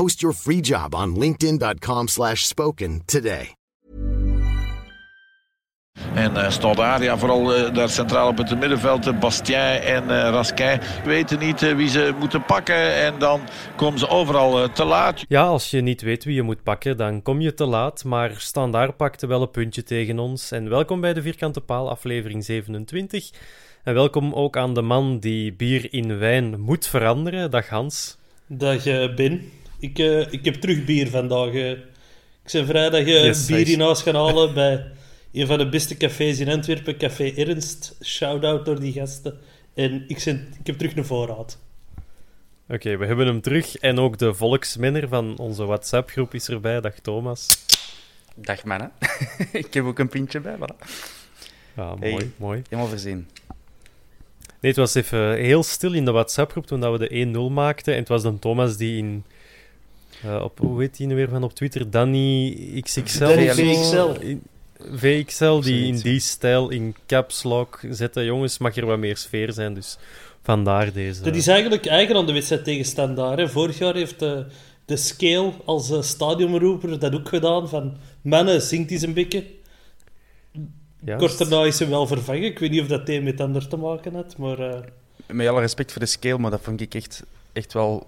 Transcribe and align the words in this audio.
Post 0.00 0.22
your 0.22 0.34
free 0.34 0.60
job 0.60 0.94
on 0.94 1.14
linkedin.com 1.16 2.08
slash 2.08 2.46
spoken 2.46 3.02
today. 3.04 3.54
En 6.14 6.32
uh, 6.32 6.50
Standaard, 6.50 7.02
ja, 7.02 7.18
vooral 7.18 7.58
uh, 7.58 7.74
daar 7.74 7.88
centraal 7.88 8.28
op 8.28 8.38
het 8.38 8.58
middenveld, 8.58 9.06
uh, 9.06 9.18
Bastien 9.18 9.56
en 9.56 10.04
uh, 10.04 10.08
Rasquin 10.08 10.80
weten 11.04 11.38
niet 11.38 11.60
wie 11.60 11.88
ze 11.88 12.14
moeten 12.18 12.44
pakken 12.44 12.94
en 12.94 13.18
dan 13.18 13.40
komen 13.76 13.98
ze 13.98 14.08
overal 14.08 14.72
te 14.72 14.84
laat. 14.84 15.24
Ja, 15.28 15.42
als 15.46 15.70
je 15.70 15.80
niet 15.80 16.02
weet 16.02 16.24
wie 16.24 16.34
je 16.34 16.42
moet 16.42 16.62
pakken, 16.62 16.96
dan 16.96 17.22
kom 17.22 17.40
je 17.40 17.54
te 17.54 17.66
laat, 17.66 18.04
maar 18.04 18.34
Standaard 18.36 18.96
pakte 18.96 19.26
wel 19.26 19.42
een 19.42 19.50
puntje 19.50 19.82
tegen 19.82 20.18
ons. 20.18 20.50
En 20.50 20.68
welkom 20.68 21.00
bij 21.00 21.12
de 21.12 21.22
Vierkante 21.22 21.60
Paal, 21.60 21.90
aflevering 21.90 22.44
27. 22.44 23.30
En 23.84 23.94
welkom 23.94 24.32
ook 24.32 24.56
aan 24.56 24.74
de 24.74 24.82
man 24.82 25.18
die 25.18 25.52
bier 25.52 25.92
in 25.92 26.18
wijn 26.18 26.60
moet 26.60 26.86
veranderen. 26.86 27.50
Dag 27.50 27.68
Hans. 27.68 28.18
Dag 28.46 28.84
Ben. 29.14 29.59
Ik, 29.80 29.98
ik 30.30 30.44
heb 30.44 30.54
terug 30.54 30.84
bier 30.84 31.08
vandaag. 31.08 31.52
ik 31.52 31.78
ben 32.52 32.66
vrijdag 32.66 33.06
yes, 33.06 33.46
bier 33.46 33.68
in 33.68 33.80
huis 33.80 34.02
gaan 34.02 34.14
halen 34.14 34.54
bij 34.60 34.86
een 35.32 35.46
van 35.46 35.58
de 35.58 35.68
beste 35.68 35.96
cafés 35.96 36.38
in 36.38 36.48
Antwerpen, 36.48 36.96
Café 36.96 37.32
Ernst. 37.36 37.96
Shout-out 38.04 38.64
door 38.64 38.80
die 38.80 38.92
gasten. 38.92 39.38
En 39.74 40.04
ik, 40.08 40.24
ik 40.24 40.66
heb 40.66 40.78
terug 40.78 40.96
een 40.96 41.04
voorraad. 41.04 41.58
Oké, 42.68 42.96
we 42.96 43.06
hebben 43.06 43.26
hem 43.26 43.40
terug. 43.40 43.76
En 43.76 43.98
ook 43.98 44.18
de 44.18 44.34
volksminner 44.34 45.08
van 45.08 45.38
onze 45.38 45.64
WhatsApp-groep 45.64 46.34
is 46.34 46.48
erbij. 46.48 46.80
Dag 46.80 46.94
Thomas. 46.94 47.66
Dag 48.34 48.64
mannen. 48.64 48.92
ik 49.52 49.74
heb 49.74 49.84
ook 49.84 49.98
een 49.98 50.08
pintje 50.08 50.40
bij, 50.40 50.56
voilà. 50.56 50.86
Ja, 51.76 51.94
mooi, 51.94 52.32
mooi. 52.36 52.62
Helemaal 52.68 52.90
voorzien. 52.90 53.28
Nee, 54.60 54.70
het 54.70 54.76
was 54.76 54.94
even 54.94 55.36
heel 55.36 55.62
stil 55.62 55.92
in 55.92 56.04
de 56.04 56.10
WhatsApp-groep 56.10 56.66
toen 56.66 56.80
dat 56.80 56.98
we 56.98 57.08
de 57.08 57.48
1-0 57.50 57.52
maakten. 57.52 57.92
En 57.92 57.98
het 57.98 58.08
was 58.08 58.22
dan 58.22 58.38
Thomas 58.38 58.76
die 58.76 58.98
in... 58.98 59.24
Uh, 60.24 60.42
op, 60.42 60.58
hoe 60.58 60.80
heet 60.80 60.96
die 60.96 61.06
nu 61.06 61.14
weer 61.14 61.28
van 61.28 61.42
op 61.42 61.54
Twitter? 61.54 61.90
Danny 61.90 62.80
XXL? 62.80 63.18
Danny 63.18 63.46
XXL. 63.46 64.36
VXL 64.92 65.60
die 65.60 65.86
in 65.86 65.98
die 65.98 66.20
stijl 66.20 66.70
in 66.70 66.94
caps 67.06 67.42
lock 67.42 67.80
zetten. 67.90 68.24
Jongens, 68.24 68.58
mag 68.58 68.76
er 68.76 68.86
wat 68.86 68.98
meer 68.98 69.16
sfeer 69.16 69.52
zijn, 69.52 69.74
dus 69.74 69.98
vandaar 70.42 70.92
deze. 70.92 71.22
Dat 71.22 71.34
is 71.34 71.46
eigenlijk 71.46 71.86
eigen 71.86 72.16
aan 72.16 72.26
de 72.26 72.32
wedstrijd 72.32 72.64
tegen 72.64 72.84
Standaard. 72.84 73.50
Vorig 73.50 73.78
jaar 73.78 73.94
heeft 73.94 74.18
de, 74.18 74.46
de 74.84 74.96
Scale 74.96 75.52
als 75.64 75.90
uh, 75.90 76.02
stadionroeper 76.02 76.98
dat 76.98 77.14
ook 77.14 77.28
gedaan. 77.28 77.68
Van, 77.68 77.96
mannen, 78.22 78.62
zingt 78.62 78.90
eens 78.90 79.02
een 79.02 79.12
beetje. 79.12 79.44
Kort 81.16 81.38
daarna 81.38 81.64
is 81.64 81.78
hij 81.78 81.88
wel 81.88 82.06
vervangen. 82.06 82.44
Ik 82.44 82.58
weet 82.58 82.70
niet 82.70 82.80
of 82.80 82.86
dat 82.86 83.08
een 83.08 83.22
met 83.22 83.40
ander 83.40 83.68
te 83.68 83.76
maken 83.76 84.14
had, 84.14 84.36
maar... 84.36 84.60
Uh... 84.60 84.78
Met 85.26 85.48
alle 85.48 85.60
respect 85.60 85.92
voor 85.92 86.00
de 86.00 86.06
Scale, 86.06 86.38
maar 86.38 86.50
dat 86.50 86.60
vond 86.62 86.80
ik 86.80 86.94
echt, 86.94 87.22
echt 87.52 87.72
wel 87.72 88.06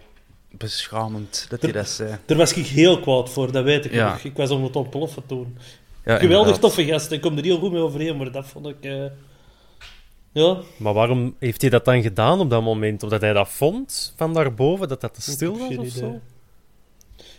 beschamend 0.58 1.46
dat 1.48 1.62
hij 1.62 1.72
dat 1.72 1.88
zei. 1.88 2.18
Daar 2.26 2.36
was 2.36 2.52
ik 2.52 2.66
heel 2.66 3.00
kwaad 3.00 3.30
voor, 3.30 3.52
dat 3.52 3.64
weet 3.64 3.84
ik 3.84 3.92
nog. 3.92 4.22
Ik 4.22 4.36
was 4.36 4.50
om 4.50 4.64
het 4.64 4.76
ontploffen 4.76 5.26
toen. 5.26 5.56
Ja, 6.04 6.18
Geweldig 6.18 6.58
toffe 6.58 6.84
gast, 6.84 7.10
ik 7.10 7.20
kom 7.20 7.36
er 7.36 7.44
heel 7.44 7.58
goed 7.58 7.72
mee 7.72 7.80
overeen, 7.80 8.16
maar 8.16 8.32
dat 8.32 8.46
vond 8.46 8.66
ik... 8.66 8.76
Uh... 8.80 9.04
Ja. 10.32 10.56
Maar 10.76 10.92
waarom 10.92 11.36
heeft 11.38 11.60
hij 11.60 11.70
dat 11.70 11.84
dan 11.84 12.02
gedaan 12.02 12.40
op 12.40 12.50
dat 12.50 12.62
moment? 12.62 13.02
Of 13.02 13.10
dat 13.10 13.20
hij 13.20 13.32
dat 13.32 13.48
vond 13.48 14.12
van 14.16 14.34
daarboven, 14.34 14.88
dat 14.88 15.00
dat 15.00 15.14
te 15.14 15.20
stil 15.20 15.58
was 15.58 15.76
of 15.76 15.88
zo? 15.88 16.20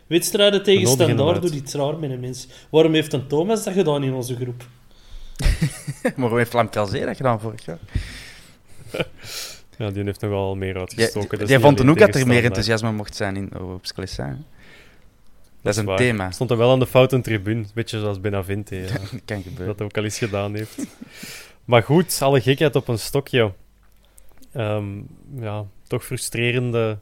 Wedstrijden 0.08 0.64
tegen 0.64 0.88
Standaard 0.88 1.42
doet 1.42 1.54
iets 1.54 1.74
raar 1.74 2.00
met 2.00 2.12
een 2.12 2.20
mens. 2.20 2.48
Waarom 2.70 2.94
heeft 2.94 3.14
een 3.14 3.28
Thomas 3.28 3.64
dat 3.64 3.74
gedaan 3.74 4.04
in 4.04 4.14
onze 4.14 4.36
groep? 4.36 4.64
maar 6.04 6.14
waarom 6.16 6.38
heeft 6.38 6.54
Lam 6.54 6.70
Calzee 6.70 7.06
dat 7.06 7.16
gedaan 7.16 7.40
vorig 7.40 7.66
jaar? 7.66 7.80
ja, 9.84 9.92
die 9.92 10.04
heeft 10.04 10.22
nogal 10.22 10.56
meer 10.56 10.80
uitgestoken. 10.80 11.46
Jij 11.46 11.60
vond 11.60 11.78
dan 11.78 11.90
ook 11.90 11.98
dat 12.00 12.16
er 12.16 12.28
meer 12.28 12.44
enthousiasme 12.44 12.92
mocht 12.92 13.16
zijn 13.16 13.36
in, 13.36 13.60
op 13.60 13.86
Sclessin. 13.86 14.46
Dat, 15.62 15.74
is 15.74 15.84
een 15.84 15.96
thema. 15.96 16.32
Stond 16.32 16.52
er 16.52 16.58
wel 16.58 16.72
aan 16.72 16.80
de 16.80 16.88
foute 16.88 17.22
tribune. 17.22 17.66
Beetje 17.74 18.00
zoals 18.00 18.20
Benavente. 18.20 18.76
Ja. 18.82 19.20
kan 19.26 19.42
gebeuren. 19.42 19.78
Dat 19.78 19.82
ook 19.82 19.98
al 19.98 20.04
eens 20.04 20.18
gedaan 20.18 20.56
heeft. 20.56 20.86
maar 21.66 21.84
goed, 21.84 22.22
alle 22.22 22.42
gekheid 22.42 22.76
op 22.76 22.88
een 22.88 23.00
stokje. 23.00 23.54
Ehm, 24.54 24.86
ja, 25.40 25.66
toch 25.88 26.06
frustrerende 26.06 27.00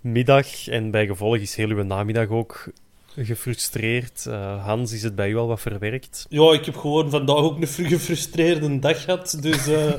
middag. 0.00 0.68
En 0.68 0.90
bij 0.90 1.06
gevolg 1.06 1.36
is 1.36 1.56
heel 1.56 1.68
uw 1.68 1.82
namiddag 1.82 2.28
ook 2.28 2.72
gefrustreerd. 3.16 4.24
Uh, 4.28 4.64
Hans, 4.64 4.92
is 4.92 5.02
het 5.02 5.14
bij 5.14 5.28
u 5.28 5.36
al 5.36 5.46
wat 5.46 5.60
verwerkt? 5.60 6.26
Ja, 6.28 6.52
ik 6.52 6.64
heb 6.64 6.76
gewoon 6.76 7.10
vandaag 7.10 7.36
ook 7.36 7.60
een 7.60 7.66
gefrustreerde 7.66 8.78
dag 8.78 9.04
gehad. 9.04 9.38
Dus 9.40 9.68
uh, 9.68 9.92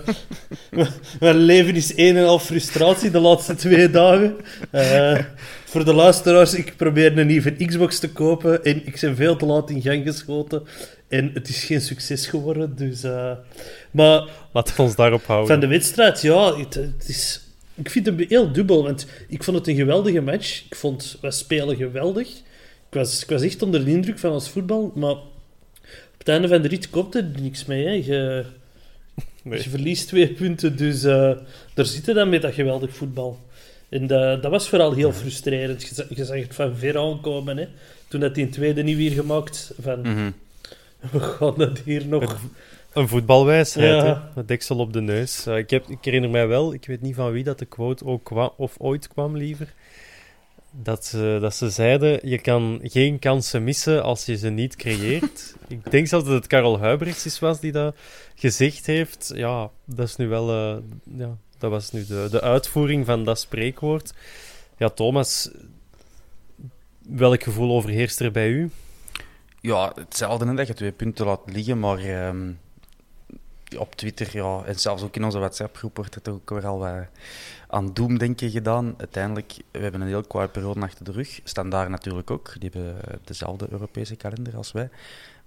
mijn 1.20 1.36
leven 1.36 1.76
is 1.76 1.98
een 1.98 2.18
en 2.18 2.26
half 2.26 2.46
frustratie 2.46 3.12
de 3.12 3.20
laatste 3.20 3.56
twee 3.56 3.90
dagen. 3.90 4.36
Uh, 4.72 5.20
voor 5.66 5.86
de 5.86 5.94
luisteraars, 5.94 6.54
ik 6.54 6.76
probeer 6.78 7.18
een 7.18 7.28
nieuwe 7.28 7.66
Xbox 7.66 8.00
te 8.00 8.12
kopen 8.12 8.64
en 8.64 8.86
ik 8.86 9.00
ben 9.02 9.16
veel 9.16 9.36
te 9.36 9.46
laat 9.46 9.70
in 9.70 9.82
gang 9.82 10.04
geschoten. 10.06 10.64
En 11.08 11.32
het 11.34 11.50
is 11.50 11.64
geen 11.64 11.82
succes 11.82 12.28
geworden, 12.28 12.76
dus... 12.76 13.02
maar... 13.92 14.28
Laten 14.52 14.76
we 14.76 14.82
ons 14.82 14.96
daarop 14.96 15.26
houden. 15.26 15.48
Van 15.48 15.60
de 15.60 15.68
wedstrijd, 15.68 16.22
ja, 16.22 16.58
het, 16.58 16.74
het 16.74 17.06
is... 17.08 17.42
Ik 17.76 17.90
vind 17.90 18.06
het 18.06 18.30
heel 18.30 18.52
dubbel, 18.52 18.84
want 18.84 19.08
ik 19.28 19.44
vond 19.44 19.58
het 19.58 19.68
een 19.68 19.76
geweldige 19.76 20.22
match. 20.22 20.66
Ik 20.66 20.76
vond, 20.76 21.18
wij 21.22 21.32
spelen 21.32 21.76
geweldig 21.76 22.28
ik 22.94 23.00
was, 23.00 23.22
ik 23.22 23.30
was 23.30 23.42
echt 23.42 23.62
onder 23.62 23.86
de 23.86 23.92
indruk 23.92 24.20
van 24.20 24.32
ons 24.32 24.50
voetbal, 24.50 24.92
maar 24.96 25.12
op 25.12 26.18
het 26.18 26.28
einde 26.28 26.48
van 26.48 26.62
de 26.62 26.68
rit 26.68 26.90
komt 26.90 27.16
er 27.16 27.32
niks 27.42 27.66
mee. 27.66 27.86
Hè. 27.86 27.92
Je, 27.92 28.46
je 29.44 29.70
verliest 29.70 30.08
twee 30.08 30.28
punten, 30.28 30.78
dus 30.78 31.04
uh, 31.04 31.32
daar 31.74 31.86
zitten 31.86 32.16
dan 32.16 32.30
met 32.30 32.42
dat 32.42 32.54
geweldig 32.54 32.96
voetbal. 32.96 33.40
En 33.90 34.08
dat, 34.08 34.42
dat 34.42 34.52
was 34.52 34.70
vooral 34.70 34.94
heel 34.94 35.12
frustrerend. 35.12 35.82
Je, 35.82 36.06
je 36.10 36.26
zag 36.26 36.38
het 36.38 36.56
van 36.56 36.76
ver 36.76 36.98
aankomen. 36.98 37.58
Hè. 37.58 37.68
Toen 38.08 38.20
dat 38.20 38.36
die 38.36 38.50
tweede 38.50 38.84
niet 38.84 38.98
weer 38.98 39.12
gemaakt 39.12 39.74
van... 39.82 40.02
Mhm. 40.02 40.32
We 41.12 41.20
gaan 41.20 41.54
dat 41.58 41.80
hier 41.80 42.08
nog... 42.08 42.40
Een 42.94 43.08
voetbalwijsheid, 43.08 44.04
ja. 44.04 44.32
hè? 44.36 44.46
deksel 44.46 44.78
op 44.78 44.94
de 44.94 45.02
neus. 45.02 45.48
Uh, 45.48 45.58
ik, 45.58 45.70
heb, 45.70 45.88
ik 45.88 45.98
herinner 46.02 46.30
mij 46.30 46.48
wel, 46.48 46.74
ik 46.74 46.86
weet 46.86 47.02
niet 47.02 47.16
van 47.16 47.32
wie 47.32 47.44
dat 47.44 47.60
de 47.60 47.66
quote 47.66 48.06
ook 48.06 48.24
kwam, 48.24 48.52
of 48.58 48.76
ooit 48.78 49.08
kwam 49.08 49.38
liever 49.38 49.74
dat 50.76 51.06
ze, 51.06 51.38
dat 51.42 51.56
ze 51.56 51.70
zeiden: 51.70 52.30
je 52.30 52.40
kan 52.42 52.80
geen 52.84 53.20
kansen 53.20 53.64
missen 53.64 54.04
als 54.04 54.26
je 54.26 54.38
ze 54.38 54.50
niet 54.50 54.76
creëert. 54.76 55.56
ik 55.68 55.92
denk 55.92 56.08
zelfs 56.08 56.26
dat 56.26 56.34
het 56.34 56.48
Karel 56.48 56.80
Huibrechts 56.80 57.40
was 57.40 57.60
die 57.60 57.72
dat 57.72 57.96
gezegd 58.36 58.86
heeft. 58.86 59.32
Ja, 59.36 59.70
dat 59.86 60.08
is 60.08 60.16
nu 60.16 60.28
wel. 60.28 60.76
Uh, 60.76 60.78
ja, 61.18 61.38
dat 61.58 61.72
was 61.72 61.92
nu 61.92 62.06
de, 62.06 62.28
de 62.32 62.42
uitvoering 62.42 63.06
van 63.06 63.24
dat 63.24 63.40
spreekwoord. 63.40 64.14
Ja, 64.78 64.90
Thomas, 64.90 65.50
welk 67.10 67.44
gevoel 67.44 67.76
overheerst 67.76 68.20
er 68.20 68.32
bij 68.32 68.50
u? 68.50 68.70
Ja, 69.62 69.92
hetzelfde, 69.96 70.54
dat 70.54 70.68
je 70.68 70.74
twee 70.74 70.92
punten 70.92 71.26
laat 71.26 71.42
liggen, 71.46 71.80
maar. 71.80 71.98
Ehm, 72.00 72.52
op 73.78 73.96
Twitter 73.96 74.30
ja, 74.32 74.64
en 74.66 74.80
zelfs 74.80 75.04
ook 75.04 75.16
in 75.16 75.24
onze 75.24 75.40
WhatsApp-groep 75.40 75.96
wordt 75.96 76.24
toch 76.24 76.34
ook 76.34 76.50
weer 76.50 76.68
al 76.68 76.80
wat 76.80 77.08
aan 77.74 77.94
doemdenken 77.94 78.50
gedaan. 78.50 78.94
Uiteindelijk, 78.98 79.54
we 79.72 79.80
hebben 79.80 80.02
een 80.02 80.08
heel 80.08 80.24
kwade 80.24 80.48
periode 80.48 80.82
achter 80.82 81.06
de 81.06 81.12
rug. 81.12 81.40
Standaard 81.44 81.90
natuurlijk 81.90 82.32
ook. 82.32 82.60
Die 82.60 82.70
hebben 82.74 83.02
dezelfde 83.24 83.68
Europese 83.72 84.16
kalender 84.16 84.56
als 84.56 84.72
wij. 84.72 84.90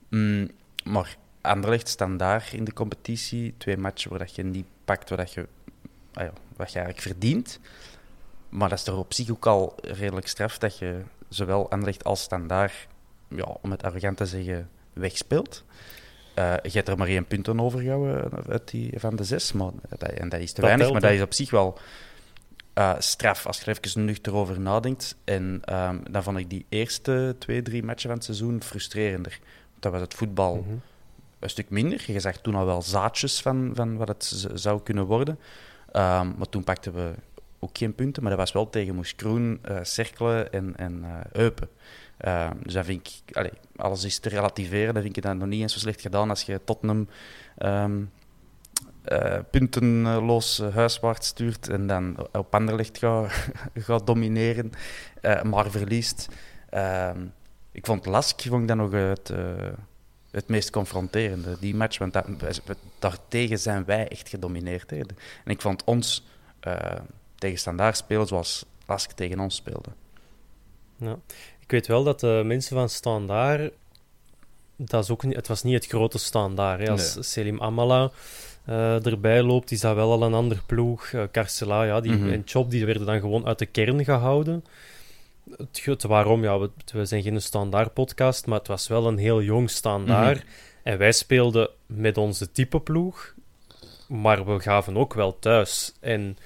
Mm, 0.09 0.51
maar 0.85 1.17
Anderlecht 1.41 1.89
standaard 1.89 2.53
in 2.53 2.65
de 2.65 2.73
competitie. 2.73 3.55
Twee 3.59 3.77
matchen 3.77 4.11
waar 4.11 4.19
dat 4.19 4.35
je 4.35 4.45
niet 4.45 4.67
pakt 4.85 5.11
wat, 5.11 5.33
je, 5.33 5.47
ah 6.13 6.25
ja, 6.25 6.33
wat 6.57 6.73
je 6.73 6.79
eigenlijk 6.79 7.09
verdient. 7.09 7.61
Maar 8.49 8.69
dat 8.69 8.79
is 8.79 8.85
toch 8.85 8.99
op 8.99 9.15
zich 9.15 9.31
ook 9.31 9.47
al 9.47 9.75
redelijk 9.83 10.29
straf 10.29 10.59
dat 10.59 10.79
je 10.79 11.03
zowel 11.29 11.71
Anderlecht 11.71 12.05
als 12.05 12.23
standaard, 12.23 12.87
ja, 13.29 13.57
om 13.63 13.71
het 13.71 13.83
arrogant 13.83 14.17
te 14.17 14.27
zeggen, 14.27 14.69
wegspeelt. 14.93 15.65
Uh, 16.39 16.55
je 16.63 16.71
hebt 16.71 16.89
er 16.89 16.99
maar 16.99 17.09
één 17.09 17.27
punt 17.27 17.49
aan 17.49 17.61
overgehouden 17.61 18.31
uit 18.49 18.71
die, 18.71 18.93
van 18.97 19.17
de 19.17 19.25
zes. 19.25 19.53
Maar 19.53 19.71
dat, 19.89 20.03
en 20.03 20.29
dat 20.29 20.41
is 20.41 20.53
te 20.53 20.61
weinig, 20.61 20.93
maar 20.93 21.01
dat 21.01 21.11
is 21.11 21.23
op 21.23 21.35
zich 21.35 21.51
wel 21.51 21.79
uh, 22.79 22.95
straf 22.99 23.47
als 23.47 23.59
je 23.61 23.71
er 23.71 23.79
even 23.79 24.05
nuchter 24.05 24.35
over 24.35 24.61
nadenkt. 24.61 25.17
En 25.25 25.63
um, 25.73 26.03
dan 26.11 26.23
vond 26.23 26.39
ik 26.39 26.51
die 26.51 26.67
eerste 26.69 27.37
twee, 27.39 27.63
drie 27.63 27.83
matchen 27.83 28.09
van 28.09 28.17
het 28.17 28.25
seizoen 28.25 28.63
frustrerender. 28.63 29.39
Dat 29.79 29.93
was 29.93 30.01
het 30.01 30.15
voetbal 30.15 30.55
mhm. 30.57 30.77
een 31.39 31.51
stuk 31.51 31.71
minder. 31.71 32.05
Je 32.07 32.21
zag 32.21 32.37
toen 32.37 32.55
al 32.55 32.67
wel 32.67 32.83
zaadjes 32.83 33.41
van, 33.41 33.71
van 33.75 33.97
wat 33.97 34.09
het 34.09 34.49
zou 34.55 34.83
kunnen 34.83 35.05
worden. 35.05 35.39
Um, 35.87 36.35
maar 36.37 36.49
toen 36.51 36.65
pakten 36.65 36.95
we 36.95 37.15
ook 37.59 37.79
geen 37.79 37.95
punten, 37.95 38.23
maar 38.23 38.31
dat 38.31 38.41
was 38.41 38.53
wel 38.53 38.71
tegen 38.71 38.95
Moes 38.95 39.15
Kroen, 39.15 39.61
uh, 39.69 39.79
Cerkelen 39.83 40.53
en, 40.53 40.77
en 40.77 41.05
uh, 41.05 41.21
Eupen. 41.33 41.69
Uh, 42.25 42.51
dus 42.63 42.73
dat 42.73 42.85
vind 42.85 43.07
ik, 43.07 43.37
allez, 43.37 43.53
alles 43.77 44.05
is 44.05 44.19
te 44.19 44.29
relativeren, 44.29 44.95
dat 44.95 45.03
vind 45.03 45.17
ik 45.17 45.23
dan 45.23 45.39
nog 45.39 45.49
niet 45.49 45.61
eens 45.61 45.73
zo 45.73 45.79
slecht 45.79 46.01
gedaan 46.01 46.31
als 46.31 46.43
je 46.43 46.61
Tottenham 46.65 47.09
um, 47.59 48.11
puntenloos 49.51 50.59
huiswaarts 50.59 51.27
stuurt 51.27 51.69
en 51.69 51.87
dan 51.87 52.17
op 52.33 52.55
Anderlecht 52.55 52.99
gaat, 52.99 53.33
gaat 53.75 54.07
domineren, 54.07 54.73
maar 55.43 55.71
verliest. 55.71 56.29
Ehm, 56.71 57.27
ik 57.73 57.87
vond 57.87 58.07
Lask 58.07 58.41
vond 58.41 58.63
ik 58.63 58.69
dan 58.69 58.77
nog 58.77 58.93
het, 58.93 59.33
het 60.31 60.49
meest 60.49 60.71
confronterende, 60.71 61.57
die 61.61 61.75
match, 61.75 61.99
want 61.99 62.13
dat, 62.13 62.27
daartegen 62.99 63.59
zijn 63.59 63.85
wij 63.85 64.09
echt 64.09 64.29
gedomineerd. 64.29 64.91
Hè. 64.91 64.97
En 64.97 65.51
ik 65.51 65.61
vond 65.61 65.85
ons 65.85 66.27
tegen 67.39 67.59
standaard 67.59 67.97
spelen 67.97 68.27
zoals 68.27 68.65
Lask 68.87 69.11
tegen 69.11 69.41
ons 69.41 69.55
speelde. 69.55 69.91
Ja. 70.97 71.19
Ik 71.61 71.71
weet 71.71 71.87
wel 71.87 72.05
dat 72.05 72.21
de 72.21 72.43
mensen 72.45 72.77
van 72.77 72.89
standaard, 72.89 73.73
dat 74.77 75.05
is 75.05 75.11
ook 75.11 75.25
niet, 75.25 75.37
het 75.37 75.49
was 75.49 75.63
niet 75.63 75.75
het 75.75 75.87
grote 75.87 76.19
standaard. 76.19 76.81
Hè. 76.81 76.91
Als 76.91 77.33
Selim 77.33 77.63
Amala 77.63 78.11
uh, 78.69 79.07
erbij 79.07 79.43
loopt, 79.43 79.71
is 79.71 79.81
dat 79.81 79.95
wel 79.95 80.13
al 80.13 80.23
een 80.23 80.35
ander 80.35 80.63
ploeg. 80.67 81.11
Uh, 81.11 81.23
Carcela 81.33 81.83
ja, 81.83 82.01
die, 82.01 82.13
mm 82.13 82.33
en 82.33 82.43
Chop 82.45 82.71
die 82.71 82.87
werden 82.87 83.07
dan 83.07 83.21
gewoon 83.21 83.47
uit 83.47 83.59
de 83.59 83.67
kern 83.67 84.05
gehouden. 84.05 84.65
Het, 85.57 85.85
het 85.85 86.03
waarom, 86.03 86.43
ja, 86.43 86.59
we, 86.59 86.71
we, 86.93 87.05
zijn 87.05 87.23
geen 87.23 87.43
standaard 87.43 87.93
podcast, 87.93 88.47
maar 88.47 88.59
het 88.59 88.69
was 88.69 88.89
wel 88.89 89.07
een 89.07 89.19
heel 89.19 89.43
jong 89.43 89.71
standaard. 89.71 90.39
Mhm. 90.39 90.47
En 90.83 90.99
wij 90.99 91.13
speelden 91.13 91.69
met 91.87 92.17
onze 92.17 92.53
type 92.53 92.81
ploeg, 92.81 93.35
maar 94.09 94.47
we 94.47 94.61
gaven 94.61 94.97
ook 94.97 95.15
wel 95.15 95.39
thuis. 95.39 95.93
En 96.01 96.39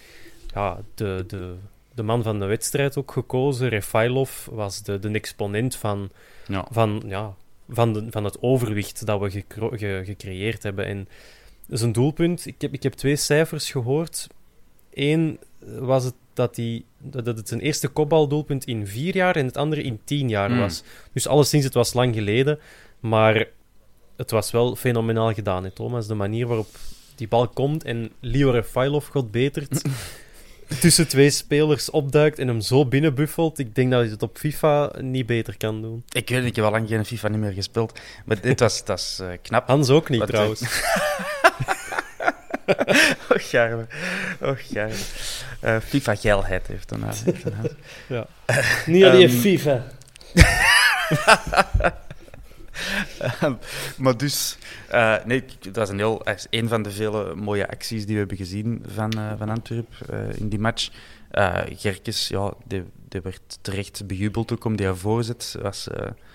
ja, 0.54 0.78
de, 0.94 1.24
de, 1.26 1.54
de 1.94 2.02
man 2.02 2.22
van 2.22 2.38
de 2.38 2.46
wedstrijd 2.46 2.96
ook 2.96 3.12
gekozen. 3.12 3.68
Refailov 3.68 4.46
was 4.46 4.82
de, 4.82 4.98
de 4.98 5.10
exponent 5.10 5.76
van, 5.76 6.10
ja. 6.46 6.66
Van, 6.70 7.02
ja, 7.06 7.34
van, 7.68 7.92
de, 7.92 8.06
van 8.10 8.24
het 8.24 8.42
overwicht 8.42 9.06
dat 9.06 9.20
we 9.20 9.44
gecreëerd 10.04 10.62
hebben. 10.62 10.86
En 10.86 11.08
zijn 11.78 11.92
doelpunt, 11.92 12.46
ik 12.46 12.60
heb, 12.60 12.72
ik 12.72 12.82
heb 12.82 12.92
twee 12.92 13.16
cijfers 13.16 13.70
gehoord. 13.70 14.26
Eén 14.90 15.38
was 15.78 16.04
het 16.04 16.14
dat, 16.34 16.56
hij, 16.56 16.84
dat 16.98 17.26
het 17.26 17.48
zijn 17.48 17.60
eerste 17.60 17.88
kopbaldoelpunt 17.88 18.64
in 18.64 18.86
vier 18.86 19.14
jaar 19.14 19.36
en 19.36 19.46
het 19.46 19.56
andere 19.56 19.82
in 19.82 20.00
tien 20.04 20.28
jaar 20.28 20.50
hmm. 20.50 20.58
was. 20.58 20.82
Dus 21.12 21.26
alleszins, 21.26 21.64
het 21.64 21.74
was 21.74 21.92
lang 21.92 22.14
geleden, 22.14 22.58
maar 23.00 23.48
het 24.16 24.30
was 24.30 24.50
wel 24.50 24.76
fenomenaal 24.76 25.32
gedaan, 25.32 25.64
hè, 25.64 25.70
Thomas. 25.70 26.06
De 26.06 26.14
manier 26.14 26.46
waarop 26.46 26.68
die 27.14 27.28
bal 27.28 27.48
komt 27.48 27.84
en 27.84 28.12
Leo 28.20 28.50
Refailov 28.50 29.08
god 29.08 29.30
betert. 29.30 29.82
tussen 30.78 31.08
twee 31.08 31.30
spelers 31.30 31.90
opduikt 31.90 32.38
en 32.38 32.48
hem 32.48 32.60
zo 32.60 32.86
binnenbuffelt. 32.86 33.58
Ik 33.58 33.74
denk 33.74 33.90
dat 33.90 34.00
hij 34.00 34.10
het 34.10 34.22
op 34.22 34.38
FIFA 34.38 34.90
niet 35.00 35.26
beter 35.26 35.56
kan 35.56 35.82
doen. 35.82 36.04
Ik 36.12 36.28
weet, 36.28 36.44
ik 36.44 36.56
heb 36.56 36.64
al 36.64 36.70
lang 36.70 36.88
geen 36.88 37.04
FIFA 37.04 37.28
niet 37.28 37.40
meer 37.40 37.52
gespeeld. 37.52 37.98
Maar 38.24 38.40
dit 38.40 38.60
was, 38.60 38.84
dat 38.84 38.98
is 38.98 39.18
uh, 39.22 39.28
knap. 39.42 39.66
Hans 39.66 39.90
ook 39.90 40.08
niet, 40.08 40.26
trouwens. 40.26 40.62
oh, 43.30 43.36
Garme. 43.36 43.86
Oh, 44.40 44.56
Garme. 44.56 44.94
Uh, 45.64 45.76
FIFA-geilheid 45.88 46.66
heeft 46.66 46.90
een 46.90 47.04
ja. 48.06 48.26
Niet 48.86 49.04
alleen 49.04 49.30
um, 49.30 49.40
FIFA. 49.40 49.84
Ehm, 53.18 53.54
maar 53.96 54.16
dus, 54.16 54.58
uh, 54.92 55.16
nee, 55.24 55.44
dat 55.60 55.76
was 55.76 55.88
een, 55.88 55.98
heel, 55.98 56.22
een 56.50 56.68
van 56.68 56.82
de 56.82 56.90
vele 56.90 57.34
mooie 57.34 57.68
acties 57.68 58.04
die 58.04 58.12
we 58.12 58.18
hebben 58.18 58.36
gezien 58.36 58.84
van, 58.86 59.18
uh, 59.18 59.32
van 59.38 59.48
Antwerp 59.48 59.94
uh, 60.10 60.32
in 60.32 60.48
die 60.48 60.58
match. 60.58 60.90
Gerkes, 61.76 62.28
ja, 62.28 62.52
die, 62.64 62.82
werd 63.08 63.58
terecht 63.60 64.06
bejubeld 64.06 64.52
ook 64.52 64.64
om 64.64 64.76
die 64.76 64.92
voorzet. 64.94 65.56
Was, 65.62 65.88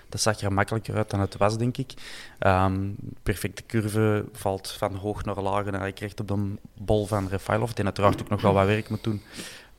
dat 0.08 0.20
zag 0.20 0.40
er 0.40 0.52
makkelijker 0.52 0.96
uit 0.96 1.10
dan 1.10 1.20
het 1.20 1.36
was, 1.36 1.58
denk 1.58 1.76
ik. 1.76 1.92
Um, 2.40 2.96
perfecte 3.22 3.62
curve, 3.66 4.24
valt 4.32 4.70
van 4.70 4.94
hoog 4.94 5.24
naar 5.24 5.40
laag 5.40 5.66
en 5.66 5.74
hij 5.74 5.92
krijgt 5.92 6.20
op 6.20 6.28
de 6.28 6.54
bol 6.78 7.06
van 7.06 7.28
Refailov, 7.28 7.70
die 7.70 7.84
uiteraard 7.84 8.20
ook 8.20 8.28
nog 8.28 8.40
wel 8.40 8.52
wat 8.52 8.66
werk 8.66 8.88
moet 8.88 9.04
doen 9.04 9.22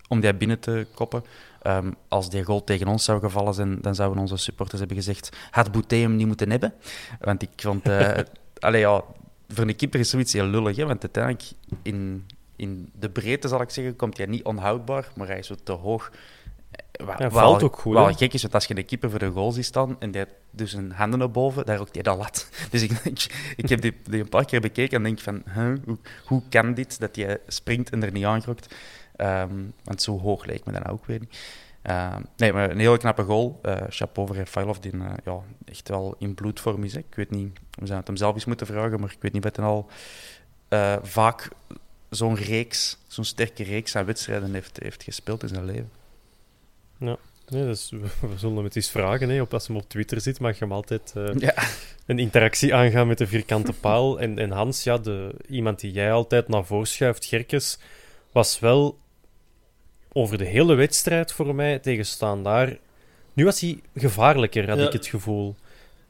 om 0.07 0.19
die 0.19 0.33
binnen 0.33 0.59
te 0.59 0.87
koppen. 0.93 1.23
Um, 1.63 1.95
als 2.07 2.29
die 2.29 2.43
goal 2.43 2.63
tegen 2.63 2.87
ons 2.87 3.03
zou 3.03 3.19
gevallen 3.19 3.53
zijn, 3.53 3.77
dan 3.81 3.95
zouden 3.95 4.19
onze 4.19 4.37
supporters 4.37 4.79
hebben 4.79 4.97
gezegd: 4.97 5.29
had 5.51 5.71
Bouté 5.71 5.95
hem 5.95 6.15
niet 6.15 6.27
moeten 6.27 6.49
hebben? 6.49 6.73
Want 7.19 7.41
ik 7.41 7.49
vond. 7.55 7.87
Uh, 7.97 8.17
allee, 8.59 8.81
ja, 8.81 9.03
voor 9.47 9.67
een 9.67 9.75
keeper 9.75 9.99
is 9.99 10.09
zoiets 10.09 10.33
heel 10.33 10.45
lullig, 10.45 10.75
hè? 10.75 10.85
want 10.85 11.01
uiteindelijk 11.01 11.51
in, 11.81 12.25
in 12.55 12.91
de 12.99 13.09
breedte, 13.09 13.47
zal 13.47 13.61
ik 13.61 13.69
zeggen, 13.69 13.95
komt 13.95 14.17
hij 14.17 14.25
niet 14.25 14.43
onhoudbaar, 14.43 15.07
maar 15.15 15.27
hij 15.27 15.37
is 15.37 15.47
zo 15.47 15.55
te 15.63 15.71
hoog. 15.71 16.11
Hij 17.05 17.31
valt 17.31 17.63
ook 17.63 17.79
goed. 17.79 17.93
Wat 17.93 18.17
gek 18.17 18.33
is, 18.33 18.41
want 18.41 18.53
als 18.53 18.65
je 18.65 18.73
de 18.73 18.83
keeper 18.83 19.09
voor 19.09 19.19
de 19.19 19.29
goal 19.29 19.51
ziet 19.51 19.65
staan 19.65 19.95
en 19.99 20.11
die 20.11 20.25
dus 20.51 20.71
zijn 20.71 20.91
handen 20.91 21.19
naar 21.19 21.31
boven, 21.31 21.65
daar 21.65 21.79
ook 21.79 21.93
hij 21.93 22.03
dat 22.03 22.17
lat. 22.17 22.49
Dus 22.71 22.81
ik, 22.81 22.91
ik, 22.91 23.53
ik 23.55 23.69
heb 23.69 23.81
die, 23.81 23.93
die, 24.03 24.21
een 24.21 24.29
paar 24.29 24.45
keer 24.45 24.61
bekeken 24.61 24.97
en 24.97 25.03
denk 25.03 25.19
van, 25.19 25.43
huh, 25.53 25.73
hoe, 25.85 25.97
hoe 26.25 26.41
kan 26.49 26.73
dit, 26.73 26.99
dat 26.99 27.15
hij 27.15 27.37
springt 27.47 27.89
en 27.89 28.03
er 28.03 28.11
niet 28.11 28.25
aangrokt? 28.25 28.75
Um, 29.17 29.73
want 29.83 30.01
zo 30.01 30.19
hoog 30.19 30.45
leek 30.45 30.65
me 30.65 30.71
dan 30.71 30.85
ook 30.85 31.05
weer 31.05 31.19
niet. 31.19 31.37
Uh, 31.89 32.15
nee, 32.37 32.53
maar 32.53 32.69
een 32.69 32.79
hele 32.79 32.97
knappe 32.97 33.23
goal. 33.23 33.59
Uh, 33.65 33.81
chapeau 33.89 34.27
voor 34.27 34.37
Refailov, 34.37 34.77
die 34.77 34.93
uh, 34.93 35.13
ja, 35.23 35.39
echt 35.65 35.89
wel 35.89 36.15
in 36.19 36.33
bloedvorm 36.33 36.83
is. 36.83 36.93
Hè. 36.93 36.99
Ik 36.99 37.15
weet 37.15 37.29
niet, 37.29 37.53
we 37.53 37.59
zouden 37.75 37.97
het 37.97 38.07
hem 38.07 38.17
zelf 38.17 38.33
eens 38.33 38.45
moeten 38.45 38.67
vragen, 38.67 38.99
maar 38.99 39.11
ik 39.11 39.21
weet 39.21 39.33
niet 39.33 39.43
wat 39.43 39.55
hij 39.55 39.65
al 39.65 39.89
eh, 40.67 40.95
vaak 41.01 41.49
zo'n 42.09 42.35
reeks, 42.35 42.97
zo'n 43.07 43.23
sterke 43.23 43.63
reeks 43.63 43.95
aan 43.95 44.05
wedstrijden 44.05 44.53
heeft, 44.53 44.79
heeft 44.81 45.03
gespeeld 45.03 45.43
in 45.43 45.49
zijn 45.49 45.65
leven. 45.65 45.91
Ja. 46.97 47.17
Nee, 47.47 47.65
dus 47.65 47.89
we 48.21 48.37
zullen 48.37 48.55
hem 48.55 48.65
het 48.65 48.75
eens 48.75 48.89
vragen. 48.89 49.29
Hè. 49.29 49.41
Op, 49.41 49.53
als 49.53 49.67
hij 49.67 49.75
op 49.75 49.89
Twitter 49.89 50.21
zit, 50.21 50.39
mag 50.39 50.53
je 50.53 50.63
hem 50.63 50.73
altijd 50.73 51.13
ja. 51.37 51.53
een 52.05 52.19
interactie 52.19 52.75
aangaan 52.75 53.07
met 53.07 53.17
de 53.17 53.27
vierkante 53.27 53.73
paal. 53.73 54.19
En, 54.19 54.39
en 54.39 54.51
Hans, 54.51 54.83
ja, 54.83 54.97
de, 54.97 55.35
iemand 55.47 55.79
die 55.79 55.91
jij 55.91 56.11
altijd 56.11 56.47
naar 56.47 56.65
voren 56.65 56.87
schuift, 56.87 57.25
Gerkes, 57.25 57.79
was 58.31 58.59
wel 58.59 58.97
over 60.17 60.37
de 60.37 60.45
hele 60.45 60.75
wedstrijd 60.75 61.31
voor 61.31 61.55
mij 61.55 61.79
tegen 61.79 62.43
daar. 62.43 62.77
Nu 63.33 63.45
was 63.45 63.59
hij 63.59 63.79
gevaarlijker, 63.95 64.69
had 64.69 64.79
ik 64.79 64.91
het 64.91 65.07
gevoel. 65.07 65.55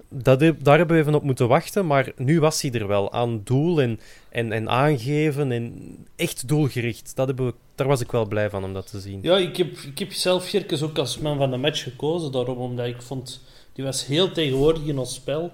Dat, 0.09 0.39
daar 0.39 0.77
hebben 0.77 0.95
we 0.95 1.01
even 1.01 1.15
op 1.15 1.23
moeten 1.23 1.47
wachten, 1.47 1.87
maar 1.87 2.11
nu 2.15 2.39
was 2.39 2.61
hij 2.61 2.71
er 2.71 2.87
wel 2.87 3.11
aan 3.11 3.41
doel 3.43 3.81
en, 3.81 3.99
en, 4.29 4.51
en 4.51 4.69
aangeven 4.69 5.51
en 5.51 5.95
echt 6.15 6.47
doelgericht. 6.47 7.15
Dat 7.15 7.27
hebben 7.27 7.45
we, 7.45 7.53
daar 7.75 7.87
was 7.87 8.01
ik 8.01 8.11
wel 8.11 8.25
blij 8.25 8.49
van 8.49 8.63
om 8.63 8.73
dat 8.73 8.89
te 8.89 8.99
zien. 8.99 9.19
Ja, 9.21 9.37
ik 9.37 9.57
heb, 9.57 9.77
ik 9.77 9.99
heb 9.99 10.11
zelf 10.11 10.49
Gerkes 10.49 10.83
ook 10.83 10.97
als 10.97 11.17
man 11.17 11.37
van 11.37 11.51
de 11.51 11.57
match 11.57 11.83
gekozen, 11.83 12.31
daarom 12.31 12.57
omdat 12.57 12.85
ik 12.85 13.01
vond, 13.01 13.41
die 13.73 13.83
was 13.83 14.05
heel 14.05 14.31
tegenwoordig 14.31 14.85
in 14.85 14.97
ons 14.97 15.13
spel. 15.13 15.51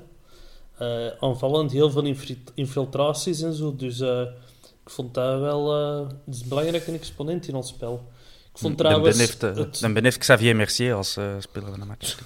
Uh, 0.82 1.08
aanvallend, 1.20 1.72
heel 1.72 1.92
veel 1.92 2.16
infiltraties 2.54 3.42
en 3.42 3.54
zo, 3.54 3.76
dus 3.76 4.00
uh, 4.00 4.22
ik 4.62 4.90
vond 4.90 5.14
dat 5.14 5.40
wel 5.40 5.80
uh, 5.82 6.10
een 6.26 6.42
belangrijke 6.48 6.92
exponent 6.92 7.48
in 7.48 7.56
ons 7.56 7.68
spel. 7.68 8.12
Ik 8.54 8.60
vond 8.60 8.78
trouwens... 8.78 9.18
Dan 9.18 9.28
beneft, 9.40 9.58
het... 9.58 9.80
dan 9.80 9.94
beneft 9.94 10.18
Xavier 10.18 10.56
Mercier 10.56 10.94
als 10.94 11.18
uh, 11.18 11.26
speler 11.40 11.70
van 11.70 11.80
de 11.80 11.86
match. 11.86 12.18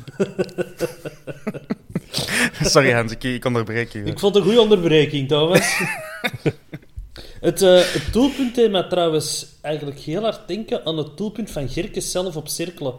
Sorry 2.73 2.91
Hans, 2.91 3.11
ik, 3.11 3.23
ik 3.23 3.45
onderbreek 3.45 3.91
je. 3.91 4.03
Ik 4.03 4.19
vond 4.19 4.35
het 4.35 4.43
een 4.43 4.49
goede 4.49 4.63
onderbreking, 4.63 5.27
Thomas. 5.27 5.79
het, 7.39 7.61
uh, 7.61 7.79
het 7.79 8.07
doelpunt 8.11 8.89
trouwens 8.89 9.45
eigenlijk 9.61 9.99
heel 9.99 10.21
hard 10.21 10.47
denken 10.47 10.85
aan 10.85 10.97
het 10.97 11.17
doelpunt 11.17 11.51
van 11.51 11.69
Gerkes 11.69 12.11
zelf 12.11 12.35
op 12.35 12.47
cirkelen. 12.47 12.95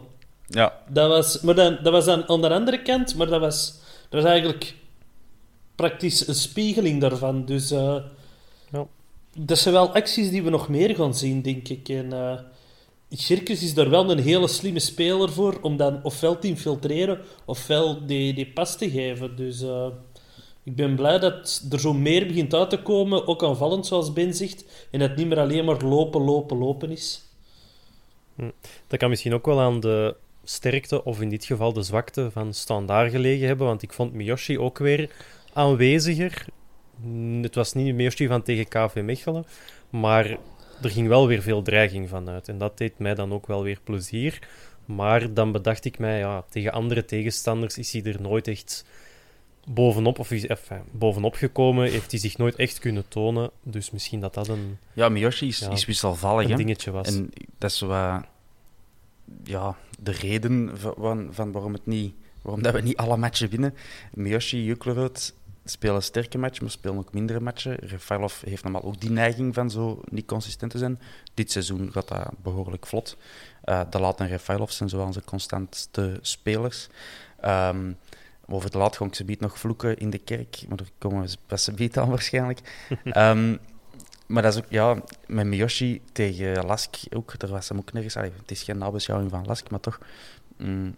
Ja. 0.47 0.73
Dat 0.87 1.09
was, 1.09 1.41
maar 1.41 1.55
dan, 1.55 1.77
dat 1.83 1.93
was 1.93 2.07
aan, 2.07 2.29
aan 2.29 2.41
de 2.41 2.49
andere 2.49 2.81
kant, 2.81 3.15
maar 3.15 3.27
dat 3.27 3.39
was, 3.39 3.79
dat 4.09 4.21
was 4.21 4.31
eigenlijk 4.31 4.75
praktisch 5.75 6.27
een 6.27 6.35
spiegeling 6.35 7.01
daarvan. 7.01 7.45
Dus... 7.45 7.71
Uh, 7.71 7.95
dat 9.37 9.57
zijn 9.57 9.73
wel 9.73 9.93
acties 9.93 10.29
die 10.29 10.43
we 10.43 10.49
nog 10.49 10.69
meer 10.69 10.95
gaan 10.95 11.15
zien, 11.15 11.41
denk 11.41 11.67
ik. 11.67 11.89
En 11.89 12.05
uh, 12.05 12.39
Girkes 13.09 13.63
is 13.63 13.73
daar 13.73 13.89
wel 13.89 14.11
een 14.11 14.19
hele 14.19 14.47
slimme 14.47 14.79
speler 14.79 15.31
voor 15.31 15.57
om 15.61 15.77
dan 15.77 16.03
ofwel 16.03 16.39
te 16.39 16.47
infiltreren 16.47 17.21
ofwel 17.45 18.05
die, 18.05 18.33
die 18.33 18.47
pas 18.47 18.77
te 18.77 18.89
geven. 18.89 19.35
Dus 19.35 19.61
uh, 19.61 19.87
ik 20.63 20.75
ben 20.75 20.95
blij 20.95 21.19
dat 21.19 21.65
er 21.71 21.79
zo 21.79 21.93
meer 21.93 22.27
begint 22.27 22.53
uit 22.53 22.69
te 22.69 22.81
komen, 22.81 23.27
ook 23.27 23.43
aanvallend 23.43 23.85
zoals 23.85 24.13
Ben 24.13 24.33
zegt, 24.33 24.87
en 24.91 24.99
dat 24.99 25.09
het 25.09 25.17
niet 25.17 25.27
meer 25.27 25.39
alleen 25.39 25.65
maar 25.65 25.81
lopen, 25.81 26.21
lopen, 26.21 26.57
lopen 26.57 26.91
is. 26.91 27.21
Hm. 28.35 28.49
Dat 28.87 28.99
kan 28.99 29.09
misschien 29.09 29.33
ook 29.33 29.45
wel 29.45 29.59
aan 29.59 29.79
de 29.79 30.15
sterkte, 30.43 31.03
of 31.03 31.21
in 31.21 31.29
dit 31.29 31.45
geval 31.45 31.73
de 31.73 31.83
zwakte 31.83 32.31
van 32.31 32.53
Standaard 32.53 33.11
gelegen 33.11 33.47
hebben, 33.47 33.67
want 33.67 33.81
ik 33.81 33.93
vond 33.93 34.13
Miyoshi 34.13 34.59
ook 34.59 34.77
weer 34.77 35.09
aanweziger. 35.53 36.45
Het 37.41 37.55
was 37.55 37.73
niet 37.73 37.95
Miyoshi 37.95 38.27
van 38.27 38.41
tegen 38.41 38.67
KV 38.67 39.01
Mechelen, 39.03 39.45
maar 39.89 40.37
er 40.81 40.89
ging 40.89 41.07
wel 41.07 41.27
weer 41.27 41.41
veel 41.41 41.61
dreiging 41.61 42.09
vanuit. 42.09 42.47
En 42.47 42.57
dat 42.57 42.77
deed 42.77 42.99
mij 42.99 43.15
dan 43.15 43.33
ook 43.33 43.47
wel 43.47 43.63
weer 43.63 43.79
plezier. 43.83 44.39
Maar 44.85 45.33
dan 45.33 45.51
bedacht 45.51 45.85
ik 45.85 45.99
mij, 45.99 46.17
ja, 46.17 46.43
tegen 46.49 46.71
andere 46.71 47.05
tegenstanders 47.05 47.77
is 47.77 47.91
hij 47.93 48.03
er 48.03 48.21
nooit 48.21 48.47
echt 48.47 48.85
bovenop, 49.65 50.19
of 50.19 50.31
enfin, 50.31 50.81
bovenop 50.91 51.33
gekomen, 51.33 51.91
heeft 51.91 52.11
hij 52.11 52.19
zich 52.19 52.37
nooit 52.37 52.55
echt 52.55 52.79
kunnen 52.79 53.07
tonen. 53.07 53.51
Dus 53.63 53.91
misschien 53.91 54.19
dat 54.19 54.33
dat 54.33 54.47
een... 54.47 54.77
Ja, 54.93 55.09
Miyoshi 55.09 55.47
is, 55.47 55.61
is 55.61 55.85
wisselvallig. 55.85 56.49
Een 56.49 56.57
dingetje 56.57 56.91
was. 56.91 57.07
En 57.07 57.31
dat 57.57 57.71
is 57.71 57.79
wat... 57.79 58.23
Ja, 59.43 59.77
de 59.99 60.11
reden 60.11 60.71
van, 60.77 61.27
van 61.31 61.51
waarom, 61.51 61.73
het 61.73 61.85
niet, 61.85 62.13
waarom 62.41 62.63
dat 62.63 62.73
we 62.73 62.81
niet 62.81 62.97
alle 62.97 63.17
matchen 63.17 63.49
winnen. 63.49 63.75
Miyoshi, 64.13 64.63
Juklerud 64.63 65.33
spelen 65.65 66.03
sterke 66.03 66.37
matchen, 66.37 66.63
maar 66.63 66.71
spelen 66.71 66.97
ook 66.97 67.13
mindere 67.13 67.39
matchen. 67.39 67.75
Refailov 67.75 68.41
heeft 68.41 68.63
normaal 68.63 68.83
ook 68.83 69.01
die 69.01 69.11
neiging 69.11 69.53
van 69.53 69.71
zo 69.71 70.01
niet 70.09 70.25
consistent 70.25 70.71
te 70.71 70.77
zijn. 70.77 70.99
Dit 71.33 71.51
seizoen 71.51 71.91
gaat 71.91 72.07
dat 72.07 72.29
behoorlijk 72.41 72.87
vlot. 72.87 73.17
Uh, 73.65 73.81
de 73.89 73.99
Laat 73.99 74.19
en 74.19 74.27
Refailov 74.27 74.71
zijn 74.71 74.89
zo 74.89 75.01
onze 75.01 75.23
constantste 75.23 76.17
spelers. 76.21 76.87
Um, 77.45 77.97
over 78.49 78.71
de 78.71 78.77
laat 78.77 78.97
ga 78.97 79.07
ik 79.25 79.39
nog 79.39 79.59
vloeken 79.59 79.97
in 79.97 80.09
de 80.09 80.17
kerk, 80.17 80.65
maar 80.67 80.77
daar 80.77 80.89
komen 80.97 81.27
we 81.27 81.35
best 81.47 81.67
een 81.67 81.91
aan 81.93 82.09
waarschijnlijk. 82.09 82.87
um, 83.03 83.59
maar 84.27 84.43
dat 84.43 84.53
is 84.53 84.59
ook, 84.59 84.69
ja, 84.69 85.01
met 85.27 85.45
Miyoshi 85.45 86.01
tegen 86.11 86.65
Lask 86.65 86.95
ook, 87.09 87.39
daar 87.39 87.49
was 87.49 87.69
hem 87.69 87.77
ook 87.77 87.93
nergens. 87.93 88.17
Allee, 88.17 88.31
het 88.41 88.51
is 88.51 88.63
geen 88.63 88.77
nabeschouwing 88.77 89.31
van 89.31 89.45
Lask, 89.45 89.69
maar 89.69 89.79
toch. 89.79 89.99
Mm, 90.57 90.95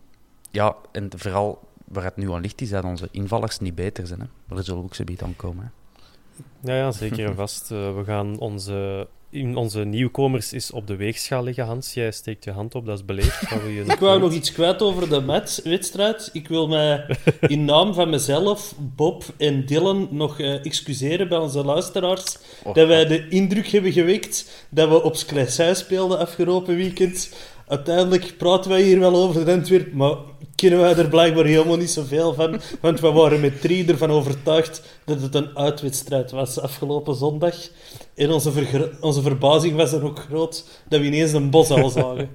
ja, 0.52 0.76
en 0.92 1.10
vooral 1.16 1.70
waar 1.94 2.04
het 2.04 2.18
nu 2.18 2.32
aan 2.32 2.42
ligt, 2.42 2.62
is 2.62 2.70
dat 2.70 2.84
onze 2.84 3.08
invallers 3.12 3.60
niet 3.60 3.76
beter 3.76 4.08
zijn. 4.08 4.20
Hè? 4.20 4.26
Maar 4.46 4.56
daar 4.56 4.66
zullen 4.66 4.80
we 4.80 4.86
ook 4.86 4.96
zo 4.96 5.04
aan 5.26 5.36
komen. 5.36 5.64
Hè? 5.64 5.70
Ja, 6.72 6.78
ja, 6.78 6.92
zeker 6.92 7.26
en 7.26 7.36
vast. 7.36 7.72
Uh, 7.72 7.96
we 7.96 8.04
gaan 8.04 8.40
onze 8.40 9.08
in 9.32 9.56
onze 9.56 9.84
nieuwkomers 9.84 10.54
is 10.54 10.72
op 10.72 10.88
de 10.88 10.96
weegschaal 10.96 11.44
liggen. 11.44 11.66
Hans, 11.66 11.94
jij 11.94 12.12
steekt 12.12 12.44
je 12.44 12.52
hand 12.52 12.76
op, 12.76 12.86
dat 12.86 12.98
is 12.98 13.06
beleefd. 13.06 13.50
Je 13.50 13.84
ik 13.94 14.00
wou 14.00 14.20
nog 14.20 14.34
iets 14.34 14.52
kwijt 14.52 14.82
over 14.82 15.10
de 15.10 15.20
matchwedstrijd. 15.20 16.30
Ik 16.34 16.48
wil 16.48 16.68
mij 16.68 17.18
in 17.48 17.66
naam 17.66 17.94
van 17.94 18.10
mezelf, 18.10 18.76
Bob 18.78 19.24
en 19.38 19.66
Dylan 19.66 20.08
nog 20.12 20.40
uh, 20.40 20.66
excuseren 20.66 21.28
bij 21.28 21.38
onze 21.38 21.66
luisteraars. 21.66 22.38
dat 22.74 22.88
wij 22.88 23.06
de 23.06 23.28
indruk 23.28 23.68
hebben 23.68 23.92
gewekt 23.92 24.66
dat 24.70 24.90
we 24.90 25.04
op 25.04 25.16
Skleisij 25.16 25.74
speelden 25.74 26.20
afgelopen 26.20 26.76
weekend. 26.76 27.34
Uiteindelijk 27.68 28.34
praten 28.38 28.72
wij 28.72 28.82
hier 28.82 29.00
wel 29.00 29.16
over 29.16 29.46
de 29.46 29.52
Antwerp, 29.52 29.94
maar 29.94 30.16
kennen 30.62 30.80
wij 30.80 30.96
er 30.96 31.10
blijkbaar 31.10 31.46
helemaal 31.46 31.78
niet 31.78 31.90
zoveel 31.90 32.34
van. 32.34 32.62
Want 32.82 33.00
we 33.00 33.12
waren 33.12 33.40
met 33.40 33.62
drie 33.62 33.88
ervan 33.88 34.10
overtuigd 34.10 34.82
dat 35.06 35.22
het 35.22 35.36
een 35.36 35.58
uitwedstrijd 35.58 36.32
was 36.32 36.60
afgelopen 36.60 37.16
zondag. 37.16 37.56
En 38.16 38.32
onze, 38.32 38.92
onze 39.00 39.22
verbazing 39.22 39.76
was 39.76 39.92
dan 39.92 40.02
ook 40.02 40.20
groot 40.20 40.66
dat 40.88 41.00
we 41.00 41.06
ineens 41.06 41.34
een 41.34 41.50
bos 41.50 41.70
al 41.70 41.90
zagen. 41.90 42.30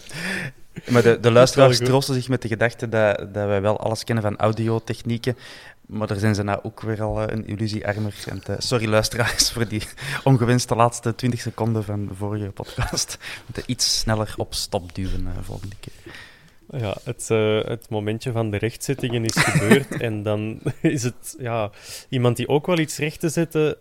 maar 0.92 1.02
de, 1.02 1.18
de 1.20 1.30
luisteraars 1.30 1.78
troosten 1.78 2.14
zich 2.14 2.28
met 2.28 2.42
de 2.42 2.48
gedachte 2.48 2.88
dat, 2.88 3.18
dat 3.18 3.46
wij 3.46 3.60
wel 3.60 3.80
alles 3.80 4.04
kennen 4.04 4.24
van 4.24 4.36
audiotechnieken. 4.36 5.36
Maar 5.86 6.06
daar 6.06 6.18
zijn 6.18 6.34
ze 6.34 6.42
nou 6.42 6.58
ook 6.62 6.80
weer 6.80 7.02
al 7.02 7.30
een 7.30 7.46
illusie 7.46 7.86
armer. 7.86 8.14
sorry 8.58 8.88
luisteraars 8.88 9.50
voor 9.52 9.68
die 9.68 9.82
ongewenste 10.24 10.74
laatste 10.74 11.14
20 11.14 11.40
seconden 11.40 11.84
van 11.84 12.06
de 12.06 12.14
vorige 12.14 12.50
podcast. 12.50 13.16
We 13.20 13.42
moeten 13.44 13.62
iets 13.66 13.98
sneller 13.98 14.34
op 14.36 14.54
stop 14.54 14.94
duwen 14.94 15.20
uh, 15.20 15.42
volgende 15.42 15.76
keer. 15.80 16.14
Ja, 16.70 16.96
het, 17.04 17.28
uh, 17.32 17.64
het 17.64 17.88
momentje 17.88 18.32
van 18.32 18.50
de 18.50 18.56
rechtzittingen 18.56 19.24
is 19.24 19.36
gebeurd. 19.36 20.00
en 20.08 20.22
dan 20.22 20.60
is 20.80 21.02
het 21.02 21.36
ja, 21.38 21.70
iemand 22.08 22.36
die 22.36 22.48
ook 22.48 22.66
wel 22.66 22.78
iets 22.78 22.98
recht 22.98 23.20
te 23.20 23.28
zetten 23.28 23.76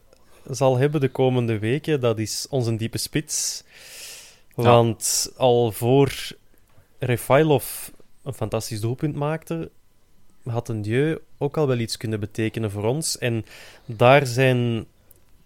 zal 0.50 0.77
hebben 0.77 1.01
de 1.01 1.10
komende 1.10 1.60
weken. 1.60 2.00
Dat 2.01 2.20
is 2.20 2.48
onze 2.50 2.75
diepe 2.75 2.98
spits. 2.98 3.63
Want 4.56 5.32
al 5.38 5.72
voor 5.72 6.13
Refailov 7.00 7.88
een 8.24 8.34
fantastisch 8.34 8.82
doelpunt 8.82 9.15
maakte, 9.15 9.72
had 10.44 10.70
een 10.70 10.82
Dieu 10.82 11.20
ook 11.38 11.58
al 11.58 11.68
wel 11.68 11.77
iets 11.77 11.98
kunnen 11.98 12.20
betekenen 12.20 12.72
voor 12.72 12.84
ons. 12.84 13.18
En 13.18 13.46
daar 13.86 14.25
zijn 14.27 14.86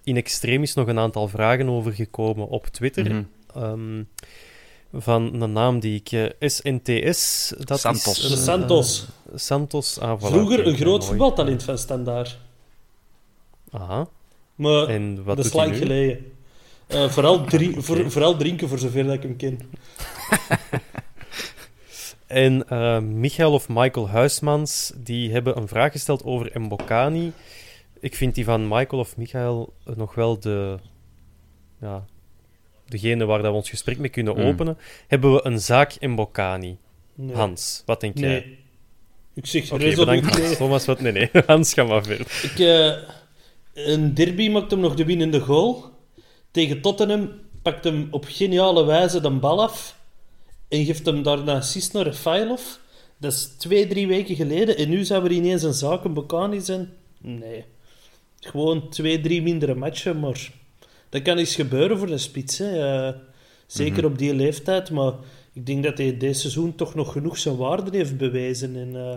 in 0.04 0.18
extremis 0.18 0.74
nog 0.74 0.88
een 0.88 1.00
aantal 1.00 1.28
vragen 1.28 1.70
over 1.70 1.94
gekomen 1.94 2.48
op 2.48 2.68
Twitter. 2.68 3.14
Mm 3.14 4.08
van 4.94 5.42
een 5.42 5.52
naam 5.52 5.80
die 5.80 6.02
ik... 6.04 6.36
SNTS, 6.40 7.54
eh, 7.54 7.66
dat 7.66 7.80
Santos. 7.80 8.24
Is, 8.24 8.32
uh, 8.32 8.38
Santos. 8.38 9.08
Santos, 9.36 10.00
ah, 10.00 10.22
Vroeger 10.22 10.68
een 10.68 10.76
groot 10.76 11.06
voetbaltalent 11.06 11.64
van 11.64 11.78
Standaard. 11.78 12.40
Aha. 13.72 14.08
Maar 14.56 14.88
en 14.88 15.24
wat 15.24 15.36
dat 15.36 15.46
is 15.46 15.54
lang 15.54 15.76
geleden. 15.76 16.32
Uh, 16.88 17.10
vooral, 17.10 17.44
drie, 17.46 17.82
voor, 17.82 18.12
vooral 18.12 18.38
drinken, 18.38 18.68
voor 18.68 18.80
zover 18.80 19.04
dat 19.04 19.14
ik 19.14 19.24
hem 19.24 19.36
ken. 19.36 19.60
en 22.28 22.64
uh, 22.72 23.00
Michael 23.00 23.54
of 23.54 23.70
Michael 23.70 24.10
Huismans, 24.10 24.92
die 24.96 25.32
hebben 25.32 25.58
een 25.58 25.68
vraag 25.68 25.92
gesteld 25.92 26.24
over 26.24 26.62
Mbokani. 26.62 27.34
Ik 28.00 28.16
vind 28.16 28.36
die 28.36 28.46
van 28.46 28.68
Michael 28.68 29.02
of 29.02 29.18
Michael 29.18 29.74
nog 29.96 30.16
wel 30.16 30.40
de... 30.40 30.78
Ja, 31.82 32.06
degene 32.90 33.26
waar 33.26 33.42
dat 33.42 33.52
we 33.52 33.58
ons 33.58 33.70
gesprek 33.70 33.98
mee 33.98 34.10
kunnen 34.10 34.36
hmm. 34.36 34.46
openen, 34.46 34.78
hebben 35.08 35.34
we 35.34 35.46
een 35.46 35.60
zaak 35.60 35.96
in 36.00 36.16
Bocani. 36.16 36.78
Hans, 37.34 37.84
wat 37.86 38.02
denk 38.02 38.16
nee. 38.16 38.30
jij? 38.30 38.58
Ik 39.34 39.46
zeg 39.46 39.72
okay, 39.72 39.96
bedankt, 39.96 40.38
nee. 40.38 40.56
Thomas, 40.56 40.86
wat? 40.86 41.02
Nee, 41.02 41.12
nee. 41.12 41.30
Hans, 41.46 41.74
ga 41.74 41.84
maar 41.84 42.04
verder. 42.04 42.28
Ik, 42.44 42.60
uh, 42.60 42.96
een 43.74 44.14
derby 44.14 44.50
maakt 44.50 44.72
hem 44.72 44.80
nog 44.80 44.96
de 44.96 45.06
winnende 45.06 45.40
goal. 45.40 45.84
Tegen 46.52 46.82
Tottenham 46.82 47.32
pakt 47.62 47.84
hem 47.84 48.08
op 48.12 48.26
geniale 48.28 48.86
wijze 48.86 49.22
de 49.22 49.30
bal 49.30 49.62
af 49.62 49.98
en 50.68 50.86
geeft 50.86 51.06
hem 51.06 51.24
daarna 51.24 51.56
assist 51.56 51.94
naar 51.94 52.04
Refailov. 52.04 52.62
Dat 53.18 53.34
is 53.34 53.46
twee, 53.58 53.88
drie 53.88 54.08
weken 54.08 54.36
geleden 54.36 54.78
en 54.78 54.90
nu 54.90 55.06
zou 55.06 55.26
er 55.26 55.32
ineens 55.32 55.64
een 55.64 55.74
zaak 55.74 56.04
in 56.04 56.14
Bocani 56.14 56.60
zijn. 56.60 56.90
Nee. 57.22 57.66
Gewoon 58.40 58.90
twee, 58.90 59.22
drie 59.22 59.42
mindere 59.42 59.76
matchen, 59.76 60.20
maar 60.20 60.52
dat 61.10 61.22
kan 61.22 61.38
eens 61.38 61.56
gebeuren 61.56 61.98
voor 61.98 62.08
de 62.08 62.18
spits. 62.18 62.58
Hè. 62.58 63.08
Uh, 63.08 63.16
zeker 63.68 64.04
mhm. 64.04 64.12
op 64.12 64.18
die 64.18 64.34
leeftijd. 64.34 64.92
Maar 64.92 65.14
ik 65.54 65.66
denk 65.66 65.84
dat 65.84 65.98
hij 65.98 66.18
deze 66.18 66.40
seizoen 66.40 66.76
toch 66.76 66.96
nog 66.96 67.12
genoeg 67.12 67.38
zijn 67.38 67.58
waarde 67.58 67.98
heeft 67.98 68.18
bewezen. 68.18 68.76
En, 68.76 68.96
uh, 68.96 69.16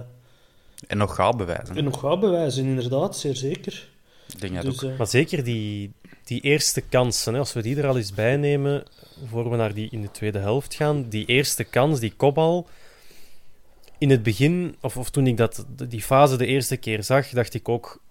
en 0.87 0.99
nog 0.99 1.15
gaat 1.15 1.37
bewijzen. 1.37 1.77
En 1.77 1.85
nog 1.85 2.01
gaat 2.01 2.21
bewijzen, 2.21 2.65
inderdaad. 2.65 3.17
Zeer 3.17 3.37
zeker. 3.37 3.89
Ik 4.35 4.41
denk 4.41 4.55
dat 4.55 4.65
dus, 4.65 4.85
ook. 4.85 4.91
Uh, 4.91 4.99
maar 4.99 5.07
zeker 5.07 5.45
die, 5.45 5.93
die 6.25 6.41
eerste 6.41 6.81
kansen, 6.81 7.33
hè, 7.33 7.39
als 7.39 7.53
we 7.53 7.63
die 7.63 7.77
er 7.77 7.87
al 7.87 7.97
eens 7.97 8.15
bij 8.15 8.37
nemen, 8.37 8.83
voor 9.27 9.51
we 9.51 9.57
naar 9.57 9.75
die 9.75 9.89
in 9.91 10.03
de 10.03 10.11
tweede 10.11 10.39
helft 10.39 10.75
gaan, 10.75 11.09
die 11.09 11.27
eerste 11.27 11.65
kans, 11.65 12.01
die 12.01 12.13
kopbal 12.17 12.69
in 14.03 14.11
het 14.11 14.23
begin, 14.23 14.77
of, 14.81 14.97
of 14.97 15.11
toen 15.11 15.27
ik 15.27 15.37
dat, 15.37 15.67
die 15.89 16.03
fase 16.03 16.37
de 16.37 16.47
eerste 16.47 16.77
keer 16.77 17.03
zag, 17.03 17.29
dacht 17.29 17.55
ik 17.55 17.69
ook: 17.69 18.02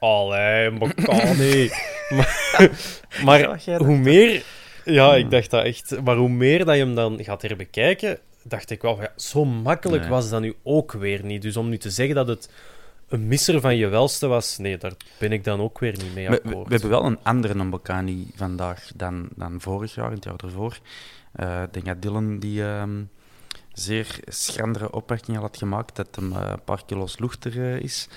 Allee, 0.00 0.70
Mbokani. 0.70 1.70
maar 2.10 2.70
maar 3.24 3.60
hoe 3.86 3.98
meer... 3.98 4.42
Ja, 4.84 5.14
ik 5.14 5.30
dacht 5.30 5.50
dat 5.50 5.64
echt. 5.64 6.00
Maar 6.04 6.16
hoe 6.16 6.28
meer 6.28 6.64
dat 6.64 6.74
je 6.74 6.84
hem 6.84 6.94
dan 6.94 7.24
gaat 7.24 7.42
herbekijken, 7.42 8.18
dacht 8.42 8.70
ik 8.70 8.82
wel, 8.82 9.00
ja, 9.00 9.12
zo 9.16 9.44
makkelijk 9.44 10.06
was 10.06 10.30
dat 10.30 10.40
nu 10.40 10.54
ook 10.62 10.92
weer 10.92 11.24
niet. 11.24 11.42
Dus 11.42 11.56
om 11.56 11.68
nu 11.68 11.78
te 11.78 11.90
zeggen 11.90 12.14
dat 12.14 12.28
het 12.28 12.50
een 13.08 13.28
misser 13.28 13.60
van 13.60 13.76
je 13.76 13.88
welste 13.88 14.26
was, 14.26 14.58
nee, 14.58 14.76
daar 14.76 14.92
ben 15.18 15.32
ik 15.32 15.44
dan 15.44 15.60
ook 15.60 15.78
weer 15.78 15.92
niet 15.92 16.14
mee 16.14 16.30
akkoord. 16.30 16.54
We, 16.54 16.64
we 16.64 16.70
hebben 16.70 16.90
wel 16.90 17.04
een 17.04 17.18
andere 17.22 17.64
Mbokani 17.64 18.30
vandaag 18.34 18.90
dan, 18.94 19.28
dan 19.36 19.60
vorig 19.60 19.94
jaar, 19.94 20.10
het 20.10 20.24
jaar 20.24 20.36
ervoor. 20.36 20.78
Uh, 21.36 21.62
ik 21.62 21.72
denk 21.72 21.86
dat 21.86 22.02
Dylan 22.02 22.38
die 22.38 22.62
ehm, 22.62 23.02
zeer 23.72 24.18
schrandere 24.24 24.92
opmerkingen 24.92 25.40
had 25.40 25.56
gemaakt, 25.56 25.96
dat 25.96 26.16
hem 26.16 26.32
uh, 26.32 26.48
een 26.50 26.64
paar 26.64 26.84
kilo's 26.86 27.18
luchter 27.18 27.56
uh, 27.56 27.80
is. 27.80 28.08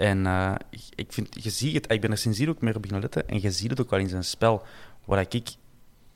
En 0.00 0.24
uh, 0.24 0.54
ik 0.94 1.12
vind, 1.12 1.42
je 1.42 1.50
ziet 1.50 1.74
het, 1.74 1.92
ik 1.92 2.00
ben 2.00 2.10
er 2.10 2.18
sindsdien 2.18 2.48
ook 2.48 2.60
meer 2.60 2.76
op 2.76 2.82
beginnen 2.82 3.02
letten. 3.02 3.28
En 3.28 3.40
je 3.40 3.50
ziet 3.50 3.70
het 3.70 3.80
ook 3.80 3.90
wel 3.90 3.98
in 3.98 4.08
zijn 4.08 4.24
spel. 4.24 4.62
Waar 5.04 5.26
ik, 5.28 5.48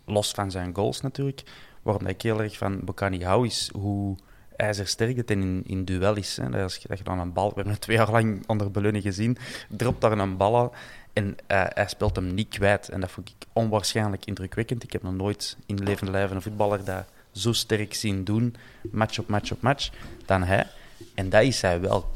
los 0.05 0.31
van 0.31 0.51
zijn 0.51 0.75
goals 0.75 1.01
natuurlijk, 1.01 1.43
waarom 1.83 2.07
ik 2.07 2.23
heel 2.23 2.43
erg 2.43 2.57
van 2.57 2.81
Bocani 2.85 3.25
hou, 3.25 3.47
is 3.47 3.71
hoe 3.73 4.17
ijzersterk 4.57 5.17
dat 5.17 5.31
in, 5.31 5.63
in 5.67 5.85
duel 5.85 6.17
is. 6.17 6.37
Hè. 6.37 6.51
Dat, 6.51 6.83
je, 6.83 6.89
dat 6.89 6.99
je 6.99 7.05
dan 7.05 7.19
een 7.19 7.33
bal... 7.33 7.49
We 7.49 7.55
hebben 7.55 7.73
het 7.73 7.83
twee 7.83 7.97
jaar 7.97 8.11
lang 8.11 8.47
onder 8.47 8.71
Beleunen 8.71 9.03
gezien. 9.03 9.37
Dropt 9.69 10.01
daar 10.01 10.19
een 10.19 10.37
bal 10.37 10.57
aan 10.57 10.71
en 11.13 11.27
uh, 11.27 11.35
hij 11.69 11.89
speelt 11.89 12.17
hem 12.17 12.35
niet 12.35 12.49
kwijt. 12.49 12.89
En 12.89 13.01
dat 13.01 13.11
vond 13.11 13.29
ik 13.29 13.47
onwaarschijnlijk 13.53 14.25
indrukwekkend. 14.25 14.83
Ik 14.83 14.93
heb 14.93 15.03
nog 15.03 15.15
nooit 15.15 15.57
in 15.67 15.83
levende 15.83 16.13
lijven 16.13 16.37
een 16.37 16.43
voetballer 16.43 16.85
dat 16.85 17.05
zo 17.33 17.53
sterk 17.53 17.95
zien 17.95 18.25
doen, 18.25 18.57
match 18.91 19.19
op 19.19 19.29
match 19.29 19.53
op 19.53 19.61
match, 19.61 19.91
dan 20.27 20.43
hij. 20.43 20.67
En 21.15 21.29
dat 21.29 21.43
is 21.43 21.61
hij 21.61 21.81
wel, 21.81 22.11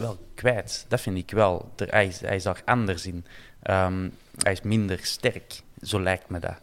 wel 0.00 0.18
kwijt. 0.34 0.84
Dat 0.88 1.00
vind 1.00 1.16
ik 1.16 1.30
wel. 1.30 1.72
Hij 1.76 2.12
hij 2.20 2.36
is 2.36 2.42
daar 2.42 2.62
anders 2.64 3.06
in. 3.06 3.24
Um, 3.70 4.12
hij 4.36 4.52
is 4.52 4.62
minder 4.62 4.98
sterk, 5.02 5.62
zo 5.82 6.00
lijkt 6.00 6.28
me 6.28 6.38
dat. 6.38 6.60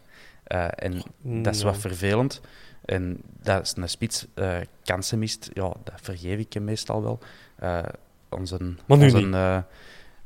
Uh, 0.48 0.68
en 0.74 1.02
dat 1.22 1.54
is 1.54 1.62
wat 1.62 1.78
vervelend. 1.78 2.40
En 2.84 3.20
dat 3.42 3.62
is 3.62 3.72
een 3.76 3.88
spits 3.88 4.26
uh, 4.34 4.56
kansen 4.84 5.18
mist. 5.18 5.50
Ja, 5.52 5.72
dat 5.84 6.00
vergeef 6.02 6.38
ik 6.38 6.52
hem 6.52 6.64
meestal 6.64 7.02
wel. 7.02 7.18
Uh, 7.62 7.82
onze 8.28 8.74
onze 8.86 9.64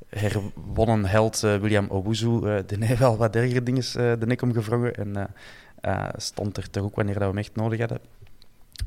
herwonnen 0.09 1.05
held 1.05 1.41
William 1.41 1.87
Owuzu, 1.89 2.63
die 2.67 2.85
heeft 2.85 2.99
wel 2.99 3.17
wat 3.17 3.37
ergere 3.37 3.63
dingen 3.63 4.19
de 4.19 4.27
nek 4.27 4.43
omgevrongen. 4.43 4.95
En 4.95 5.35
stond 6.17 6.57
er 6.57 6.71
toch 6.71 6.83
ook 6.83 6.97
wanneer 6.97 7.15
dat 7.15 7.23
we 7.23 7.29
hem 7.29 7.39
echt 7.39 7.57
nodig 7.57 7.79
hadden. 7.79 7.99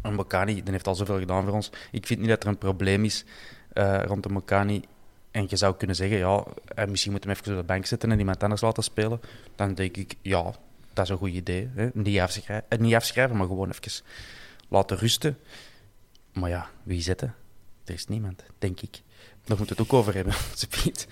En 0.02 0.14
Mokani, 0.14 0.54
die 0.54 0.72
heeft 0.72 0.88
al 0.88 0.96
zoveel 0.96 1.20
gedaan 1.20 1.44
voor 1.44 1.54
ons. 1.54 1.72
Ik 1.92 2.06
vind 2.06 2.20
niet 2.20 2.30
dat 2.30 2.44
er 2.44 2.50
een 2.50 2.58
probleem 2.58 3.04
is 3.04 3.26
rond 4.06 4.24
de 4.24 4.30
Mokani 4.30 4.84
en 5.36 5.46
je 5.50 5.56
zou 5.56 5.76
kunnen 5.76 5.96
zeggen, 5.96 6.18
ja, 6.18 6.44
misschien 6.88 7.12
moeten 7.12 7.30
we 7.30 7.36
hem 7.36 7.44
even 7.44 7.54
op 7.54 7.60
de 7.68 7.74
bank 7.74 7.86
zetten 7.86 8.12
en 8.12 8.20
iemand 8.20 8.44
anders 8.44 8.62
laten 8.62 8.84
spelen. 8.84 9.22
Dan 9.56 9.74
denk 9.74 9.98
ik, 9.98 10.16
ja, 10.22 10.54
dat 10.94 11.06
is 11.06 11.10
een 11.10 11.18
goed 11.18 11.32
idee. 11.32 11.70
Hè? 11.76 11.90
Niet, 11.94 12.20
afschrijven, 12.20 12.66
eh, 12.70 12.80
niet 12.80 12.96
afschrijven, 12.96 13.38
maar 13.38 13.48
gewoon 13.48 13.70
even 13.70 14.06
laten 14.70 14.98
rusten. 14.98 15.38
Maar 16.34 16.50
ja, 16.50 16.70
wie 16.84 17.02
zetten? 17.02 17.36
Er 17.86 17.94
is 17.94 18.08
niemand, 18.08 18.44
denk 18.60 18.82
ik. 18.82 19.02
Daar 19.46 19.58
moeten 19.58 19.76
we 19.76 19.82
het 19.82 19.92
ook 19.92 20.00
over 20.00 20.14
hebben, 20.14 20.34
Piet. 20.84 21.08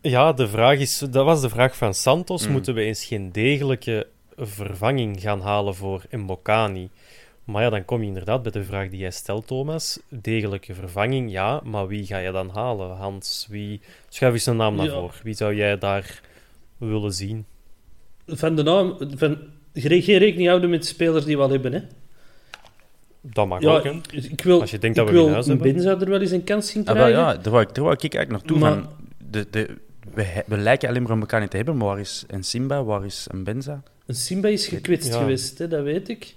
Ja, 0.00 0.32
de 0.32 0.48
vraag 0.48 0.78
is, 0.78 0.98
dat 0.98 1.24
was 1.24 1.40
de 1.40 1.48
vraag 1.48 1.76
van 1.76 1.94
Santos. 1.94 2.46
Mm. 2.46 2.52
Moeten 2.52 2.74
we 2.74 2.80
eens 2.80 3.04
geen 3.04 3.32
degelijke 3.32 4.06
vervanging 4.36 5.20
gaan 5.20 5.40
halen 5.40 5.74
voor 5.74 6.04
Mbokani? 6.10 6.90
Maar 7.44 7.62
ja, 7.62 7.70
dan 7.70 7.84
kom 7.84 8.00
je 8.00 8.06
inderdaad 8.06 8.42
bij 8.42 8.52
de 8.52 8.64
vraag 8.64 8.88
die 8.88 8.98
jij 8.98 9.10
stelt, 9.10 9.46
Thomas. 9.46 9.98
Degelijke 10.08 10.74
vervanging, 10.74 11.30
ja, 11.30 11.60
maar 11.64 11.86
wie 11.86 12.06
ga 12.06 12.18
je 12.18 12.30
dan 12.30 12.48
halen? 12.48 12.96
Hans, 12.96 13.46
wie... 13.50 13.80
Schuif 14.08 14.32
eens 14.32 14.46
een 14.46 14.56
naam 14.56 14.74
naar 14.74 14.88
voren. 14.88 15.14
Wie 15.22 15.34
zou 15.34 15.54
jij 15.54 15.78
daar 15.78 16.20
willen 16.76 17.12
zien? 17.12 17.44
Van 18.26 18.56
de 18.56 18.62
naam... 18.62 18.96
Van... 19.16 19.38
Je 19.72 20.02
geen 20.02 20.18
rekening 20.18 20.48
houden 20.48 20.70
met 20.70 20.82
de 20.82 20.88
spelers 20.88 21.24
die 21.24 21.36
we 21.36 21.42
al 21.42 21.50
hebben, 21.50 21.72
hè? 21.72 21.80
Dat 23.20 23.46
mag 23.46 23.60
ja, 23.60 23.76
ook, 23.76 23.84
hè? 23.84 24.00
Ik 24.10 24.42
wil, 24.42 24.60
Als 24.60 24.70
je 24.70 24.78
denkt 24.78 24.96
dat 24.96 25.06
we 25.06 25.12
wil 25.12 25.30
huis 25.30 25.46
hebben. 25.46 25.80
zou 25.80 26.00
er 26.00 26.08
wel 26.08 26.20
eens 26.20 26.30
een 26.30 26.44
kans 26.44 26.70
zien 26.70 26.84
krijgen. 26.84 27.04
Ah, 27.04 27.10
ja, 27.10 27.34
daar 27.36 27.52
wou, 27.52 27.62
ik, 27.62 27.74
daar 27.74 27.84
wou 27.84 27.96
ik 28.00 28.14
eigenlijk 28.14 28.30
naartoe. 28.30 28.58
Maar... 28.58 28.72
Van 28.72 28.88
de, 29.30 29.46
de, 29.50 29.76
we, 30.14 30.44
we 30.46 30.56
lijken 30.56 30.88
alleen 30.88 31.02
maar 31.02 31.12
om 31.12 31.20
elkaar 31.20 31.40
niet 31.40 31.50
te 31.50 31.56
hebben, 31.56 31.76
maar 31.76 31.86
waar 31.86 32.00
is 32.00 32.24
een 32.26 32.42
Simba, 32.42 32.84
waar 32.84 33.04
is 33.04 33.26
een 33.30 33.44
Benza? 33.44 33.82
Een 34.06 34.14
Simba 34.14 34.48
is 34.48 34.66
gekwetst 34.66 35.14
geweest, 35.14 35.58
hè? 35.58 35.68
dat 35.68 35.82
weet 35.82 36.08
ik 36.08 36.34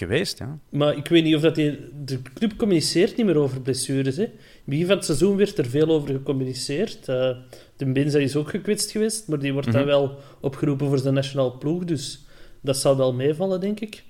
geweest, 0.00 0.38
ja. 0.38 0.58
Maar 0.68 0.96
ik 0.96 1.08
weet 1.08 1.24
niet 1.24 1.34
of 1.34 1.40
dat 1.40 1.54
die, 1.54 1.78
de 2.04 2.22
club 2.34 2.56
communiceert 2.56 3.16
niet 3.16 3.26
meer 3.26 3.36
over 3.36 3.60
blessures. 3.60 4.16
Hè. 4.16 4.22
In 4.22 4.30
het 4.30 4.64
begin 4.64 4.86
van 4.86 4.96
het 4.96 5.04
seizoen 5.04 5.36
werd 5.36 5.58
er 5.58 5.66
veel 5.66 5.88
over 5.88 6.08
gecommuniceerd. 6.08 7.08
Uh, 7.08 7.30
de 7.76 7.86
Benza 7.92 8.18
is 8.18 8.36
ook 8.36 8.50
gekwetst 8.50 8.90
geweest, 8.90 9.28
maar 9.28 9.38
die 9.38 9.52
wordt 9.52 9.66
mm 9.66 9.72
dan 9.72 9.84
wel 9.84 10.18
opgeroepen 10.40 10.86
voor 10.86 11.02
de 11.02 11.10
nationale 11.10 11.52
ploeg. 11.52 11.84
Dus 11.84 12.24
dat 12.60 12.76
zal 12.76 12.96
wel 12.96 13.12
meevallen, 13.12 13.60
denk 13.60 13.80
ik. 13.80 14.02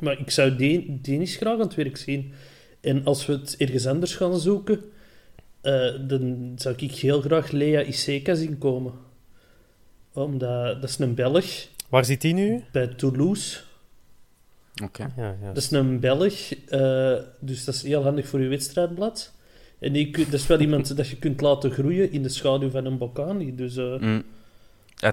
Maar 0.00 0.18
ik 0.18 0.30
zou 0.30 0.56
die, 0.56 0.98
die 1.02 1.26
graag 1.26 1.52
aan 1.52 1.60
het 1.60 1.74
werk 1.74 1.96
zien. 1.96 2.32
En 2.80 3.04
als 3.04 3.26
we 3.26 3.32
het 3.32 3.56
ergens 3.58 3.86
anders 3.86 4.14
gaan 4.14 4.40
zoeken, 4.40 4.80
uh, 5.62 6.08
dan 6.08 6.52
zou 6.56 6.74
ik 6.78 6.92
heel 6.92 7.20
graag 7.20 7.50
Lea 7.50 7.82
Iseka 7.82 8.34
zien 8.34 8.58
komen. 8.58 8.92
Omdat, 10.12 10.80
dat 10.80 10.90
is 10.90 10.98
een 10.98 11.14
Belg. 11.14 11.68
Waar 11.88 12.04
zit 12.04 12.22
hij 12.22 12.32
nu? 12.32 12.64
Bij 12.72 12.86
Toulouse. 12.86 13.60
Oké. 14.82 15.12
Ja, 15.16 15.36
ja. 15.42 15.46
Dat 15.46 15.56
is 15.56 15.70
een 15.70 16.00
Belg, 16.00 16.52
uh, 16.68 17.14
dus 17.40 17.64
dat 17.64 17.74
is 17.74 17.82
heel 17.82 18.02
handig 18.02 18.28
voor 18.28 18.40
je 18.40 18.48
wedstrijdblad. 18.48 19.32
En 19.78 19.92
die, 19.92 20.10
dat 20.10 20.32
is 20.32 20.46
wel 20.46 20.60
iemand 20.60 20.88
dat 20.96 21.08
je 21.08 21.16
kunt 21.16 21.40
laten 21.40 21.70
groeien 21.70 22.12
in 22.12 22.22
de 22.22 22.28
schaduw 22.28 22.70
van 22.70 22.84
een 22.84 22.98
Bocani. 22.98 23.54
Dus, 23.54 23.76
uh... 23.76 24.00
mm. 24.00 24.22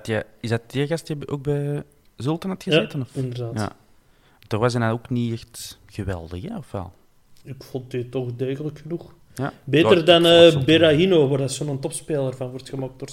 je, 0.03 0.25
is 0.39 0.49
dat 0.49 0.62
die 0.67 0.88
gast 0.88 1.08
die 1.08 1.27
ook 1.27 1.41
bij 1.41 1.84
Zulten 2.15 2.49
had 2.49 2.63
gezeten? 2.63 2.99
Ja, 2.99 3.06
of? 3.10 3.23
inderdaad. 3.23 3.53
Ja. 3.53 3.75
Toen 4.47 4.60
was 4.60 4.73
hij 4.73 4.91
ook 4.91 5.10
niet 5.10 5.34
echt 5.34 5.80
geweldig, 5.86 6.41
hè, 6.41 6.58
of 6.58 6.71
wel? 6.71 6.93
Ik 7.43 7.63
vond 7.63 7.91
hij 7.91 8.03
toch 8.03 8.36
degelijk 8.36 8.80
genoeg. 8.80 9.13
Ja. 9.36 9.53
Beter 9.63 10.06
dan 10.06 10.25
uh, 10.25 10.63
Berahino, 10.63 11.27
waar 11.27 11.38
dat 11.38 11.51
zo'n 11.51 11.80
topspeler 11.80 12.36
van 12.36 12.49
wordt 12.49 12.69
gemaakt 12.69 12.99
door. 12.99 13.10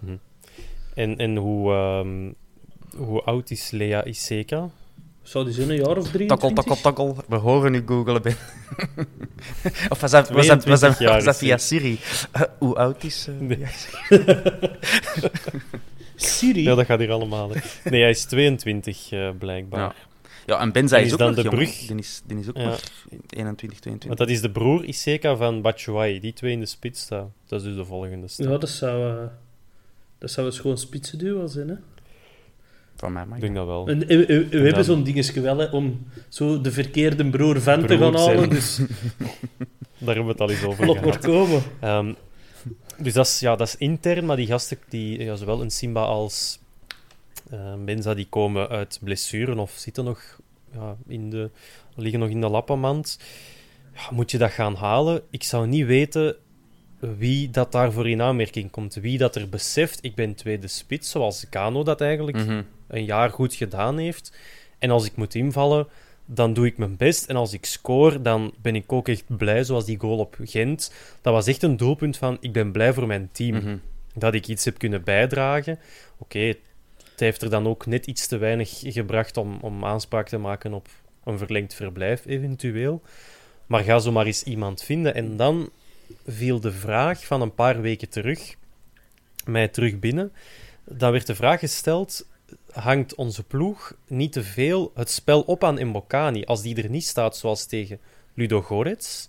Hm. 0.00 0.16
En, 0.94 1.16
en 1.16 1.36
hoe, 1.36 1.72
um, 1.72 2.34
hoe 2.96 3.22
oud 3.22 3.50
is 3.50 3.70
Lea 3.70 4.04
Iseka? 4.04 4.70
Zou 5.28 5.44
die 5.44 5.54
zijn 5.54 5.70
een 5.70 5.76
jaar 5.76 5.96
of 5.96 6.10
drie? 6.10 6.26
Takkel, 6.26 6.52
takkel, 6.52 6.76
takkel. 6.76 7.16
We 7.28 7.36
horen 7.36 7.72
nu 7.72 7.82
googelen. 7.86 8.22
of 9.92 10.00
was 10.00 10.10
dat, 10.10 10.28
was 10.28 10.46
dat, 10.46 10.64
was 10.64 10.80
dat, 10.80 10.98
was 10.98 11.24
dat 11.24 11.36
via 11.36 11.58
Siri? 11.58 11.98
Uh, 12.36 12.42
hoe 12.58 12.74
oud 12.74 13.04
is 13.04 13.26
uh, 13.28 13.38
nee. 13.38 13.66
Siri? 16.16 16.62
Ja, 16.62 16.74
dat 16.74 16.86
gaat 16.86 16.98
hier 16.98 17.10
allemaal. 17.10 17.50
Nee, 17.84 18.00
hij 18.00 18.10
is 18.10 18.24
22 18.24 19.12
uh, 19.12 19.30
blijkbaar. 19.38 19.80
Ja. 19.80 19.94
Ja, 20.46 20.60
en 20.60 20.72
Benza 20.72 20.96
is, 20.96 21.06
is, 21.06 21.12
ook 21.12 21.18
dan 21.18 21.34
nog 21.34 21.44
de 21.44 21.50
brug. 21.50 21.86
Die 21.86 21.96
is, 21.96 22.22
die 22.26 22.38
is 22.38 22.48
ook 22.48 22.56
ja. 22.56 22.64
nog 22.64 22.80
21, 23.28 23.80
22. 23.80 24.06
Want 24.06 24.18
dat 24.18 24.28
is 24.28 24.40
de 24.40 24.50
broer 24.50 24.84
Iseka 24.84 25.36
van 25.36 25.62
Batshuayi. 25.62 26.20
Die 26.20 26.32
twee 26.32 26.52
in 26.52 26.60
de 26.60 26.66
spits 26.66 27.00
staan. 27.00 27.32
Dat 27.46 27.60
is 27.60 27.66
dus 27.66 27.76
de 27.76 27.84
volgende 27.84 28.28
stap. 28.28 28.46
Ja, 28.46 28.58
dat 28.58 28.68
zou, 28.68 29.12
uh, 29.12 29.26
dat 30.18 30.30
zou 30.30 30.46
een 30.46 30.52
gewoon 30.52 30.78
spitsenduo 30.78 31.46
zijn, 31.46 31.68
hè? 31.68 31.74
Van 32.98 33.12
mij 33.12 33.24
Ik 33.34 33.40
denk 33.40 33.54
dat 33.54 33.66
wel. 33.66 33.88
En, 33.88 33.98
we, 33.98 34.46
hebben 34.50 34.84
zo'n 34.84 35.02
dingetje 35.02 35.40
wel, 35.40 35.58
hè, 35.58 35.64
om 35.64 36.06
zo 36.28 36.60
de 36.60 36.72
verkeerde 36.72 37.30
broer 37.30 37.60
van 37.60 37.86
te 37.86 37.98
gaan 37.98 38.16
halen. 38.16 38.50
Dus... 38.50 38.80
Daar 39.98 40.14
hebben 40.14 40.24
we 40.24 40.30
het 40.30 40.40
al 40.40 40.50
eens 40.50 40.64
over 40.64 40.86
Laat 40.86 41.04
maar 41.04 41.18
komen. 41.18 41.62
Um, 41.84 42.16
dus 42.98 43.12
dat 43.12 43.26
is, 43.26 43.40
ja, 43.40 43.56
dat 43.56 43.66
is 43.66 43.76
intern, 43.76 44.24
maar 44.24 44.36
die 44.36 44.46
gasten, 44.46 44.78
die, 44.88 45.22
ja, 45.24 45.36
zowel 45.36 45.62
een 45.62 45.70
Simba 45.70 46.02
als 46.02 46.58
uh, 47.52 47.74
Benza, 47.84 48.14
die 48.14 48.26
komen 48.28 48.68
uit 48.68 48.98
blessuren 49.02 49.58
of 49.58 49.70
zitten 49.70 50.04
nog 50.04 50.38
ja, 50.72 50.96
in 51.06 51.30
de, 51.30 51.50
liggen 51.94 52.20
nog 52.20 52.28
in 52.28 52.40
de 52.40 52.48
lappenmand. 52.48 53.18
Ja, 53.94 54.08
moet 54.10 54.30
je 54.30 54.38
dat 54.38 54.50
gaan 54.50 54.74
halen? 54.74 55.22
Ik 55.30 55.42
zou 55.42 55.66
niet 55.66 55.86
weten 55.86 56.36
wie 56.98 57.50
dat 57.50 57.72
daarvoor 57.72 58.08
in 58.08 58.22
aanmerking 58.22 58.70
komt. 58.70 58.94
Wie 58.94 59.18
dat 59.18 59.36
er 59.36 59.48
beseft, 59.48 59.98
ik 60.02 60.14
ben 60.14 60.34
tweede 60.34 60.68
spits, 60.68 61.10
zoals 61.10 61.48
Kano 61.48 61.82
dat 61.82 62.00
eigenlijk 62.00 62.36
mhm 62.36 62.60
een 62.88 63.04
jaar 63.04 63.30
goed 63.30 63.54
gedaan 63.54 63.98
heeft. 63.98 64.32
En 64.78 64.90
als 64.90 65.06
ik 65.06 65.16
moet 65.16 65.34
invallen, 65.34 65.86
dan 66.24 66.52
doe 66.52 66.66
ik 66.66 66.78
mijn 66.78 66.96
best. 66.96 67.26
En 67.26 67.36
als 67.36 67.52
ik 67.52 67.64
score, 67.64 68.22
dan 68.22 68.54
ben 68.62 68.74
ik 68.74 68.92
ook 68.92 69.08
echt 69.08 69.36
blij, 69.36 69.64
zoals 69.64 69.84
die 69.84 69.98
goal 69.98 70.18
op 70.18 70.36
Gent. 70.42 70.92
Dat 71.20 71.32
was 71.32 71.46
echt 71.46 71.62
een 71.62 71.76
doelpunt 71.76 72.16
van, 72.16 72.36
ik 72.40 72.52
ben 72.52 72.72
blij 72.72 72.92
voor 72.92 73.06
mijn 73.06 73.28
team. 73.32 73.56
Mhm. 73.56 73.76
Dat 74.14 74.34
ik 74.34 74.46
iets 74.46 74.64
heb 74.64 74.78
kunnen 74.78 75.04
bijdragen. 75.04 75.78
Oké, 76.18 76.38
het 76.38 77.20
heeft 77.20 77.42
er 77.42 77.50
dan 77.50 77.66
ook 77.66 77.86
net 77.86 78.06
iets 78.06 78.26
te 78.26 78.36
weinig 78.36 78.80
gebracht 78.82 79.36
om, 79.36 79.58
om 79.60 79.84
aanspraak 79.84 80.28
te 80.28 80.38
maken 80.38 80.72
op 80.72 80.88
een 81.24 81.38
verlengd 81.38 81.74
verblijf, 81.74 82.26
eventueel. 82.26 83.02
Maar 83.66 83.84
ga 83.84 83.98
zo 83.98 84.12
maar 84.12 84.26
eens 84.26 84.42
iemand 84.42 84.82
vinden. 84.82 85.14
En 85.14 85.36
dan 85.36 85.70
viel 86.26 86.60
de 86.60 86.72
vraag 86.72 87.26
van 87.26 87.40
een 87.40 87.54
paar 87.54 87.80
weken 87.80 88.08
terug 88.08 88.56
mij 89.48 89.68
terug 89.68 89.98
binnen. 89.98 90.32
Dan 90.84 91.12
werd 91.12 91.26
de 91.26 91.34
vraag 91.34 91.60
gesteld: 91.60 92.26
hangt 92.72 93.14
onze 93.14 93.44
ploeg 93.44 93.96
niet 94.06 94.32
te 94.32 94.42
veel 94.42 94.92
het 94.94 95.10
spel 95.10 95.40
op 95.40 95.64
aan 95.64 95.86
Mbokani. 95.86 96.44
Als 96.44 96.62
die 96.62 96.82
er 96.82 96.90
niet 96.90 97.06
staat, 97.06 97.36
zoals 97.36 97.66
tegen 97.66 98.00
Ludo 98.34 98.62
Gorets, 98.62 99.28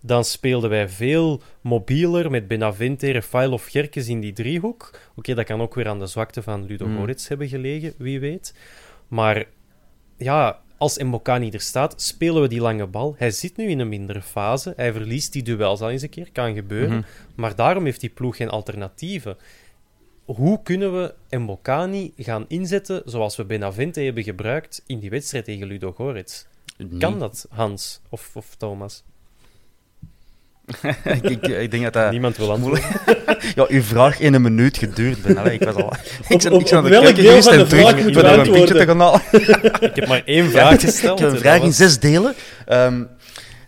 dan 0.00 0.24
speelden 0.24 0.70
wij 0.70 0.88
veel 0.88 1.42
mobieler 1.60 2.30
met 2.30 2.48
Benavente, 2.48 3.12
Rafael 3.12 3.52
of 3.52 3.66
Gerkes 3.66 4.08
in 4.08 4.20
die 4.20 4.32
driehoek. 4.32 4.98
Oké, 5.14 5.34
dat 5.34 5.44
kan 5.44 5.60
ook 5.60 5.74
weer 5.74 5.88
aan 5.88 5.98
de 5.98 6.06
zwakte 6.06 6.42
van 6.42 6.64
Ludo 6.64 6.86
mm. 6.86 6.96
Gorets 6.96 7.28
hebben 7.28 7.48
gelegen, 7.48 7.94
wie 7.98 8.20
weet. 8.20 8.54
Maar 9.08 9.44
ja, 10.16 10.60
als 10.80 10.98
Mbokani 10.98 11.50
er 11.50 11.60
staat, 11.60 12.02
spelen 12.02 12.42
we 12.42 12.48
die 12.48 12.60
lange 12.60 12.86
bal. 12.86 13.14
Hij 13.18 13.30
zit 13.30 13.56
nu 13.56 13.68
in 13.68 13.78
een 13.78 13.88
mindere 13.88 14.22
fase. 14.22 14.72
Hij 14.76 14.92
verliest 14.92 15.32
die 15.32 15.42
duels 15.42 15.80
al 15.80 15.90
eens 15.90 16.02
een 16.02 16.08
keer, 16.08 16.28
kan 16.32 16.54
gebeuren. 16.54 16.96
Mhm. 16.96 17.06
Maar 17.34 17.56
daarom 17.56 17.84
heeft 17.84 18.00
die 18.00 18.10
ploeg 18.10 18.36
geen 18.36 18.48
alternatieven 18.48 19.36
hoe 20.34 20.62
kunnen 20.62 20.92
we 20.92 21.36
Mbokani 21.36 22.12
gaan 22.16 22.44
inzetten 22.48 23.02
zoals 23.04 23.36
we 23.36 23.44
Benavente 23.44 24.00
hebben 24.00 24.22
gebruikt 24.22 24.82
in 24.86 24.98
die 24.98 25.10
wedstrijd 25.10 25.44
tegen 25.44 25.66
Ludo 25.66 25.92
Goretz? 25.92 26.44
Kan 26.98 27.18
dat, 27.18 27.46
Hans 27.50 28.00
of, 28.08 28.30
of 28.36 28.54
Thomas? 28.56 29.04
Ik, 31.04 31.22
ik, 31.30 31.46
ik 31.46 31.70
denk 31.70 31.82
dat 31.82 31.92
dat... 31.92 32.10
Niemand 32.10 32.36
wil 32.36 32.50
antwoorden. 32.50 32.82
ja, 33.56 33.64
uw 33.68 33.82
vraag 33.82 34.20
in 34.20 34.34
een 34.34 34.42
minuut 34.42 34.78
geduurd. 34.78 35.22
Ben. 35.22 35.36
Allee, 35.38 35.52
ik 35.54 35.62
was 35.64 35.74
al... 35.74 35.92
Ik 36.28 36.42
ben, 36.42 36.52
op- 36.52 36.60
ik 36.60 36.70
ben 36.70 36.78
op 36.78 36.84
aan 36.84 36.84
de 36.84 36.90
welk 36.90 37.14
deel 37.16 37.42
van 37.42 37.58
de 37.58 37.66
vraag 37.66 37.96
Ik 37.96 38.04
moet 38.04 38.12
ben 38.12 38.24
je 38.32 38.38
een 38.38 38.52
pintje 38.52 38.74
te 38.74 38.86
antwoorden? 38.86 38.86
gaan 38.86 39.00
halen. 39.00 39.20
Ik 39.90 39.96
heb 39.96 40.08
maar 40.08 40.22
één 40.24 40.50
vraag 40.50 40.80
gesteld. 40.80 41.18
Ik 41.20 41.24
heb 41.24 41.28
een 41.28 41.34
en 41.34 41.40
vraag 41.40 41.58
in 41.60 41.66
was- 41.66 41.76
zes 41.76 41.98
delen. 41.98 42.34
Ehm, 42.66 43.02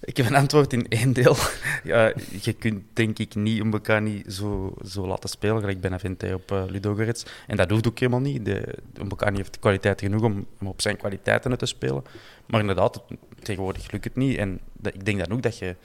ik 0.05 0.17
heb 0.17 0.27
een 0.27 0.35
antwoord 0.35 0.73
in 0.73 0.87
één 0.88 1.12
deel. 1.12 1.37
Ja, 1.85 2.12
je 2.43 2.53
kunt 2.53 2.83
denk 2.93 3.19
ik 3.19 3.35
niet 3.35 3.61
een 3.61 3.67
Mbokani 3.67 4.23
zo, 4.29 4.75
zo 4.87 5.07
laten 5.07 5.29
spelen, 5.29 5.61
gelijk 5.61 5.81
Benavente 5.81 6.35
op 6.35 6.51
uh, 6.53 6.62
Ludogorets. 6.69 7.25
En 7.47 7.57
dat 7.57 7.71
hoeft 7.71 7.87
ook 7.88 7.99
helemaal 7.99 8.21
niet. 8.21 8.45
De, 8.45 8.62
Mbokani 9.05 9.37
heeft 9.37 9.59
kwaliteit 9.59 10.01
genoeg 10.01 10.23
om, 10.23 10.47
om 10.61 10.67
op 10.67 10.81
zijn 10.81 10.97
kwaliteiten 10.97 11.59
te 11.59 11.67
spelen. 11.67 12.03
Maar 12.47 12.61
inderdaad, 12.61 13.03
tegenwoordig 13.43 13.91
lukt 13.91 14.05
het 14.05 14.17
niet. 14.17 14.37
En 14.38 14.59
dat, 14.79 14.95
ik 14.95 15.05
denk 15.05 15.19
dan 15.19 15.33
ook 15.37 15.43
dat 15.43 15.59
je, 15.59 15.77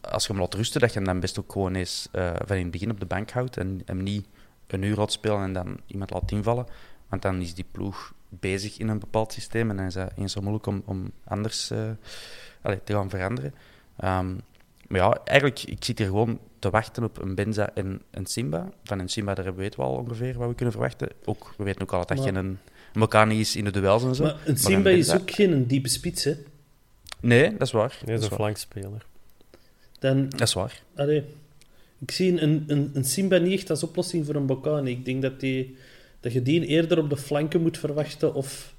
als 0.00 0.26
je 0.26 0.32
hem 0.32 0.40
laat 0.40 0.54
rusten, 0.54 0.80
dat 0.80 0.92
je 0.92 0.96
hem 0.96 1.06
dan 1.08 1.20
best 1.20 1.38
ook 1.38 1.52
gewoon 1.52 1.74
eens 1.74 2.08
eh, 2.12 2.32
van 2.44 2.56
in 2.56 2.62
het 2.62 2.70
begin 2.70 2.90
op 2.90 3.00
de 3.00 3.06
bank 3.06 3.30
houdt 3.30 3.56
en 3.56 3.82
hem 3.84 4.02
niet 4.02 4.26
een 4.66 4.82
uur 4.82 4.96
laat 4.96 5.12
spelen 5.12 5.42
en 5.42 5.52
dan 5.52 5.80
iemand 5.86 6.10
laat 6.10 6.30
invallen. 6.30 6.66
Want 7.08 7.22
dan 7.22 7.40
is 7.40 7.54
die 7.54 7.64
ploeg 7.70 8.12
bezig 8.28 8.78
in 8.78 8.88
een 8.88 8.98
bepaald 8.98 9.32
systeem 9.32 9.70
en 9.70 9.76
dan 9.76 9.86
is 9.86 9.94
dat 9.94 10.12
eens 10.16 10.32
zo 10.32 10.40
moeilijk 10.40 10.66
om, 10.66 10.82
om 10.84 11.10
anders 11.24 11.70
eh, 11.70 11.90
allee, 12.62 12.80
te 12.84 12.92
gaan 12.92 13.10
veranderen. 13.10 13.54
Ehm, 13.96 14.34
maar 14.88 15.00
ja, 15.00 15.20
eigenlijk, 15.24 15.62
ik 15.62 15.84
zit 15.84 15.98
hier 15.98 16.06
gewoon 16.06 16.38
te 16.58 16.70
wachten 16.70 17.04
op 17.04 17.22
een 17.22 17.34
Benza 17.34 17.70
en 17.74 18.02
een 18.10 18.26
Simba. 18.26 18.68
Van 18.84 18.98
een 18.98 19.08
Simba, 19.08 19.34
daar 19.34 19.54
weten 19.54 19.80
we 19.80 19.86
al 19.86 19.94
ongeveer 19.94 20.38
wat 20.38 20.48
we 20.48 20.54
kunnen 20.54 20.74
verwachten. 20.74 21.08
Ook, 21.24 21.54
we 21.56 21.64
weten 21.64 21.82
ook 21.82 21.92
al 21.92 22.06
dat 22.06 22.16
Maar- 22.16 22.26
je 22.26 22.32
een 22.32 22.58
Mokani 22.94 23.40
is 23.40 23.56
in 23.56 23.64
de 23.64 23.70
duels 23.70 24.04
en 24.04 24.14
zo. 24.14 24.22
Maar 24.22 24.32
een 24.32 24.40
Maar 24.44 24.56
Simba 24.56 24.90
is 24.90 25.14
ook 25.14 25.30
geen 25.30 25.66
diepe 25.66 25.88
spits, 25.88 26.24
hè. 26.24 26.36
Nee, 27.20 27.50
dat 27.52 27.60
is 27.60 27.72
waar. 27.72 27.98
Nee, 28.04 28.14
dat, 28.14 28.24
is 28.24 28.30
een 28.30 28.36
flankspeler. 28.36 29.06
Dan, 30.00 30.28
dat 30.28 30.40
is 30.40 30.54
waar. 30.54 30.82
allee, 30.96 31.24
ik 31.98 32.10
zie 32.10 32.40
een, 32.42 32.64
een, 32.66 32.90
een 32.94 33.04
Simba 33.04 33.36
niet 33.36 33.58
echt 33.58 33.70
als 33.70 33.82
oplossing 33.82 34.26
voor 34.26 34.34
een 34.34 34.46
Bocani. 34.46 34.90
Ik 34.90 35.04
denk 35.04 35.22
dat, 35.22 35.40
die, 35.40 35.76
dat 36.20 36.32
je 36.32 36.42
die 36.42 36.66
eerder 36.66 36.98
op 36.98 37.10
de 37.10 37.16
flanken 37.16 37.62
moet 37.62 37.78
verwachten 37.78 38.34
of 38.34 38.74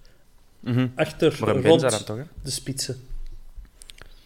Mhm. 0.62 0.88
achter 0.95 1.39
rond 1.39 1.81
dan 1.81 2.03
toch, 2.03 2.19
de 2.43 2.51
spitsen. 2.51 2.95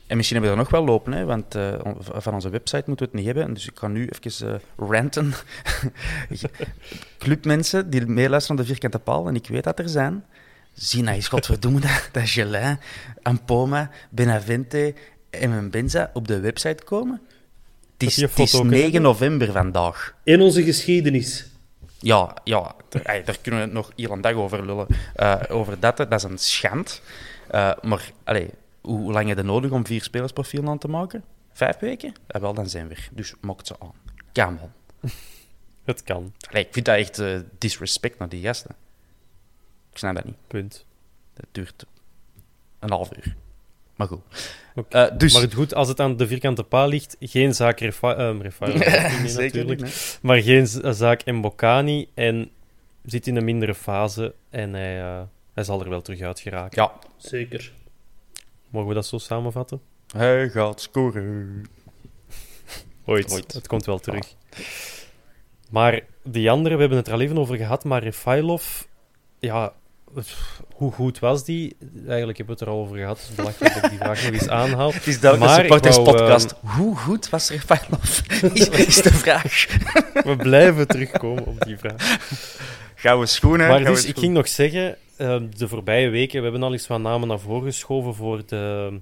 En 0.08 0.18
misschien 0.18 0.38
hebben 0.42 0.56
we 0.58 0.64
er 0.64 0.72
nog 0.72 0.80
wel 0.80 0.94
lopen, 0.94 1.14
hè, 1.14 1.26
want 1.26 1.56
eh, 1.56 1.80
van 2.00 2.34
onze 2.34 2.50
website 2.50 2.84
moeten 2.86 3.06
we 3.06 3.12
het 3.12 3.26
niet 3.26 3.36
hebben. 3.36 3.54
Dus 3.54 3.68
ik 3.68 3.78
ga 3.80 3.88
nu 3.88 4.10
even 4.10 4.54
eh, 4.54 4.60
ranten. 4.90 5.34
Clubmensen 7.18 7.90
die 7.90 8.06
meeluisteren 8.06 8.56
naar 8.58 8.66
de 8.66 8.72
vierkante 8.72 9.00
paal, 9.00 9.28
en 9.28 9.36
ik 9.36 9.48
weet 9.48 9.64
dat 9.64 9.80
er 9.80 9.90
zijn. 9.90 10.26
Nou 10.92 11.08
eens, 11.08 11.28
godverdomme, 11.28 11.80
dat, 11.88 12.10
dat 12.12 12.30
Gelin, 12.30 12.80
Ampoma, 13.22 13.90
Benavente 14.10 14.94
een 15.44 15.70
Benza 15.70 16.10
op 16.14 16.28
de 16.28 16.40
website 16.40 16.84
komen. 16.84 17.22
Het 17.94 18.08
is, 18.08 18.16
je 18.16 18.26
het 18.26 18.40
is 18.40 18.52
foto 18.52 18.64
9 18.64 18.84
kunnen? 18.84 19.02
november 19.02 19.52
vandaag. 19.52 20.16
In 20.24 20.42
onze 20.42 20.64
geschiedenis. 20.64 21.46
Ja, 22.00 22.38
ja 22.44 22.76
daar, 22.90 23.38
kunnen 23.42 23.68
we 23.68 23.74
nog 23.74 23.92
heel 23.96 24.12
een 24.12 24.22
dag 24.22 24.34
over 24.34 24.66
lullen. 24.66 24.88
Eh, 25.16 25.42
over 25.50 25.80
dat, 25.80 25.98
dat 25.98 26.14
is 26.14 26.24
een 26.24 26.38
schand. 26.38 27.02
Eh, 27.48 27.72
maar 27.82 28.12
hoe, 28.26 28.50
hoe 28.82 29.12
lang 29.12 29.28
heb 29.28 29.38
je 29.38 29.44
nodig 29.44 29.72
om 29.72 29.86
vier 29.86 30.04
spelersprofielen 30.04 30.70
aan 30.70 30.78
te 30.78 30.88
maken? 30.88 31.24
Vijf 31.52 31.80
weken? 31.80 32.14
Ja, 32.28 32.40
wel, 32.40 32.54
dan 32.54 32.70
zijn 32.70 32.88
we 32.88 32.96
er. 32.96 33.10
Dus 33.12 33.34
mokt 33.42 33.68
ze 33.68 33.76
aan. 33.80 33.94
Come 34.34 34.58
on. 34.62 34.72
Het 35.84 36.04
kan. 36.04 36.34
Allee, 36.50 36.66
ik 36.66 36.74
vind 36.74 36.86
dat 36.86 36.98
echt 36.98 37.20
eh, 37.20 37.40
disrespect 37.58 38.20
naar 38.20 38.30
die 38.30 38.44
gasten. 38.44 38.76
Ik 39.92 39.98
snap 39.98 40.16
dat 40.16 40.26
niet. 40.26 40.38
Punt. 40.48 40.86
Dat 41.34 41.46
duurt 41.52 41.86
een 42.80 42.90
half 42.90 43.10
uur. 43.18 43.36
Maar 43.96 44.08
goed. 44.08 44.20
Oké. 44.76 44.98
Eh, 44.98 45.18
dus... 45.18 45.34
Maar 45.34 45.42
het 45.42 45.54
goed, 45.54 45.74
als 45.74 45.88
het 45.88 46.00
aan 46.00 46.18
de 46.18 46.28
vierkante 46.28 46.64
paal 46.64 46.88
ligt, 46.88 47.16
geen 47.20 47.54
zaak 47.54 47.80
Refa 47.80 48.14
Zeker 49.26 49.44
natuurlijk. 49.44 49.68
niet, 49.68 49.80
nee. 49.80 50.20
Maar 50.22 50.42
geen 50.42 50.68
zaak 50.96 51.26
Mbokani 51.26 52.08
en 52.14 52.50
zit 53.06 53.28
in 53.28 53.36
een 53.36 53.44
mindere 53.44 53.76
fase 53.76 54.34
en 54.50 54.74
hij, 54.74 55.00
eh, 55.00 55.22
hij 55.54 55.64
zal 55.64 55.82
er 55.82 55.90
wel 55.90 56.02
terug 56.02 56.22
uit 56.22 56.40
geraken. 56.40 56.82
Ja, 56.82 56.92
Zeker. 57.18 57.72
Mogen 58.70 58.90
we 58.90 58.96
dat 58.96 59.06
zo 59.06 59.18
samenvatten? 59.18 59.82
hij 60.16 60.50
gaat 60.50 60.82
scoren. 60.82 61.66
Ooit. 63.06 63.32
Ooit. 63.34 63.54
Het 63.54 63.68
komt 63.68 63.86
wel 63.86 64.00
terug. 64.00 64.36
Maar 65.70 66.02
die 66.24 66.52
andere, 66.52 66.74
we 66.74 66.80
hebben 66.80 66.98
het 66.98 67.08
er 67.08 67.14
al 67.14 67.22
even 67.22 67.38
over 67.38 67.58
gehad, 67.58 67.84
maar 67.84 68.04
Refailov, 68.04 68.82
ja, 69.40 69.74
hoe 70.74 70.92
goed 70.92 71.20
was 71.20 71.44
die? 71.44 71.78
Eigenlijk 72.08 72.38
hebben 72.38 72.56
we 72.56 72.62
het 72.62 72.62
er 72.62 72.68
al 72.68 72.80
over 72.80 72.98
gehad, 72.98 73.18
dus 73.18 73.36
belachelijk 73.36 73.74
dat 73.74 73.84
ik 73.84 73.90
die 73.90 74.00
vraag 74.00 74.24
nog 74.24 74.34
eens 74.34 74.50
aanhaal. 74.50 74.94
Het 74.94 75.08
is 75.08 75.20
duidelijk 75.20 75.52
Maar 75.52 75.68
wou, 75.68 75.82
supporterspodcast. 75.82 76.56
Hoe 76.62 76.96
goed 76.96 77.30
was 77.30 77.50
Refailov? 77.50 78.22
is, 78.54 78.70
is 78.70 79.02
de 79.02 79.14
vraag. 79.14 79.68
We 80.30 80.36
blijven 80.36 80.88
terugkomen 80.88 81.46
op 81.46 81.62
die 81.62 81.78
vraag. 81.78 82.18
Gouden 82.96 83.28
schoenen. 83.28 83.68
Maar 83.68 83.70
gouden 83.70 83.94
dus, 83.94 84.06
ik 84.06 84.10
schoenen. 84.10 84.24
ging 84.24 84.34
nog 84.34 84.48
zeggen, 84.48 84.98
eh, 85.16 85.42
de 85.58 85.68
voorbije 85.68 86.10
weken, 86.10 86.38
we 86.38 86.44
hebben 86.44 86.64
al 86.64 86.72
eens 86.72 86.88
wat 86.88 87.00
namen 87.00 87.28
naar 87.28 87.40
voren 87.40 87.64
geschoven 87.64 88.16
voor 88.16 88.44
de, 88.46 89.00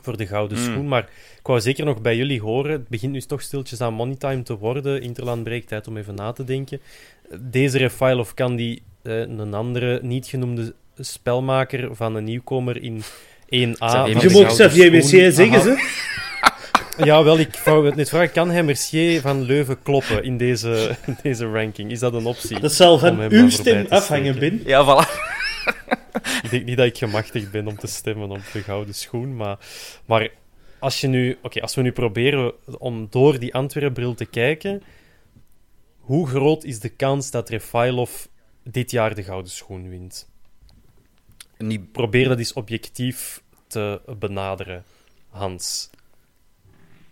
voor 0.00 0.16
de 0.16 0.26
Gouden 0.26 0.58
Mm. 0.58 0.64
Schoen, 0.64 0.88
maar 0.88 1.02
ik 1.38 1.46
wou 1.46 1.60
zeker 1.60 1.84
nog 1.84 2.00
bij 2.00 2.16
jullie 2.16 2.40
horen, 2.40 2.72
het 2.72 2.88
begint 2.88 3.12
nu 3.12 3.20
toch 3.20 3.42
stiltjes 3.42 3.80
aan 3.80 3.94
moneytime 3.94 4.42
te 4.42 4.56
worden, 4.58 5.02
Interland 5.02 5.44
breekt 5.44 5.68
tijd 5.68 5.88
om 5.88 5.96
even 5.96 6.14
na 6.14 6.32
te 6.32 6.44
denken. 6.44 6.80
Deze 7.40 7.78
Refailov 7.78 8.30
kan 8.34 8.56
die, 8.56 8.82
eh, 9.02 9.18
een 9.20 9.54
andere 9.54 9.98
niet 10.02 10.26
genoemde 10.26 10.74
spelmaker 10.98 11.96
van 11.96 12.14
een 12.14 12.24
nieuwkomer 12.24 12.82
in 12.82 13.02
1A... 13.48 13.76
van 13.90 14.04
Xavier 14.04 14.04
de 14.04 14.08
Je 14.10 14.14
Mercier. 14.14 14.42
mag 14.42 14.56
Gouden 14.56 14.68
Xavier 14.68 14.90
Messier 14.90 15.32
zeggen, 15.32 15.62
ze. 15.62 15.76
Ja, 16.96 17.22
wel, 17.24 17.38
ik 17.38 17.60
wou 17.64 17.86
het 17.86 17.94
net 17.94 18.08
vragen, 18.08 18.32
kan 18.32 18.50
hij 18.50 18.62
Mercier 18.62 19.20
van 19.20 19.42
Leuven 19.42 19.82
kloppen 19.82 20.24
in 20.24 20.36
deze, 20.36 20.96
in 21.06 21.16
deze 21.22 21.46
ranking? 21.46 21.90
Is 21.90 21.98
dat 21.98 22.14
een 22.14 22.26
optie? 22.26 22.60
Dat 22.60 22.72
zal 22.72 22.92
Om 22.92 22.98
van 22.98 23.20
uw 23.20 23.50
stem 23.50 23.86
afhangen. 23.88 24.38
Ben. 24.38 24.62
Ja, 24.64 24.84
voilà. 24.84 25.08
Ik 26.42 26.50
denk 26.50 26.64
niet 26.64 26.76
dat 26.76 26.86
ik 26.86 26.98
gemachtigd 26.98 27.50
ben 27.50 27.66
om 27.66 27.76
te 27.76 27.86
stemmen 27.86 28.30
op 28.30 28.42
de 28.52 28.62
gouden 28.62 28.94
schoen, 28.94 29.36
maar, 29.36 29.58
maar 30.04 30.30
als, 30.78 31.00
je 31.00 31.06
nu, 31.06 31.38
oké, 31.42 31.60
als 31.60 31.74
we 31.74 31.82
nu 31.82 31.92
proberen 31.92 32.52
om 32.78 33.06
door 33.10 33.38
die 33.38 33.54
Antwerpen-bril 33.54 34.14
te 34.14 34.24
kijken, 34.24 34.82
hoe 35.98 36.28
groot 36.28 36.64
is 36.64 36.80
de 36.80 36.88
kans 36.88 37.30
dat 37.30 37.48
Refailov 37.48 38.24
dit 38.62 38.90
jaar 38.90 39.14
de 39.14 39.22
gouden 39.22 39.50
schoen 39.50 39.88
wint? 39.88 40.28
Niet 41.58 41.92
Probeer 41.92 42.28
dat 42.28 42.38
eens 42.38 42.52
objectief 42.52 43.42
te 43.66 44.00
benaderen, 44.18 44.84
Hans. 45.28 45.90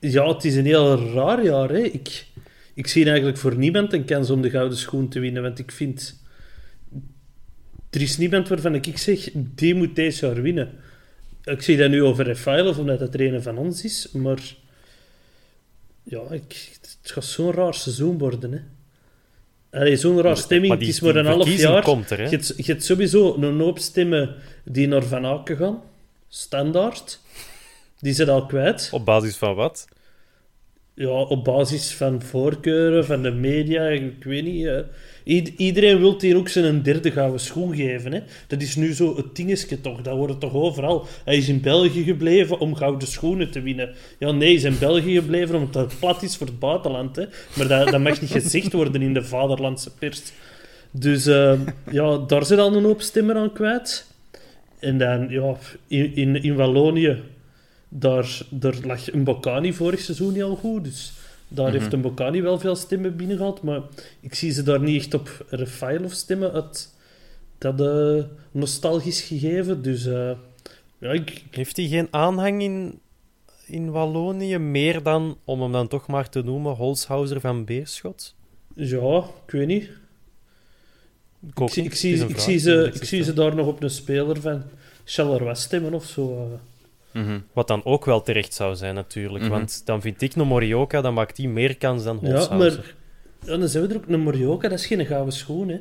Ja, 0.01 0.29
het 0.29 0.45
is 0.45 0.57
een 0.57 0.67
heel 0.67 1.13
raar 1.13 1.45
jaar. 1.45 1.69
Hè. 1.69 1.83
Ik, 1.83 2.27
ik 2.75 2.87
zie 2.87 3.05
eigenlijk 3.07 3.39
voor 3.39 3.57
niemand 3.57 3.93
een 3.93 4.05
kans 4.05 4.31
om 4.31 4.43
de 4.43 4.51
gouden 4.51 4.79
schoen 4.79 5.09
te 5.09 5.21
winnen. 5.21 5.43
Want 5.43 5.59
ik 5.59 5.73
vind... 5.73 6.22
Er 7.93 8.01
is 8.03 8.17
niemand 8.19 8.49
waarvan 8.49 8.75
ik 8.75 8.99
zeg, 8.99 9.29
die 9.35 9.75
moet 9.75 9.97
deze 9.97 10.27
jaar 10.27 10.43
winnen. 10.43 10.71
Ik 11.45 11.63
zie 11.63 11.77
dat 11.77 11.91
nu 11.91 12.03
over 12.03 12.27
Rafael, 12.27 12.75
omdat 12.79 13.01
het 13.01 13.15
er 13.15 13.35
een 13.35 13.43
van 13.43 13.59
ons 13.59 13.85
is. 13.85 14.09
Maar... 14.13 14.39
Ja, 16.03 16.21
ik, 16.31 16.79
het 16.81 17.11
gaat 17.11 17.25
zo'n 17.25 17.53
raar 17.53 17.75
seizoen 17.75 18.19
worden, 18.19 18.53
hè. 18.53 18.59
Allee, 19.79 19.97
zo'n 19.97 20.21
raar 20.21 20.37
stemming. 20.37 20.73
Die- 20.79 20.87
het 20.87 20.95
is 20.97 21.01
maar 21.01 21.17
een 21.17 21.27
half 21.27 21.49
jaar. 21.57 21.83
komt 21.83 22.11
er, 22.11 22.19
hè. 22.19 22.25
Je 22.25 22.31
hebt, 22.31 22.53
je 22.57 22.63
hebt 22.73 22.85
sowieso 22.85 23.35
een 23.35 23.61
hoop 23.61 23.79
stemmen 23.79 24.35
die 24.65 24.89
naar 24.89 25.03
Van 25.03 25.27
Aken 25.27 25.57
gaan. 25.57 25.83
Standaard. 26.29 27.21
Die 28.01 28.13
zijn 28.13 28.29
al 28.29 28.47
kwijt. 28.47 28.89
Op 28.93 29.05
basis 29.05 29.37
van 29.37 29.55
wat? 29.55 29.89
Ja, 30.95 31.09
op 31.11 31.45
basis 31.45 31.95
van 31.95 32.23
voorkeuren, 32.23 33.05
van 33.05 33.23
de 33.23 33.31
media, 33.31 33.87
ik 33.89 34.25
weet 34.25 34.45
niet. 34.45 34.69
Iedereen 35.57 35.99
wil 35.99 36.21
hier 36.21 36.37
ook 36.37 36.49
zijn 36.49 36.83
derde 36.83 37.11
gouden 37.11 37.41
schoen 37.41 37.75
geven. 37.75 38.13
Hè. 38.13 38.21
Dat 38.47 38.63
is 38.63 38.77
nu 38.77 38.95
zo 38.95 39.17
het 39.17 39.37
dingetje 39.37 39.81
toch. 39.81 40.03
Dat 40.03 40.17
wordt 40.17 40.41
toch 40.41 40.55
overal. 40.55 41.07
Hij 41.25 41.37
is 41.37 41.49
in 41.49 41.61
België 41.61 42.03
gebleven 42.03 42.59
om 42.59 42.75
gouden 42.75 43.09
schoenen 43.09 43.51
te 43.51 43.61
winnen. 43.61 43.95
Ja, 44.19 44.31
nee, 44.31 44.49
hij 44.49 44.53
is 44.53 44.65
in 44.65 44.79
België 44.79 45.15
gebleven 45.15 45.55
omdat 45.55 45.91
het 45.91 45.99
plat 45.99 46.23
is 46.23 46.37
voor 46.37 46.47
het 46.47 46.59
buitenland. 46.59 47.17
Hè. 47.17 47.25
Maar 47.57 47.69
dat, 47.69 47.89
dat 47.91 48.01
mag 48.01 48.21
niet 48.21 48.31
gezegd 48.31 48.73
worden 48.73 49.03
in 49.03 49.15
de 49.15 49.25
vaderlandse 49.25 49.91
pers. 49.95 50.23
Dus 50.91 51.27
eh, 51.27 51.61
ja, 51.91 52.19
daar 52.19 52.45
zit 52.45 52.59
al 52.59 52.75
een 52.75 52.85
hoop 52.85 53.01
stemmen 53.01 53.37
aan 53.37 53.53
kwijt. 53.53 54.07
En 54.79 54.99
dan, 54.99 55.29
ja, 55.29 55.57
in, 55.87 56.17
in, 56.17 56.43
in 56.43 56.55
Wallonië 56.55 57.23
daar, 57.89 58.39
daar 58.51 58.75
lag 58.85 59.13
een 59.13 59.25
Bocani 59.25 59.73
vorig 59.73 60.01
seizoen 60.01 60.33
niet 60.33 60.43
al 60.43 60.57
goed. 60.57 60.85
Dus 60.85 61.13
daar 61.55 61.71
Mhm. 61.71 61.79
heeft 61.79 61.93
een 61.93 62.01
Bocani 62.01 62.43
wel 62.43 62.59
veel 62.59 62.77
stemmen 62.77 63.17
binnengehaald. 63.17 63.63
Maar 63.63 63.81
ik 64.21 64.35
zie 64.35 64.51
ze 64.51 64.63
daar 64.63 64.81
niet 64.81 65.01
echt 65.03 65.15
op 65.15 65.45
Refailov 65.49 66.13
stemmen 66.13 66.53
uit 66.53 66.95
dat 67.59 67.81
eh, 67.81 68.25
nostalgisch 68.51 69.21
gegeven. 69.21 69.83
Dus 69.83 70.07
eh, 70.07 70.31
ja, 70.99 71.11
ik, 71.13 71.45
Heeft 71.51 71.77
hij 71.77 71.87
geen 71.89 72.09
aanhang 72.11 72.63
in, 72.63 72.99
in 73.67 73.91
Wallonië, 73.91 74.59
meer 74.59 75.03
dan, 75.03 75.39
om 75.45 75.63
hem 75.63 75.73
dan 75.73 75.89
toch 75.89 76.07
maar 76.07 76.29
te 76.29 76.43
noemen, 76.43 76.73
Holshouser 76.75 77.41
van 77.41 77.65
Beerschot? 77.65 78.35
ja, 78.75 79.25
ik 79.47 79.53
weet 79.53 79.67
niet. 79.67 79.91
Ik, 81.57 81.69
zie- 81.71 81.83
ik, 81.85 81.91
Het 81.91 81.99
zie, 82.41 82.55
ik, 82.55 82.61
ze, 82.61 82.85
ik 82.87 82.95
het 82.95 83.07
zie 83.09 83.23
ze 83.23 83.33
daar 83.33 83.55
nog 83.55 83.67
op 83.67 83.83
een 83.83 83.91
speler 83.91 84.41
van 84.41 84.63
Charleroi 85.05 85.55
stemmen 85.55 85.95
of 85.95 86.05
zo. 86.05 86.59
Mhm. 87.13 87.39
Wat 87.53 87.69
dan 87.69 87.85
ook 87.85 88.05
wel 88.05 88.23
terecht 88.23 88.55
zou 88.55 88.75
zijn, 88.77 88.95
natuurlijk. 88.95 89.45
Mhm. 89.45 89.53
Want 89.53 89.87
dan 89.87 90.01
vind 90.01 90.23
ik 90.23 90.35
een 90.35 90.47
Morioka, 90.47 91.01
dan 91.01 91.15
maakt 91.15 91.37
die 91.37 91.49
meer 91.49 91.77
kans 91.77 92.05
dan 92.05 92.19
Ja, 92.23 92.29
Holshouser. 92.31 92.59
maar 92.79 92.95
ja, 93.53 93.57
dan 93.57 93.69
zijn 93.69 93.83
we 93.87 93.89
er 93.95 93.97
ook. 93.97 94.09
Een 94.09 94.21
Morioka, 94.21 94.69
dat 94.69 94.79
is 94.79 94.87
geen 94.87 95.07
gouden 95.07 95.35
schoen, 95.35 95.69
hè. 95.69 95.81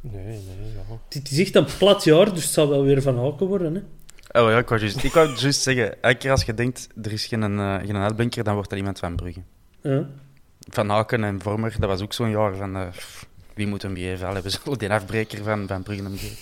Nee, 0.00 0.24
nee, 0.24 0.72
ja. 0.88 0.98
Het 1.08 1.30
is 1.30 1.38
echt 1.38 1.54
een 1.54 1.66
plat 1.78 2.04
jaar, 2.04 2.34
dus 2.34 2.42
het 2.44 2.52
zal 2.52 2.68
wel 2.68 2.82
weer 2.82 3.02
van 3.02 3.18
Haken 3.18 3.46
worden, 3.46 3.74
hè. 3.74 3.80
Oh 4.40 4.50
ja, 4.50 4.58
ik 4.58 4.68
wou 4.68 4.80
juist, 4.80 5.02
ik 5.04 5.12
wou 5.12 5.28
juist 5.36 5.60
zeggen, 5.62 6.02
elke 6.02 6.16
keer 6.16 6.30
als 6.30 6.44
je 6.44 6.54
denkt, 6.54 6.88
er 7.02 7.12
is 7.12 7.26
geen, 7.26 7.42
eh, 7.42 7.74
geen 7.84 7.96
uitblinker, 7.96 8.44
dan 8.44 8.54
wordt 8.54 8.70
er 8.72 8.76
iemand 8.76 8.98
van 8.98 9.16
Brugge. 9.16 9.40
Ja. 9.80 10.06
Van 10.70 10.90
Aken 10.90 11.24
en 11.24 11.42
Vormer, 11.42 11.74
dat 11.78 11.88
was 11.88 12.00
ook 12.02 12.12
zo'n 12.12 12.30
jaar 12.30 12.56
van... 12.56 12.76
eh, 12.76 12.86
wie 13.54 13.66
moet 13.66 13.82
hem 13.82 13.96
geven? 13.96 14.26
Allee, 14.28 14.42
we 14.42 14.48
zullen 14.50 14.78
die 14.78 14.90
afbreker 14.90 15.42
van, 15.44 15.66
van 15.66 15.82
Brugge 15.82 16.02
hem 16.02 16.16
geven. 16.18 16.36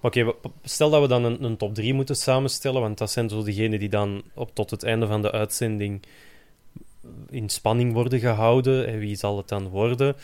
Oké, 0.00 0.32
stel 0.62 0.90
dat 0.90 1.00
we 1.00 1.08
dan 1.08 1.24
een, 1.24 1.44
een 1.44 1.56
top 1.56 1.74
3 1.74 1.94
moeten 1.94 2.16
samenstellen, 2.16 2.80
want 2.80 2.98
dat 2.98 3.10
zijn 3.10 3.28
zo 3.28 3.42
diegenen 3.42 3.78
die 3.78 3.88
dan 3.88 4.22
op, 4.34 4.54
tot 4.54 4.70
het 4.70 4.82
einde 4.82 5.06
van 5.06 5.22
de 5.22 5.32
uitzending 5.32 6.02
in 7.30 7.48
spanning 7.48 7.92
worden 7.92 8.18
gehouden. 8.20 8.86
En 8.86 8.98
wie 8.98 9.16
zal 9.16 9.36
het 9.36 9.48
dan 9.48 9.68
worden? 9.68 10.16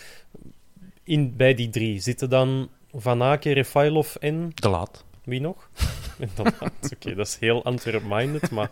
In, 1.03 1.37
bij 1.37 1.55
die 1.55 1.71
drie 1.71 2.01
zitten 2.01 2.31
dan 2.31 2.69
Van 2.93 3.23
Aken, 3.23 3.53
Refailov 3.53 4.15
en 4.15 4.51
De 4.55 4.69
laat. 4.69 5.05
wie 5.25 5.41
nog? 5.41 5.69
Oké, 6.95 7.15
dat 7.15 7.27
is 7.27 7.37
heel 7.41 7.65
Antwerp-minded, 7.65 8.51
maar 8.51 8.71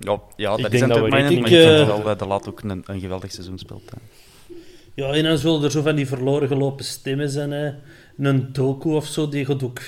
Ja, 0.00 0.20
ja 0.36 0.56
Ik 0.56 0.62
dat 0.62 0.70
denk 0.70 0.72
is 0.72 0.80
dat 0.80 0.88
we 0.88 0.94
Antwerp 1.02 1.12
minded, 1.12 1.30
redelijk- 1.30 1.40
maar 1.40 1.60
ik 1.60 1.66
vind 1.66 1.80
Ik, 1.80 1.86
wel 1.86 1.98
eh, 1.98 2.04
dat 2.04 2.18
De 2.18 2.26
laat 2.26 2.48
ook 2.48 2.60
een, 2.62 2.82
een 2.86 3.00
geweldig 3.00 3.32
seizoen 3.32 3.58
speelt. 3.58 3.90
hè. 3.90 3.96
Ja, 4.94 5.12
en 5.12 5.22
dan 5.24 5.38
zullen 5.38 5.62
er 5.62 5.70
zo 5.70 5.82
van 5.82 5.94
die 5.96 6.06
verloren 6.06 6.48
gelopen 6.48 6.84
stemmen 6.84 7.30
zijn. 7.30 7.50
Hè. 7.50 7.72
Een 8.18 8.52
doku 8.52 8.88
of 8.88 9.06
zo, 9.06 9.28
die 9.28 9.44
gaat 9.44 9.62
ook, 9.62 9.80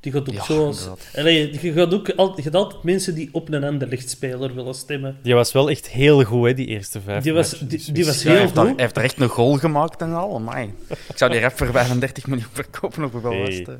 die 0.00 0.12
gaat 0.12 0.28
ook 0.28 0.34
Ja, 0.34 0.44
zoals... 0.44 0.78
inderdaad. 0.80 1.08
Allee, 1.16 1.58
je 1.62 1.72
gaat 1.72 1.94
ook 1.94 2.10
al, 2.10 2.32
je 2.36 2.42
gaat 2.42 2.54
altijd 2.54 2.82
mensen 2.82 3.14
die 3.14 3.28
op 3.32 3.48
een 3.52 3.64
ander 3.64 3.88
lichtspeler 3.88 4.54
willen 4.54 4.74
stemmen. 4.74 5.16
die 5.22 5.34
was 5.34 5.52
wel 5.52 5.70
echt 5.70 5.88
heel 5.88 6.24
goed, 6.24 6.46
hè, 6.46 6.54
die 6.54 6.66
eerste 6.66 7.00
vijf 7.00 7.22
Die 7.22 7.32
was, 7.32 7.58
die, 7.58 7.92
die 7.92 8.04
was 8.04 8.16
Ja, 8.16 8.22
heel 8.22 8.32
hij, 8.32 8.40
heeft 8.40 8.54
daar, 8.54 8.64
goed. 8.66 8.74
hij 8.74 8.84
heeft 8.84 8.96
er 8.96 9.02
echt 9.02 9.20
een 9.20 9.28
goal 9.28 9.56
gemaakt 9.58 10.00
en 10.00 10.12
al. 10.14 10.34
Amai. 10.34 10.72
Ik 10.88 11.16
zou 11.18 11.30
die 11.30 11.40
rap 11.40 11.56
voor 11.56 11.70
35 11.72 12.26
miljoen 12.26 12.48
verkopen 12.52 13.04
op 13.04 13.12
wel 13.12 13.32
Hey. 13.32 13.64
was. 13.66 13.76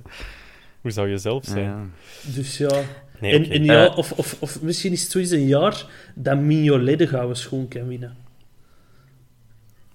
Hoe 0.80 0.90
zou 0.90 1.08
je 1.08 1.18
zelf 1.18 1.44
zijn? 1.44 1.64
Ja. 1.64 1.86
Dus 2.34 2.56
ja... 2.58 2.80
Nee, 3.20 3.32
en, 3.32 3.44
oké. 3.44 3.52
en 3.54 3.64
ja 3.64 3.86
Eh. 3.86 3.98
of, 3.98 4.12
of, 4.12 4.36
of 4.38 4.62
misschien 4.62 4.92
is 4.92 5.02
het 5.02 5.10
zoiets 5.10 5.30
een 5.30 5.46
jaar 5.46 5.86
dat 6.14 6.38
Mignolet 6.38 7.08
gouden 7.08 7.36
schoen 7.36 7.68
kan 7.68 7.88
winnen. 7.88 8.16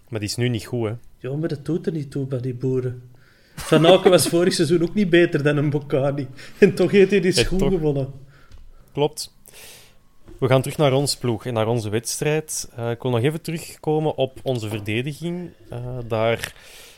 Maar 0.10 0.20
die 0.20 0.30
is 0.30 0.36
nu 0.36 0.50
niet 0.50 0.66
goed, 0.66 0.88
hè. 0.88 0.94
Ja, 1.28 1.36
maar 1.36 1.50
dat 1.50 1.66
doet 1.66 1.86
er 1.86 1.92
niet 1.92 2.12
toe 2.12 2.26
bij 2.26 2.40
die 2.40 2.54
boeren. 2.54 3.02
Van 3.56 3.88
Aken 3.88 4.12
was 4.12 4.28
vorig 4.28 4.54
seizoen 4.54 4.82
ook 4.82 4.94
niet 4.94 5.10
beter 5.10 5.44
dan 5.44 5.58
een 5.58 5.70
Bocani. 5.70 6.28
En 6.58 6.76
toch 6.76 6.92
heeft 6.92 7.12
hij 7.12 7.20
die 7.20 7.34
En 7.34 7.46
schoen 7.46 7.58
toch. 7.58 7.70
gewonnen. 7.70 8.14
Klopt. 8.94 9.34
We 10.40 10.48
gaan 10.48 10.62
terug 10.62 10.78
naar 10.78 10.94
ons 10.94 11.16
ploeg 11.18 11.46
en 11.46 11.54
naar 11.54 11.68
onze 11.68 11.90
wedstrijd. 11.90 12.70
Eh, 12.76 12.90
ik 12.90 13.02
wil 13.02 13.12
nog 13.12 13.22
even 13.22 13.42
terugkomen 13.42 14.16
op 14.16 14.40
onze 14.44 14.70
verdediging. 14.70 15.50
Eh, 15.70 15.98
daar 16.08 16.54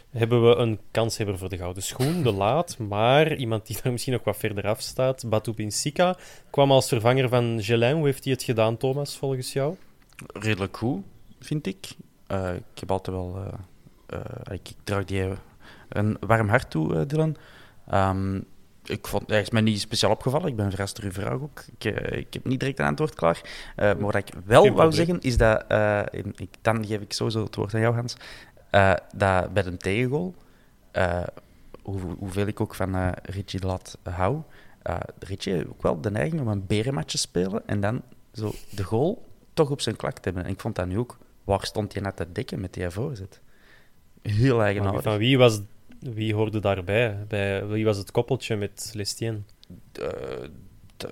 hebben 0.09 0.49
we 0.49 0.55
een 0.55 0.79
kanshebber 0.91 1.37
voor 1.37 1.49
de 1.49 1.57
gouden 1.57 1.83
schoen, 1.83 2.23
de 2.23 2.31
laat. 2.31 2.77
Maar 2.77 3.35
iemand 3.35 3.67
die 3.67 3.77
daar 3.83 3.91
misschien 3.91 4.13
nog 4.13 4.23
wat 4.23 4.37
verder 4.37 4.67
af 4.67 4.81
staat, 4.81 5.29
Batu 5.29 5.53
Binsika, 5.53 6.17
kwam 6.49 6.71
als 6.71 6.87
vervanger 6.87 7.29
van 7.29 7.63
Gelin. 7.63 7.95
Hoe 7.95 8.05
heeft 8.05 8.23
hij 8.23 8.33
het 8.33 8.43
gedaan, 8.43 8.77
Thomas, 8.77 9.15
volgens 9.17 9.53
jou? 9.53 9.75
redelijk 10.33 10.77
goed, 10.77 11.03
vind 11.39 11.67
ik. 11.67 11.87
Eh, 12.27 12.49
ik 12.55 12.79
heb 12.79 12.91
altijd 12.91 13.15
wel... 13.17 13.43
ik, 14.51 14.69
ik 14.69 14.75
draag 14.83 15.05
die 15.05 15.23
een 15.89 16.17
warm 16.19 16.49
hart 16.49 16.69
toe, 16.69 16.95
eh, 16.95 17.07
Dylan. 17.07 17.35
Ehm, 17.87 18.39
ik 18.83 19.07
vond, 19.07 19.29
hij 19.29 19.41
is 19.41 19.49
mij 19.49 19.61
niet 19.61 19.79
speciaal 19.79 20.11
opgevallen. 20.11 20.47
Ik 20.47 20.55
ben 20.55 20.69
verrast 20.69 20.95
door 20.95 21.05
uw 21.05 21.11
vraag 21.11 21.33
ook. 21.33 21.63
Ik, 21.77 21.85
eh, 21.85 22.17
ik 22.17 22.33
heb 22.33 22.45
niet 22.45 22.59
direct 22.59 22.79
een 22.79 22.85
antwoord 22.85 23.15
klaar. 23.15 23.41
Eh, 23.75 23.85
maar 23.85 23.97
wat 23.99 24.15
ik 24.15 24.29
wel 24.45 24.63
Geen 24.63 24.73
wou 24.73 24.89
probleem. 24.89 24.91
zeggen, 24.91 25.19
is 25.19 25.37
dat... 25.37 25.65
ik, 26.39 26.49
dan 26.61 26.85
geef 26.85 27.01
ik 27.01 27.13
sowieso 27.13 27.43
het 27.43 27.55
woord 27.55 27.73
aan 27.73 27.81
jou, 27.81 27.95
Hans. 27.95 28.15
dat 29.15 29.53
bij 29.53 29.65
een 29.65 29.77
tegengoal, 29.77 30.35
hoe, 31.81 31.99
hoeveel 32.19 32.47
ik 32.47 32.61
ook 32.61 32.75
van 32.75 33.13
Richie 33.23 33.65
Lat 33.65 33.97
hou, 34.03 34.41
Richie 35.19 35.53
heeft 35.53 35.67
ook 35.67 35.81
wel 35.81 36.01
de 36.01 36.11
neiging 36.11 36.41
om 36.41 36.47
een 36.47 36.65
berenmatch 36.67 37.11
te 37.11 37.17
spelen 37.17 37.67
en 37.67 37.79
dan 37.81 38.01
zo 38.33 38.53
de 38.69 38.83
goal 38.83 39.25
toch 39.53 39.69
op 39.69 39.81
zijn 39.81 39.95
klak 39.95 40.13
te 40.13 40.21
hebben. 40.23 40.43
En 40.43 40.49
ik 40.51 40.59
vond 40.59 40.75
dat 40.75 40.87
nu 40.87 40.97
ook. 40.97 41.17
Waar 41.43 41.65
stond 41.65 41.93
hij 41.93 42.01
net 42.01 42.15
te 42.15 42.31
dekken 42.31 42.61
met 42.61 42.73
die 42.73 42.89
voorzet? 42.89 43.41
Heel 44.29 44.61
eigenaardig. 44.61 45.01
van 45.03 45.17
wie, 45.17 45.37
was, 45.37 45.61
wie 45.99 46.33
hoorde 46.33 46.59
daarbij? 46.59 47.17
Bij, 47.27 47.67
wie 47.67 47.85
was 47.85 47.97
het 47.97 48.11
koppeltje 48.11 48.55
met 48.55 48.91
Lestien? 48.93 49.45
Eh, 49.91 50.07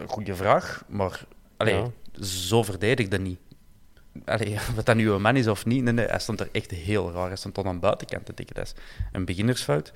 goeie 0.08 0.34
vraag, 0.34 0.84
maar 0.88 1.26
allee, 1.58 1.74
Ja. 1.74 2.24
zo 2.24 2.64
verdedigde 2.64 3.20
niet. 3.20 3.40
Allee, 4.26 4.58
wat 4.76 4.86
dat 4.86 4.96
nu 4.96 5.10
een 5.12 5.22
man 5.22 5.36
is 5.36 5.48
of 5.48 5.66
niet, 5.66 5.84
nee, 5.84 5.94
nee, 5.94 6.06
hij 6.06 6.20
stond 6.20 6.40
er 6.40 6.50
echt 6.52 6.72
heel 6.72 7.12
raar. 7.12 7.28
Hij 7.28 7.36
stond 7.36 7.54
tot 7.54 7.66
aan 7.66 7.74
de 7.74 7.80
buitenkant 7.80 8.26
te 8.26 8.34
tikken. 8.34 8.56
Dat 8.56 8.66
is 8.66 8.74
een 9.12 9.26
beginnersfout. 9.26 9.92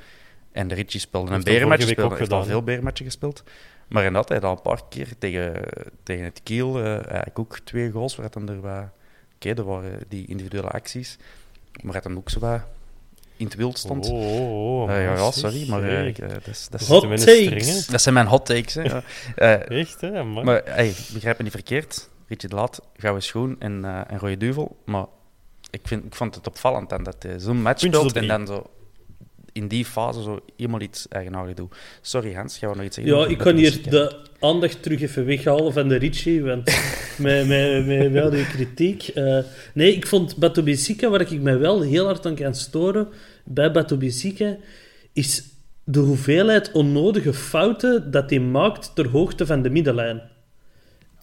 En 0.52 0.68
de 0.68 0.76
Richie 0.76 1.00
speelde 1.00 1.28
een 1.32 1.36
dat 1.36 1.44
berenmatch, 1.44 1.84
week 1.84 1.92
speelde, 1.92 2.12
ook 2.12 2.20
heeft 2.20 2.32
al 2.32 2.44
veel 2.44 2.64
berenmatchen 2.64 3.06
gespeeld. 3.06 3.44
Maar 3.88 4.04
inderdaad, 4.04 4.30
hij 4.30 4.38
had 4.38 4.48
al 4.50 4.56
een 4.56 4.62
paar 4.62 4.88
keer 4.90 5.08
tegen, 5.18 5.62
tegen 6.04 6.24
het 6.24 6.42
Kiel, 6.44 6.78
eh, 6.78 6.94
eigenlijk 6.94 7.40
ook 7.40 7.60
twee 7.60 7.92
goals, 7.92 8.16
waar 8.16 8.26
het 8.26 8.34
dan 8.34 8.50
er 8.50 8.62
wat... 8.62 8.84
Oké, 9.36 9.54
dat 9.54 9.66
waren 9.66 10.00
die 10.08 10.28
individuele 10.28 10.68
acties. 10.68 11.18
Maar 11.84 11.94
het 11.94 12.04
dan 12.04 12.18
ook 12.18 12.30
zo 12.30 12.40
wat 12.40 12.62
in 13.40 13.46
het 13.46 13.56
wild 13.56 13.78
stond. 13.78 14.10
Oh, 14.10 14.14
oh, 14.22 14.82
oh, 14.82 14.92
Eh, 14.92 15.04
ja, 15.04 15.32
sorry, 15.32 15.70
maar 15.70 15.84
eh, 15.84 15.90
hey. 15.90 16.16
eh, 16.22 16.30
dat, 16.30 16.48
is, 16.48 16.68
dat, 16.70 16.82
Hot 16.88 17.04
een 17.04 17.16
takes. 17.16 17.86
dat 17.88 18.02
zijn 18.02 18.14
mijn 18.14 18.28
hot 18.28 18.46
takes. 18.46 18.74
Hè. 18.74 18.82
ja. 18.82 19.04
Echt, 19.82 20.02
hè? 20.02 20.24
maar 20.24 20.62
hey, 20.66 20.94
begrijp 21.14 21.38
me 21.38 21.44
niet 21.44 21.52
verkeerd. 21.52 22.10
Richie 22.28 22.50
de 22.50 22.56
Laat, 22.56 22.82
gouden 22.98 23.24
schoen 23.24 23.56
en, 23.60 23.86
eh 23.86 24.02
en 24.08 24.20
rode 24.20 24.38
duvel. 24.38 24.78
Maar 24.86 25.06
ik, 25.70 25.82
vind, 25.84 26.06
ik 26.06 26.16
vond 26.16 26.36
het 26.36 26.48
opvallend 26.48 26.90
dan 26.90 27.04
dat 27.04 27.16
hij 27.20 27.40
zo'n 27.40 27.62
match 27.62 27.80
speelt 27.80 28.16
en 28.16 28.28
dan 28.28 28.48
zo 28.48 28.70
in 29.60 29.68
die 29.68 29.86
fase 29.86 30.22
zo 30.22 30.40
helemaal 30.58 30.82
iets 30.82 31.08
eigenaardigs 31.08 31.58
doet. 31.58 31.76
Sorry 32.02 32.34
Hans, 32.34 32.58
gaan 32.58 32.70
we 32.70 32.76
nog 32.76 32.86
iets 32.86 32.96
zeggen? 32.96 33.18
Ja, 33.18 33.26
ik 33.28 33.38
kan 33.38 33.56
hier 33.56 33.64
muziek? 33.64 33.92
de 33.92 34.16
aandacht 34.40 34.84
terug 34.84 35.02
even 35.02 35.26
weghalen 35.26 35.74
van 35.74 35.88
de 35.88 35.96
Richie, 35.96 36.44
want 36.44 36.64
met, 37.18 37.48
met, 37.48 37.86
met 37.86 38.12
wel 38.12 38.30
die 38.30 38.48
kritiek. 38.48 39.08
eh, 39.08 39.40
nee, 39.74 39.96
ik 39.96 40.08
vond 40.08 40.38
Bato 40.38 40.64
Bissika, 40.64 41.10
waar 41.10 41.22
ik 41.22 41.42
mij 41.42 41.58
wel 41.58 41.82
heel 41.82 42.06
hard 42.06 42.26
aan 42.26 42.36
kan 42.36 42.56
storen, 42.56 43.08
bij 43.46 43.72
Bato 43.72 43.98
Bissika, 43.98 44.58
is 45.14 45.44
de 45.84 46.00
hoeveelheid 46.00 46.72
onnodige 46.72 47.34
fouten 47.34 48.12
dat 48.12 48.30
hij 48.30 48.40
maakt 48.40 48.92
ter 48.96 49.08
hoogte 49.10 49.46
van 49.46 49.62
de 49.62 49.70
middenlijn. 49.70 50.22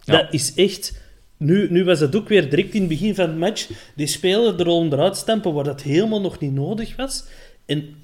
Ja. 0.03 0.17
Dat 0.17 0.33
is 0.33 0.53
echt... 0.55 1.05
Nu, 1.37 1.67
nu 1.71 1.83
was 1.83 1.99
het 1.99 2.15
ook 2.15 2.27
weer 2.27 2.49
direct 2.49 2.73
in 2.73 2.79
het 2.79 2.89
begin 2.89 3.15
van 3.15 3.29
het 3.29 3.37
match. 3.37 3.69
Die 3.95 4.07
spelen 4.07 4.59
er 4.59 4.65
al 4.65 4.77
onderuit 4.77 5.17
stampen 5.17 5.53
waar 5.53 5.63
dat 5.63 5.81
helemaal 5.81 6.21
nog 6.21 6.39
niet 6.39 6.53
nodig 6.53 6.95
was. 6.95 7.23
En 7.65 7.95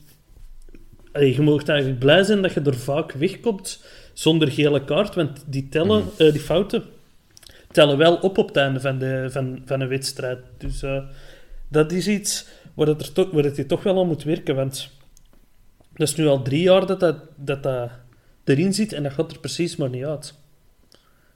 je 1.14 1.42
mag 1.42 1.64
eigenlijk 1.64 2.00
blij 2.00 2.24
zijn 2.24 2.42
dat 2.42 2.54
je 2.54 2.62
er 2.62 2.78
vaak 2.78 3.12
wegkomt 3.12 3.84
zonder 4.14 4.52
gele 4.52 4.84
kaart, 4.84 5.16
want 5.16 5.44
die, 5.46 5.70
tellen, 5.70 6.04
eh, 6.18 6.32
die 6.32 6.42
fouten 6.42 6.84
tellen 7.72 7.98
wel 7.98 8.16
op 8.16 8.38
op 8.38 8.48
het 8.48 8.58
einde 8.58 8.80
van, 8.80 8.98
de, 8.98 9.28
van, 9.30 9.62
van 9.66 9.82
een 9.82 9.88
wedstrijd. 9.88 10.40
Dus 10.58 10.84
eh, 10.84 11.04
dat 11.68 11.92
is 11.92 12.08
iets 12.08 12.48
waar, 12.74 12.88
het 12.88 13.02
er 13.02 13.12
toch, 13.12 13.32
waar 13.32 13.44
het 13.44 13.56
je 13.56 13.66
toch 13.66 13.84
wel 13.84 14.00
aan 14.00 14.08
moet 14.08 14.24
werken, 14.24 14.56
want 14.56 14.90
dat 15.94 16.08
is 16.08 16.16
nu 16.16 16.28
al 16.28 16.42
drie 16.42 16.62
jaar 16.62 16.86
dat 16.86 17.00
dat, 17.00 17.18
dat, 17.36 17.64
dat 17.64 17.90
erin 18.44 18.74
zit 18.74 18.94
en 18.94 19.04
dat 19.04 19.14
gaat 19.14 19.32
er 19.32 19.40
precies 19.40 19.76
maar 19.76 19.90
niet 19.90 20.06
uit. 20.06 20.34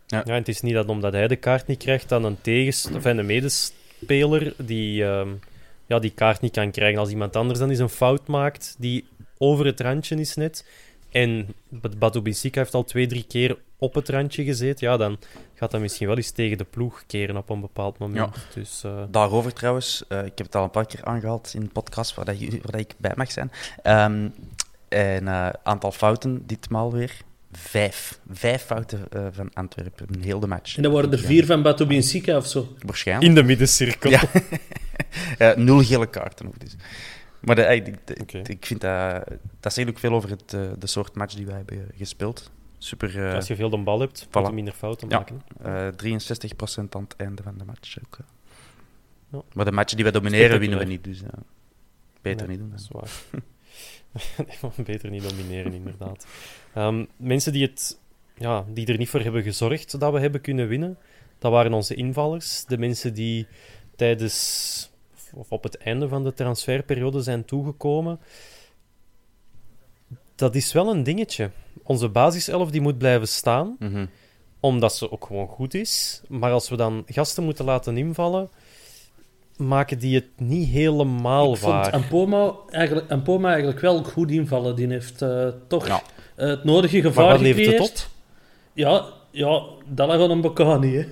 Ja, 0.07 0.25
en 0.25 0.33
het 0.33 0.47
is 0.47 0.61
niet 0.61 0.73
dat 0.73 0.87
omdat 0.87 1.13
hij 1.13 1.27
de 1.27 1.35
kaart 1.35 1.67
niet 1.67 1.77
krijgt, 1.77 2.09
dan 2.09 2.23
een 2.23 2.41
tegens 2.41 2.89
of 2.95 3.05
een 3.05 3.25
medespeler 3.25 4.53
die 4.57 5.03
ehm, 5.03 5.29
ja, 5.87 5.99
die 5.99 6.11
kaart 6.11 6.41
niet 6.41 6.51
kan 6.51 6.71
krijgen. 6.71 6.99
Als 6.99 7.09
iemand 7.09 7.35
anders 7.35 7.59
dan 7.59 7.69
eens 7.69 7.79
een 7.79 7.89
fout 7.89 8.27
maakt 8.27 8.75
die 8.79 9.05
over 9.38 9.65
het 9.65 9.80
randje 9.80 10.15
is 10.15 10.36
net. 10.36 10.65
En 11.12 11.47
Batu 11.97 12.21
Binsika 12.21 12.60
heeft 12.60 12.73
al 12.73 12.84
twee, 12.84 13.08
drie 13.08 13.26
keer 13.28 13.58
op 13.78 13.93
het 13.93 14.10
randje 14.10 14.43
gezeten. 14.43 14.88
Ja, 14.88 14.97
dan 14.97 15.17
gaat 15.56 15.71
dat 15.71 15.82
misschien 15.82 16.08
wel 16.08 16.15
eens 16.15 16.32
tegen 16.32 16.58
de 16.58 16.63
ploeg 16.63 17.04
keren 17.08 17.38
op 17.38 17.50
een 17.50 17.62
bepaald 17.62 17.97
moment. 17.97 18.36
Dus, 18.54 18.82
eh, 18.84 19.04
Daarover 19.10 19.54
trouwens, 19.54 20.04
eh, 20.08 20.17
ik 20.26 20.38
heb 20.38 20.45
het 20.45 20.56
al 20.56 20.63
een 20.63 20.69
paar 20.69 20.86
keer 20.86 21.04
aangehaald 21.04 21.52
in 21.54 21.62
de 21.62 21.67
podcast 21.67 22.15
waar, 22.15 22.26
dat, 22.26 22.39
jullie- 22.39 22.62
waar 22.62 22.71
dat 22.71 22.80
ik 22.82 22.93
bij 22.97 23.12
mag 23.15 23.32
zijn. 23.32 23.52
Ehm 23.84 24.28
een 24.89 25.28
eh, 25.28 25.50
aantal 25.63 25.91
fouten, 25.91 26.43
ditmaal 26.45 26.91
weer. 26.91 27.12
Vijf. 27.52 28.19
Vijf 28.32 28.62
fouten 28.63 29.06
eh, 29.10 29.26
van 29.32 29.50
Antwerpen 29.54 30.08
in 30.12 30.21
heel 30.21 30.39
de 30.39 30.47
match. 30.47 30.76
En 30.78 30.84
dan 30.84 30.91
waren 30.91 31.12
er 31.12 31.19
vier 31.19 31.45
van 31.45 31.62
Bato 31.62 31.86
Binsika 31.86 32.38
of 32.38 32.47
zo. 32.47 32.76
Waarschijnlijk. 32.86 33.28
in 33.28 33.36
de 33.36 33.43
middencirkel. 33.43 34.10
Ja. 34.10 34.21
Nul 35.56 35.84
gele 35.84 36.08
kaarten 36.10 36.47
ook 36.47 36.60
dus. 36.60 36.76
Maar 37.41 37.56
de, 37.56 37.62
ik, 37.62 37.88
ik- 38.50 38.65
vind 38.65 38.82
dat... 38.82 39.23
Dat 39.60 39.73
zegt 39.73 39.89
ook 39.89 40.00
veel 40.00 40.13
over 40.13 40.30
het, 40.30 40.54
eh, 40.54 40.62
de 40.80 40.88
soort 40.88 41.15
match 41.15 41.34
die 41.36 41.45
wij 41.45 41.56
hebben 41.56 41.88
gespeeld. 41.95 42.52
Super... 42.78 43.28
eh, 43.28 43.34
Als 43.34 43.47
je 43.47 43.56
veel 43.56 43.69
de 43.69 43.78
bal 43.78 44.00
hebt, 44.00 44.28
moet 44.34 44.43
Voilà. 44.43 44.47
je 44.47 44.54
minder 44.56 44.73
fouten 44.73 45.10
Ja. 45.10 45.17
maken. 45.17 45.41
eh 45.63 45.88
63% 45.88 46.95
aan 46.95 47.04
het 47.04 47.15
einde 47.17 47.43
van 47.43 47.58
de 47.58 47.65
match. 47.65 47.97
Ook. 48.06 48.17
Ja. 49.32 49.41
Maar 49.54 49.65
de 49.65 49.71
matchen 49.71 49.97
die 49.97 50.06
we 50.06 50.12
domineren, 50.12 50.60
winnen 50.60 50.80
we 50.80 50.86
niet. 50.86 51.04
Dus 51.04 51.21
beter 52.21 52.47
Nee, 52.47 52.58
niet 52.58 52.69
doen. 52.69 52.76
Dat 52.78 52.88
dan. 52.91 53.04
is 53.04 53.10
waar. 53.32 53.43
Nee, 54.76 54.86
beter 54.86 55.10
niet 55.10 55.30
domineren, 55.30 55.73
inderdaad. 55.73 56.28
Ehm, 56.73 57.06
mensen 57.17 57.52
die 57.54 57.65
het 57.65 58.00
ja, 58.38 58.65
die 58.73 58.86
er 58.88 58.97
niet 58.97 59.10
voor 59.10 59.19
hebben 59.21 59.43
gezorgd 59.43 60.00
dat 60.00 60.13
we 60.13 60.19
hebben 60.19 60.41
kunnen 60.41 60.67
winnen. 60.67 60.97
Dat 61.39 61.52
waren 61.52 61.73
onze 61.73 61.95
invallers. 61.95 62.65
De 62.65 62.78
mensen 62.78 63.13
die 63.13 63.47
tijdens 63.95 64.91
of 65.33 65.51
op 65.51 65.63
het 65.63 65.77
einde 65.77 66.07
van 66.07 66.23
de 66.23 66.33
transferperiode 66.33 67.21
zijn 67.21 67.45
toegekomen. 67.45 68.19
Dat 70.35 70.55
is 70.55 70.73
wel 70.73 70.89
een 70.89 71.03
dingetje. 71.03 71.49
Onze 71.83 72.09
basiself 72.09 72.71
die 72.71 72.81
moet 72.81 72.97
blijven 72.97 73.27
staan, 73.27 73.75
Mhm. 73.79 74.05
omdat 74.59 74.95
ze 74.95 75.11
ook 75.11 75.25
gewoon 75.25 75.47
goed 75.47 75.73
is. 75.73 76.21
Maar 76.27 76.51
als 76.51 76.69
we 76.69 76.75
dan 76.75 77.03
gasten 77.05 77.43
moeten 77.43 77.65
laten 77.65 77.97
invallen, 77.97 78.49
maken 79.57 79.99
die 79.99 80.15
het 80.15 80.27
niet 80.37 80.67
helemaal 80.69 81.51
Ik 81.53 81.57
vond 81.59 81.73
waar. 81.73 81.91
Ampoma 81.91 82.53
eigenlijk, 82.69 83.11
Ampoma 83.11 83.47
eigenlijk 83.49 83.79
wel 83.79 84.03
goed 84.03 84.31
invallen. 84.31 84.75
Die 84.75 84.87
heeft 84.87 85.21
eh, 85.21 85.47
toch 85.67 85.87
Ja. 85.87 86.01
eh, 86.35 86.47
het 86.47 86.63
nodige 86.63 87.01
gevaar 87.01 87.23
Maar 87.23 87.33
wat 87.33 87.41
levert 87.41 87.65
het 87.79 87.89
op? 87.89 87.95
Ja, 88.73 89.05
ja, 89.31 89.63
dat 89.87 90.07
lag 90.07 90.21
aan 90.21 90.31
een 90.31 90.41
Bocani, 90.41 90.95
hè. 90.95 91.05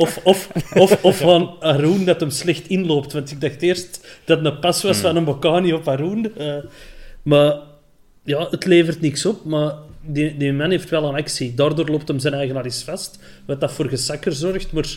Of, 0.00 0.20
of, 0.24 0.48
of, 0.74 1.04
of 1.04 1.18
van 1.18 1.56
Arun 1.60 2.04
dat 2.04 2.20
hem 2.20 2.30
slecht 2.30 2.68
inloopt. 2.68 3.12
Want 3.12 3.30
ik 3.30 3.40
dacht 3.40 3.62
eerst 3.62 4.18
dat 4.24 4.38
het 4.38 4.46
een 4.46 4.58
pas 4.58 4.82
was 4.82 4.92
Hmm. 5.00 5.06
van 5.06 5.16
een 5.16 5.24
Bocani 5.24 5.72
op 5.72 5.88
Arun. 5.88 6.32
eh, 6.36 6.54
maar 7.22 7.56
ja, 8.24 8.46
het 8.50 8.64
levert 8.64 9.00
niks 9.00 9.26
op. 9.26 9.44
Maar 9.44 9.72
die, 10.02 10.36
die 10.36 10.52
man 10.52 10.70
heeft 10.70 10.90
wel 10.90 11.04
een 11.04 11.14
actie. 11.14 11.54
Daardoor 11.54 11.88
loopt 11.88 12.08
hem 12.08 12.18
zijn 12.18 12.34
eigen 12.34 12.56
al 12.56 12.64
eens 12.64 12.82
vast. 12.82 13.18
Wat 13.46 13.60
dat 13.60 13.72
voor 13.72 13.88
gesakker 13.88 14.32
zorgt. 14.32 14.72
Maar 14.72 14.88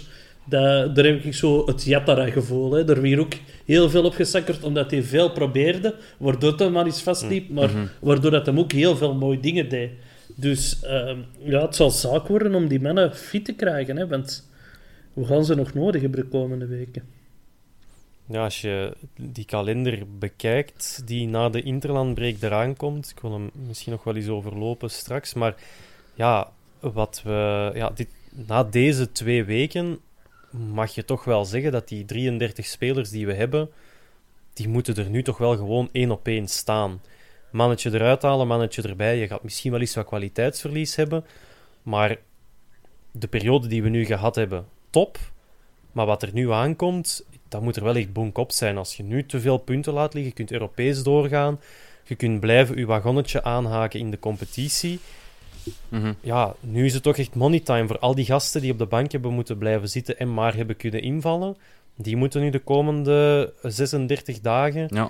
dat, 0.45 0.95
daar 0.95 1.05
heb 1.05 1.23
ik 1.23 1.33
zo 1.33 1.65
het 1.65 1.83
Yattara-gevoel. 1.83 2.71
Hè. 2.71 2.85
Daar 2.85 3.01
werd 3.01 3.19
ook 3.19 3.33
heel 3.65 3.89
veel 3.89 4.03
op 4.03 4.13
gesakkerd, 4.13 4.63
omdat 4.63 4.91
hij 4.91 5.03
veel 5.03 5.31
probeerde. 5.31 5.95
Waardoor 6.17 6.53
hij 6.57 6.69
maar 6.69 6.85
eens 6.85 7.01
vastliep. 7.01 7.49
Maar 7.49 7.69
waardoor 8.01 8.31
dat 8.31 8.45
hem 8.45 8.59
ook 8.59 8.71
heel 8.71 8.95
veel 8.95 9.13
mooie 9.13 9.39
dingen 9.39 9.69
deed. 9.69 9.89
Dus 10.35 10.79
ehm, 10.81 11.17
ja, 11.43 11.61
het 11.61 11.75
zal 11.75 11.89
zaak 11.91 12.27
worden 12.27 12.55
om 12.55 12.67
die 12.67 12.81
mannen 12.81 13.15
fit 13.15 13.45
te 13.45 13.53
krijgen. 13.53 13.97
Hè, 13.97 14.07
want 14.07 14.51
we 15.13 15.25
gaan 15.25 15.45
ze 15.45 15.55
nog 15.55 15.73
nodig 15.73 16.01
hebben 16.01 16.19
de 16.19 16.27
komende 16.27 16.65
weken. 16.65 17.03
Ja, 18.25 18.43
als 18.43 18.61
je 18.61 18.93
die 19.15 19.45
kalender 19.45 20.03
bekijkt 20.19 21.01
die 21.05 21.27
na 21.27 21.49
de 21.49 21.61
Interlandbreek 21.61 22.41
eraan 22.41 22.75
komt, 22.75 23.09
ik 23.09 23.19
wil 23.19 23.31
hem 23.31 23.51
misschien 23.53 23.91
nog 23.91 24.03
wel 24.03 24.15
eens 24.15 24.27
overlopen 24.27 24.89
straks, 24.89 25.33
maar 25.33 25.55
ja, 26.13 26.51
wat 26.79 27.21
we, 27.23 27.71
ja 27.73 27.89
dit, 27.89 28.07
na 28.29 28.63
deze 28.63 29.11
twee 29.11 29.43
weken 29.43 29.99
mag 30.51 30.95
je 30.95 31.05
toch 31.05 31.23
wel 31.23 31.45
zeggen 31.45 31.71
dat 31.71 31.87
die 31.87 32.05
33 32.05 32.65
spelers 32.65 33.09
die 33.09 33.25
we 33.25 33.33
hebben, 33.33 33.69
die 34.53 34.67
moeten 34.67 34.95
er 34.95 35.09
nu 35.09 35.23
toch 35.23 35.37
wel 35.37 35.55
gewoon 35.55 35.89
één 35.91 36.11
op 36.11 36.27
één 36.27 36.47
staan. 36.47 37.01
Mannetje 37.51 37.93
eruit 37.93 38.21
halen, 38.21 38.47
mannetje 38.47 38.81
erbij. 38.81 39.17
Je 39.17 39.27
gaat 39.27 39.43
misschien 39.43 39.71
wel 39.71 39.79
eens 39.79 39.95
wat 39.95 40.05
kwaliteitsverlies 40.05 40.95
hebben, 40.95 41.25
maar 41.83 42.17
de 43.11 43.27
periode 43.27 43.67
die 43.67 43.83
we 43.83 43.89
nu 43.89 44.05
gehad 44.05 44.35
hebben, 44.35 44.65
top. 44.93 45.17
Maar 45.91 46.05
wat 46.05 46.21
er 46.23 46.29
nu 46.33 46.51
aankomt, 46.51 47.25
dat 47.49 47.61
moet 47.61 47.75
er 47.75 47.83
wel 47.83 47.95
echt 47.95 48.13
bonkop 48.13 48.51
zijn. 48.51 48.77
Als 48.77 48.95
je 48.97 49.03
nu 49.03 49.25
te 49.25 49.39
veel 49.39 49.57
punten 49.57 49.93
laat 49.93 50.13
liggen, 50.13 50.29
je 50.31 50.37
kunt 50.37 50.51
Europees 50.51 51.03
doorgaan, 51.03 51.59
je 52.03 52.15
kunt 52.15 52.39
blijven 52.39 52.77
je 52.77 52.85
wagonnetje 52.85 53.43
aanhaken 53.43 53.99
in 53.99 54.11
de 54.11 54.19
competitie. 54.19 54.99
Mhm. 55.89 56.13
Ja, 56.21 56.55
nu 56.59 56.85
is 56.85 56.93
het 56.93 57.03
toch 57.03 57.17
echt 57.17 57.35
money 57.35 57.59
time 57.59 57.87
voor 57.87 57.99
al 57.99 58.15
die 58.15 58.25
gasten 58.25 58.61
die 58.61 58.71
op 58.71 58.77
de 58.77 58.85
bank 58.85 59.11
hebben 59.11 59.33
moeten 59.33 59.57
blijven 59.57 59.89
zitten 59.89 60.19
en 60.19 60.33
maar 60.33 60.55
hebben 60.55 60.75
kunnen 60.77 61.01
invallen. 61.01 61.57
Die 61.95 62.15
moeten 62.15 62.41
nu 62.41 62.49
de 62.49 62.59
komende 62.59 63.53
36 63.61 64.39
dagen 64.39 64.87
Ja. 64.89 65.09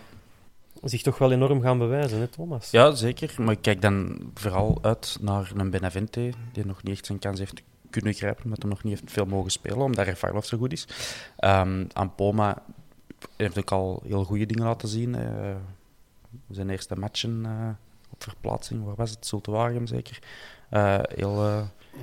zich 0.83 1.01
toch 1.01 1.17
wel 1.17 1.31
enorm 1.31 1.61
gaan 1.61 1.77
bewijzen, 1.77 2.19
hè 2.19 2.27
Thomas? 2.27 2.71
ja, 2.71 2.91
zeker. 2.91 3.33
Maar 3.37 3.53
ik 3.53 3.61
kijk 3.61 3.81
dan 3.81 4.19
vooral 4.33 4.77
uit 4.81 5.17
naar 5.21 5.51
een 5.55 5.69
Benavente, 5.69 6.29
die 6.53 6.65
nog 6.65 6.83
niet 6.83 6.93
echt 6.95 7.05
zijn 7.05 7.19
kans 7.19 7.39
heeft 7.39 7.61
kunnen 7.93 8.13
grijpen, 8.13 8.43
omdat 8.43 8.61
hij 8.61 8.69
nog 8.69 8.83
niet 8.83 8.99
heeft 8.99 9.11
veel 9.11 9.25
mogen 9.25 9.51
spelen, 9.51 9.77
omdat 9.77 10.05
Refailov 10.05 10.45
zo 10.45 10.57
goed 10.57 10.71
is. 10.71 10.87
Ehm 11.37 11.85
Ampoma 11.93 12.63
heeft 13.37 13.57
ook 13.57 13.71
al 13.71 14.01
heel 14.05 14.23
goede 14.23 14.45
dingen 14.45 14.63
laten 14.63 14.87
zien. 14.87 15.15
zijn 16.49 16.69
eerste 16.69 16.95
matchen 16.95 17.41
eh, 17.45 17.69
op 18.09 18.23
verplaatsing, 18.23 18.85
waar 18.85 18.95
was 18.95 19.09
het? 19.09 19.27
Zultuarium 19.27 19.87
zeker. 19.87 20.19
Eh, 20.69 20.99
heel, 21.15 21.43
eh, 21.43 21.61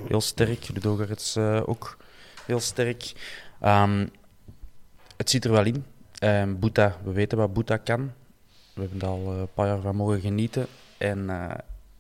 heel 0.09 0.21
sterk. 0.21 0.69
Ludogoretz 0.69 1.37
eh 1.37 1.63
ook 1.67 1.97
heel 2.47 2.61
sterk. 2.61 3.13
Ehm, 3.61 4.07
het 5.17 5.31
zit 5.31 5.45
er 5.45 5.51
wel 5.51 5.65
in. 5.65 5.85
Ehm 6.19 6.59
Boeta, 6.59 6.97
we 7.05 7.13
weten 7.13 7.39
wat 7.39 7.53
Boeta 7.53 7.77
kan. 7.77 8.13
We 8.75 8.81
hebben 8.81 9.01
er 9.01 9.07
al 9.07 9.33
een 9.33 9.53
paar 9.55 9.67
jaar 9.67 9.81
van 9.81 9.97
mogen 9.97 10.21
genieten. 10.21 10.67
En 10.99 11.31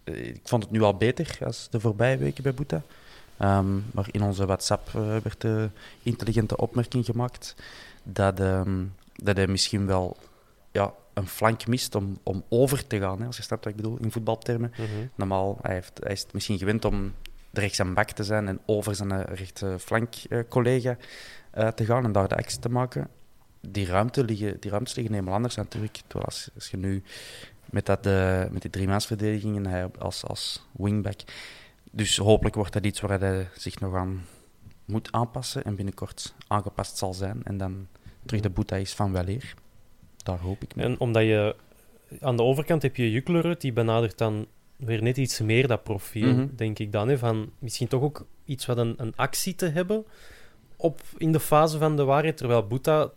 ik 0.05 0.41
vond 0.45 0.63
het 0.63 0.73
nu 0.73 0.83
al 0.83 0.97
beter 0.97 1.39
als 1.45 1.69
de 1.71 1.81
voorbije 1.81 2.17
weken 2.17 2.43
bij 2.43 2.55
Boeta. 2.55 2.83
Ehm, 3.41 3.79
maar 3.93 4.07
in 4.11 4.23
onze 4.23 4.47
WhatsApp 4.47 4.89
eh, 4.89 5.17
werd 5.23 5.41
de 5.41 5.69
intelligente 6.03 6.57
opmerking 6.57 7.05
gemaakt 7.05 7.55
dat, 8.03 8.41
ehm, 8.41 8.85
dat 9.15 9.37
hij 9.37 9.47
misschien 9.47 9.87
wel 9.87 10.17
ja, 10.71 10.93
een 11.15 11.27
flank 11.27 11.67
mist 11.67 11.95
om, 11.95 12.19
om 12.23 12.45
over 12.49 12.87
te 12.87 12.99
gaan. 12.99 13.21
Hè, 13.21 13.27
als 13.27 13.37
je 13.37 13.43
snapt 13.43 13.65
wat 13.65 13.73
ik 13.73 13.83
bedoel, 13.83 13.99
in 14.01 14.13
voetbaltermen. 14.13 14.71
Mhm. 14.71 15.07
Normaal, 15.15 15.59
hij, 15.63 15.75
heeft, 15.75 16.01
hij 16.03 16.13
is 16.13 16.27
misschien 16.33 16.59
gewend 16.59 16.85
om 16.85 17.13
de 17.51 17.61
rechts 17.61 17.81
aan 17.81 17.95
bak 17.95 18.11
te 18.11 18.25
zijn 18.25 18.49
en 18.49 18.61
over 18.67 18.95
zijn 18.95 19.11
eh, 19.11 19.35
rechte 19.35 19.77
flank-collega 19.79 20.97
eh, 21.51 21.69
te 21.69 21.85
gaan 21.85 22.05
en 22.05 22.13
daar 22.13 22.29
de 22.29 22.37
actie 22.37 22.59
te 22.59 22.69
maken. 22.69 23.09
Die, 23.61 23.87
ruimte 23.87 24.25
liggen, 24.25 24.61
die 24.61 24.71
ruimtes 24.71 24.95
liggen 24.95 25.15
helemaal 25.15 25.35
anders 25.35 25.55
natuurlijk. 25.55 26.01
Terwijl 26.07 26.25
als, 26.25 26.51
als 26.55 26.71
je 26.71 26.77
nu 26.77 27.03
met, 27.71 27.87
dat, 27.87 28.07
eh, 28.07 28.45
met 28.51 28.63
die 28.63 28.71
driemansverdediging 28.71 29.57
en 29.57 29.67
hij 29.67 29.89
als, 29.99 30.25
als 30.25 30.67
wingback. 30.73 31.21
Dus 31.91 32.17
hopelijk 32.17 32.55
wordt 32.55 32.73
dat 32.73 32.85
iets 32.87 33.01
waar 33.01 33.21
hij 33.21 33.49
zich 33.57 33.81
nog 33.81 33.95
aan 33.95 34.25
moet 34.85 35.13
aanpassen 35.13 35.65
en 35.65 35.75
binnenkort 35.75 36.35
aangepast 36.47 36.97
zal 36.97 37.15
zijn. 37.15 37.41
En 37.45 37.57
dan 37.59 37.87
terug 38.27 38.43
de 38.43 38.51
boete 38.51 38.81
is 38.81 38.93
van 38.95 39.13
weleer. 39.13 39.55
Daar 40.17 40.39
hoop 40.39 40.63
ik 40.63 40.75
mee. 40.75 40.85
En 40.87 41.01
omdat 41.01 41.23
je 41.23 41.57
aan 42.21 42.37
de 42.37 42.43
overkant 42.43 42.83
heb 42.83 42.97
je 42.97 43.11
Juklerud, 43.11 43.61
die 43.61 43.73
benadert 43.73 44.19
dan 44.19 44.47
weer 44.77 45.03
net 45.03 45.17
iets 45.17 45.41
meer 45.41 45.67
dat 45.67 45.83
profiel, 45.83 46.35
Mhm. 46.35 46.47
denk 46.57 46.79
ik 46.79 46.93
dan. 46.93 47.09
Hè, 47.09 47.19
van 47.19 47.51
misschien 47.59 47.89
toch 47.89 48.03
ook 48.03 48.27
iets 48.45 48.67
wat 48.67 48.79
een, 48.79 48.95
een 48.97 49.17
actie 49.17 49.55
te 49.55 49.67
hebben 49.69 50.05
op, 50.77 51.01
in 51.17 51.33
de 51.33 51.41
fase 51.41 51.79
van 51.79 51.97
de 51.97 52.05
waarheid. 52.05 52.37
Terwijl 52.37 52.67
Boeta, 52.67 53.11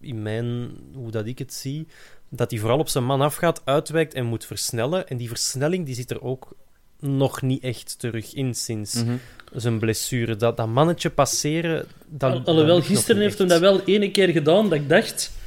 in 0.00 0.22
mijn, 0.22 0.70
hoe 0.94 1.10
dat 1.10 1.26
ik 1.26 1.38
het 1.38 1.52
zie, 1.54 1.86
dat 2.28 2.50
hij 2.50 2.60
vooral 2.60 2.78
op 2.78 2.88
zijn 2.88 3.04
man 3.04 3.20
afgaat, 3.20 3.62
uitwijkt 3.64 4.14
en 4.14 4.26
moet 4.26 4.44
versnellen. 4.44 5.08
En 5.08 5.16
die 5.16 5.28
versnelling 5.28 5.86
die 5.86 5.94
zit 5.94 6.10
er 6.10 6.22
ook 6.22 6.52
nog 7.00 7.42
niet 7.42 7.62
echt 7.62 7.98
terug 7.98 8.34
in 8.34 8.54
sinds 8.54 8.94
Mhm. 9.04 9.16
zijn 9.54 9.78
blessure. 9.78 10.36
Dat, 10.36 10.56
dat 10.56 10.68
mannetje 10.68 11.10
passeren... 11.10 11.84
Dat, 12.08 12.30
Al- 12.32 12.38
dat 12.38 12.46
Alhoewel, 12.48 12.80
gisteren 12.82 13.22
heeft 13.22 13.38
hem 13.38 13.48
dat 13.48 13.60
wel 13.60 13.80
ene 13.84 14.10
keer 14.10 14.28
gedaan, 14.28 14.64
dat 14.68 14.78
ik 14.78 14.88
dacht... 14.88 15.38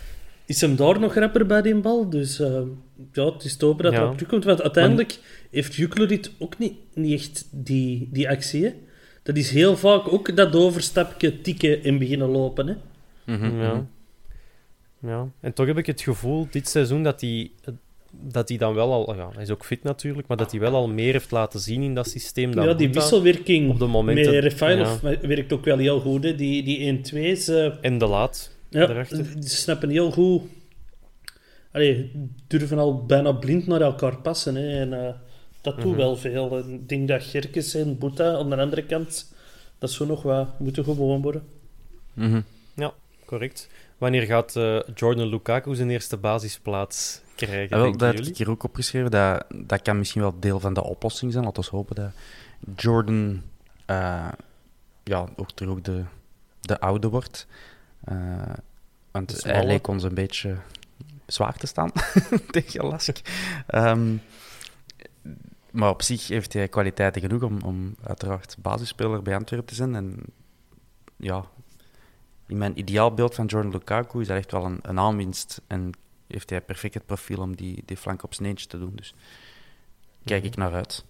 Is 0.46 0.62
hem 0.62 0.76
daar 0.76 1.00
nog 1.00 1.14
rapper 1.16 1.46
bij 1.46 1.62
die 1.62 1.76
bal? 1.76 2.10
Dus 2.10 2.40
eh, 2.40 2.62
ja, 3.12 3.26
het 3.26 3.44
is 3.44 3.56
te 3.56 3.66
hopen 3.66 3.84
dat 3.84 3.94
Ja. 3.94 4.00
dat 4.00 4.10
op 4.10 4.14
terugkomt. 4.16 4.44
Want 4.44 4.62
uiteindelijk 4.62 5.20
heeft 5.52 5.76
Juklerit 5.76 6.32
ook 6.40 6.58
niet, 6.58 6.74
niet 6.94 7.20
echt 7.20 7.48
die, 7.52 8.10
die 8.12 8.30
actie. 8.30 8.64
Hè? 8.64 8.74
Dat 9.24 9.38
is 9.38 9.50
heel 9.50 9.78
vaak 9.78 10.14
ook 10.14 10.36
dat 10.36 10.56
overstapje 10.56 11.42
tikken 11.42 11.84
en 11.84 11.98
beginnen 11.98 12.28
lopen. 12.30 12.68
Hè? 12.68 12.76
Mhm, 13.36 13.60
Ja. 13.62 13.86
ja. 15.02 15.28
En 15.40 15.54
toch 15.54 15.68
heb 15.68 15.78
ik 15.78 15.86
het 15.86 16.02
gevoel 16.02 16.48
dit 16.52 16.68
seizoen 16.70 17.04
dat 17.04 17.22
hij, 17.22 17.52
dat 18.22 18.50
hij 18.50 18.58
dan 18.58 18.74
wel 18.74 18.92
al... 18.94 19.16
Ja, 19.16 19.30
hij 19.34 19.44
is 19.44 19.50
ook 19.50 19.66
fit 19.66 19.84
natuurlijk, 19.84 20.28
maar 20.28 20.38
dat 20.38 20.52
hij 20.52 20.60
wel 20.60 20.74
al 20.76 20.88
meer 20.88 21.12
heeft 21.12 21.32
laten 21.32 21.60
zien 21.60 21.82
in 21.82 21.94
dat 21.96 22.08
systeem. 22.10 22.56
Dan 22.56 22.66
ja, 22.66 22.74
die 22.74 22.90
wisselwerking 22.90 23.70
op 23.70 23.80
de 23.80 23.86
momenten- 23.86 24.34
met 24.34 24.44
Refailov 24.44 25.00
werkt 25.22 25.54
ook 25.54 25.66
wel 25.66 25.78
heel 25.78 26.00
goed. 26.00 26.24
Hè? 26.24 26.36
Die, 26.36 26.64
die 26.64 26.98
1-2's... 26.98 27.48
eh, 27.48 27.74
En 27.82 27.98
de 27.98 28.06
laat. 28.06 28.56
Ja, 28.70 28.86
Daarachter. 28.86 29.40
die 29.40 29.50
snappen 29.50 29.90
heel 29.90 30.12
goed. 30.12 30.42
Allee, 31.72 32.12
durven 32.48 32.78
al 32.78 33.06
bijna 33.06 33.32
blind 33.32 33.68
naar 33.68 33.82
elkaar 33.82 34.18
passen. 34.18 34.56
Hè. 34.56 34.80
En, 34.80 34.94
eh, 35.06 35.14
dat 35.62 35.76
doet 35.76 35.86
Mhm. 35.86 35.96
wel 35.96 36.16
veel. 36.16 36.58
Ik 36.70 36.90
denk 36.90 37.08
dat 37.08 37.24
Gerkes 37.24 37.74
en 37.74 37.98
Boeta 37.98 38.34
aan 38.36 38.50
de 38.50 38.56
andere 38.58 38.84
kant 38.84 39.34
dat 39.80 39.92
zo 39.92 40.06
nog 40.06 40.22
wat 40.22 40.60
moeten 40.60 40.84
gewoon 40.84 41.22
worden. 41.22 41.44
Mhm. 42.14 42.42
Ja, 42.76 42.94
correct. 43.26 43.70
Wanneer 44.04 44.26
gaat 44.26 44.56
eh, 44.56 44.80
Jordan 44.96 45.28
Lukaku 45.28 45.76
zijn 45.76 45.90
eerste 45.90 46.18
basisplaats 46.18 47.22
krijgen, 47.36 47.78
wel, 47.78 47.98
dat 47.98 48.16
heb 48.16 48.26
ik 48.26 48.38
hier 48.38 48.50
ook 48.50 48.64
opgeschreven. 48.64 49.12
Dat, 49.12 49.46
dat 49.56 49.82
kan 49.82 49.98
misschien 49.98 50.22
wel 50.22 50.40
deel 50.40 50.60
van 50.60 50.74
de 50.74 50.84
oplossing 50.84 51.32
zijn. 51.32 51.44
Laten 51.44 51.64
we 51.64 51.70
hopen 51.70 51.96
dat 51.96 52.12
Jordan 52.76 53.42
eh, 53.86 54.32
ja, 55.04 55.28
ook 55.36 55.52
terug 55.52 55.72
ook 55.72 55.84
de, 55.84 56.04
de 56.60 56.80
oude 56.80 57.10
wordt. 57.10 57.48
Eh, 58.04 58.54
want 59.12 59.44
hij 59.44 59.66
leek 59.66 59.88
ons 59.88 60.04
een 60.04 60.14
beetje 60.14 60.58
zwaar 61.26 61.58
te 61.58 61.68
staan 61.68 61.92
tegen 62.52 62.86
Lask. 62.86 63.20
Ehm, 63.68 64.16
maar 65.72 65.90
op 65.90 66.02
zich 66.02 66.28
heeft 66.28 66.54
hij 66.54 66.68
kwaliteiten 66.68 67.22
genoeg 67.22 67.42
om, 67.42 67.62
om 67.62 67.96
uiteraard 68.04 68.56
basisspeler 68.60 69.22
bij 69.22 69.36
Antwerpen 69.36 69.68
te 69.68 69.76
zijn. 69.76 69.96
En 69.96 70.20
ja, 71.18 71.46
in 72.48 72.58
mijn 72.58 72.80
ideaalbeeld 72.80 73.36
van 73.36 73.46
Jordan 73.46 73.72
Lukaku 73.72 74.22
is 74.22 74.28
dat 74.28 74.38
echt 74.38 74.52
wel 74.52 74.66
een, 74.66 74.80
een 74.82 75.00
aanwinst. 75.00 75.62
En 75.68 75.92
heeft 76.28 76.50
hij 76.50 76.62
perfect 76.62 76.94
het 76.94 77.06
profiel 77.06 77.40
om 77.40 77.56
die, 77.56 77.84
die 77.86 77.98
flank 77.98 78.24
op 78.24 78.34
zijn 78.34 78.50
eentje 78.50 78.68
te 78.68 78.80
doen. 78.80 78.94
Dus 78.96 79.14
kijk 80.24 80.44
ik 80.44 80.56
naar 80.56 80.74
uit. 80.74 81.06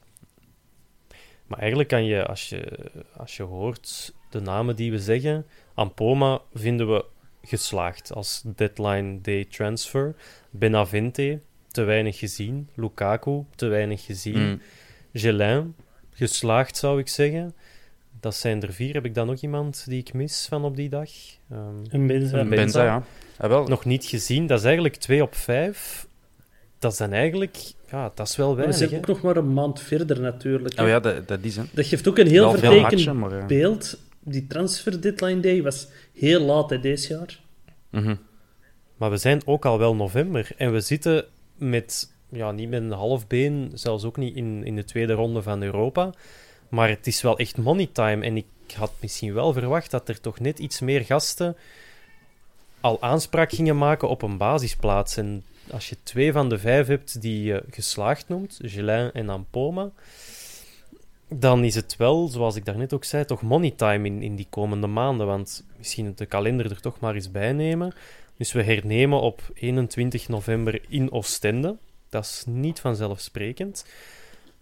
Maar 1.47 1.59
eigenlijk 1.59 1.89
kan 1.89 2.05
je, 2.05 2.25
als 2.25 2.49
je, 2.49 2.89
als 3.17 3.37
je 3.37 3.43
hoort 3.43 4.13
de 4.29 4.39
namen 4.39 4.75
die 4.75 4.91
we 4.91 4.99
zeggen, 4.99 5.45
Ampoma 5.73 6.41
vinden 6.53 6.93
we 6.93 7.05
geslaagd 7.43 8.13
als 8.13 8.41
deadline 8.45 9.21
day 9.21 9.45
transfer. 9.45 10.15
Benavente, 10.49 11.39
te 11.71 11.83
weinig 11.83 12.19
gezien. 12.19 12.69
Lukaku, 12.73 13.43
te 13.55 13.67
weinig 13.67 14.05
gezien. 14.05 14.49
Mm. 14.49 14.61
Gelin, 15.13 15.75
geslaagd 16.11 16.77
zou 16.77 16.99
ik 16.99 17.07
zeggen. 17.07 17.55
Dat 18.23 18.35
zijn 18.35 18.61
er 18.61 18.73
vier. 18.73 18.93
Heb 18.93 19.05
ik 19.05 19.15
dan 19.15 19.27
nog 19.27 19.41
iemand 19.41 19.85
die 19.87 19.99
ik 19.99 20.13
mis 20.13 20.45
van 20.49 20.63
op 20.63 20.75
die 20.75 20.89
dag? 20.89 21.09
Ehm, 21.51 21.59
Een 21.89 22.07
Benza. 22.07 22.39
Een 22.39 22.49
Benza, 22.49 22.83
ja. 22.83 23.03
Ah, 23.37 23.49
wel. 23.49 23.67
nog 23.67 23.85
niet 23.85 24.05
gezien. 24.05 24.47
Dat 24.47 24.59
is 24.59 24.65
eigenlijk 24.65 24.95
twee 24.95 25.21
op 25.21 25.35
vijf. 25.35 26.07
Dat 26.79 26.91
is 26.91 26.97
dan 26.97 27.11
eigenlijk... 27.11 27.57
Ja, 27.91 28.11
dat 28.15 28.27
is 28.27 28.35
wel 28.35 28.49
we 28.49 28.55
weinig. 28.55 28.77
zijn 28.77 28.89
hè. 28.89 28.97
ook 28.97 29.07
nog 29.07 29.21
maar 29.21 29.35
een 29.35 29.53
maand 29.53 29.81
verder 29.81 30.21
natuurlijk. 30.21 30.75
hè. 30.75 30.83
Oh 30.83 30.89
ja, 30.89 30.99
dat, 30.99 31.27
dat 31.27 31.39
is 31.41 31.55
hè. 31.55 31.63
Dat 31.73 31.85
geeft 31.85 32.07
ook 32.07 32.17
een 32.17 32.27
heel 32.27 32.51
vertekend 32.51 33.01
ja. 33.01 33.45
beeld. 33.45 33.97
Die 34.19 34.47
transfer 34.47 35.01
deadline 35.01 35.39
day 35.39 35.61
was 35.61 35.87
heel 36.13 36.41
laat 36.41 36.69
hè, 36.69 36.79
deze 36.79 37.13
jaar. 37.13 37.39
Mhm. 37.89 38.15
Maar 38.97 39.09
we 39.09 39.17
zijn 39.17 39.41
ook 39.45 39.65
al 39.65 39.77
wel 39.77 39.95
november. 39.95 40.51
En 40.57 40.71
we 40.71 40.79
zitten 40.79 41.25
met... 41.57 42.11
Ja, 42.29 42.51
niet 42.51 42.69
met 42.69 42.81
een 42.81 42.91
half 42.91 43.27
been. 43.27 43.71
Zelfs 43.73 44.03
ook 44.03 44.17
niet 44.17 44.35
in, 44.35 44.63
in 44.63 44.75
de 44.75 44.83
tweede 44.83 45.13
ronde 45.13 45.41
van 45.41 45.63
Europa. 45.63 46.13
Maar 46.73 46.89
het 46.89 47.07
is 47.07 47.21
wel 47.21 47.37
echt 47.37 47.57
money 47.57 47.89
time. 47.91 48.25
En 48.25 48.37
ik 48.37 48.45
had 48.75 48.91
misschien 48.99 49.33
wel 49.33 49.53
verwacht 49.53 49.91
dat 49.91 50.09
er 50.09 50.21
toch 50.21 50.39
net 50.39 50.59
iets 50.59 50.79
meer 50.79 51.05
gasten 51.05 51.55
al 52.81 53.01
aanspraak 53.01 53.51
gingen 53.51 53.77
maken 53.77 54.09
op 54.09 54.21
een 54.21 54.37
basisplaats. 54.37 55.17
En 55.17 55.43
als 55.71 55.89
je 55.89 55.97
twee 56.03 56.31
van 56.31 56.49
de 56.49 56.59
vijf 56.59 56.87
hebt 56.87 57.21
die 57.21 57.43
je 57.43 57.63
geslaagd 57.69 58.27
noemt, 58.27 58.59
Gelin 58.61 59.11
en 59.11 59.29
Ampoma, 59.29 59.91
dan 61.27 61.63
is 61.63 61.75
het 61.75 61.95
wel, 61.97 62.27
zoals 62.27 62.55
ik 62.55 62.65
daarnet 62.65 62.93
ook 62.93 63.03
zei, 63.03 63.25
toch 63.25 63.41
money 63.41 63.71
time 63.71 64.07
in, 64.07 64.21
in 64.21 64.35
die 64.35 64.47
komende 64.49 64.87
maanden. 64.87 65.27
Want 65.27 65.65
misschien 65.77 66.13
de 66.15 66.25
kalender 66.25 66.71
er 66.71 66.81
toch 66.81 66.99
maar 66.99 67.15
eens 67.15 67.31
bij 67.31 67.53
nemen. 67.53 67.93
Dus 68.37 68.51
we 68.51 68.63
hernemen 68.63 69.21
op 69.21 69.41
21 69.53 70.27
november 70.27 70.81
in 70.87 71.11
Oostende. 71.11 71.77
Dat 72.09 72.23
is 72.23 72.43
niet 72.47 72.79
vanzelfsprekend. 72.79 73.85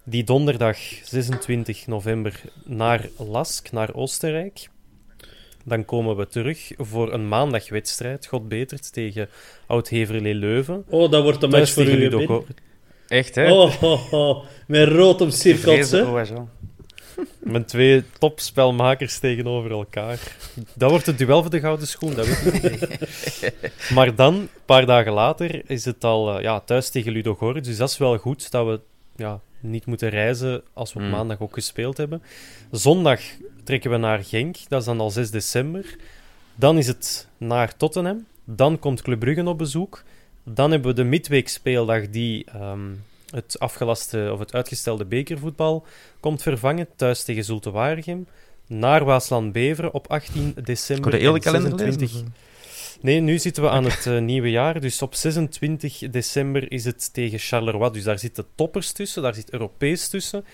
Die 0.04 0.24
donderdag 0.24 0.78
26 1.04 1.88
november 1.88 2.42
naar 2.66 3.08
Lask, 3.18 3.72
naar 3.72 3.94
Oostenrijk. 3.94 4.70
Dan 5.64 5.86
komen 5.86 6.16
we 6.16 6.28
terug 6.28 6.72
voor 6.78 7.14
een 7.14 7.28
maandagwedstrijd, 7.28 8.26
God 8.26 8.48
betert, 8.48 8.94
tegen 8.94 9.30
Oud-Heverlee 9.68 10.34
Leuven. 10.34 10.84
Oh, 10.90 11.12
dat 11.12 11.24
wordt 11.24 11.44
een 11.44 11.50
match 11.50 11.72
voor 11.72 11.86
u. 11.86 12.44
Echt, 13.08 13.36
hè? 13.36 13.52
Oh, 13.52 13.84
oh, 13.84 14.14
oh, 14.14 14.44
met 14.68 14.88
rood 14.88 15.22
om 15.22 15.30
cirkels, 15.30 15.90
Vrezen 15.90 16.06
hè. 16.06 16.12
OHL. 16.12 16.48
Met 17.40 17.68
twee 17.68 18.04
topspelmakers 18.20 19.20
tegenover 19.20 19.72
elkaar. 19.72 20.36
Dat 20.76 20.90
wordt 20.90 21.06
het 21.06 21.18
duel 21.18 21.42
voor 21.42 21.52
de 21.52 21.60
gouden 21.60 21.88
schoen, 21.88 22.14
dat 22.14 22.28
weet 22.28 22.64
ik. 22.64 23.54
maar 23.96 24.16
dan, 24.16 24.34
een 24.36 24.50
paar 24.66 24.86
dagen 24.86 25.12
later, 25.12 25.70
is 25.70 25.86
het 25.86 26.04
al 26.04 26.38
eh, 26.38 26.44
ja, 26.44 26.60
thuis 26.60 26.90
tegen 26.90 27.12
Ludo. 27.12 27.54
Dus 27.54 27.78
dat 27.78 27.90
is 27.90 27.98
wel 27.98 28.18
goed 28.18 28.52
dat 28.52 28.66
we 28.66 28.80
ja, 29.16 29.42
niet 29.62 29.86
moeten 29.86 30.10
reizen 30.10 30.62
als 30.74 30.94
we 30.94 31.00
op 31.00 31.06
Hmm. 31.06 31.14
maandag 31.14 31.40
ook 31.40 31.54
gespeeld 31.54 31.98
hebben. 31.98 32.22
Zondag 32.72 33.22
trekken 33.64 33.92
we 33.92 33.98
naar 33.98 34.24
Genk, 34.24 34.56
dat 34.68 34.80
is 34.80 34.86
dan 34.86 35.00
al 35.00 35.10
6 35.12 35.32
december. 35.32 35.96
Dan 36.56 36.78
is 36.78 36.88
het 36.88 37.28
naar 37.38 37.78
Tottenham. 37.78 38.26
Dan 38.44 38.80
komt 38.80 39.02
Club 39.02 39.20
Brugge 39.20 39.46
op 39.46 39.58
bezoek. 39.58 40.04
Dan 40.44 40.72
hebben 40.72 40.90
we 40.90 40.96
de 40.96 41.04
midweekspeeldag 41.04 42.10
die 42.10 42.46
ehm, 42.46 42.90
het 43.30 43.60
afgelaste 43.60 44.30
of 44.34 44.40
het 44.40 44.54
uitgestelde 44.54 45.06
bekervoetbal 45.06 45.86
komt 46.20 46.42
vervangen. 46.42 46.88
Thuis 46.96 47.24
tegen 47.24 47.44
Zulte 47.44 47.72
Waregem. 47.72 48.28
Naar 48.68 49.06
Waasland-Beveren 49.06 49.94
op 49.94 50.08
18 50.08 50.56
december. 50.64 51.12
De 51.12 51.18
hele 51.18 51.34
en 51.34 51.40
kalender 51.40 51.70
26 51.80 52.12
lezen? 52.14 52.34
Nee, 53.02 53.20
nu 53.20 53.38
zitten 53.40 53.64
we 53.64 53.70
aan 53.70 53.84
het 53.84 54.06
eh, 54.06 54.20
nieuwe 54.20 54.50
jaar. 54.50 54.80
Dus 54.80 55.02
op 55.02 55.16
26 55.16 56.00
december 56.10 56.72
is 56.72 56.86
het 56.86 57.14
tegen 57.14 57.40
Charleroi. 57.40 57.92
Dus 57.92 58.04
daar 58.04 58.20
zitten 58.20 58.46
toppers 58.56 58.92
tussen, 58.92 59.22
daar 59.22 59.34
zit 59.34 59.52
Europees 59.52 60.08
tussen. 60.10 60.46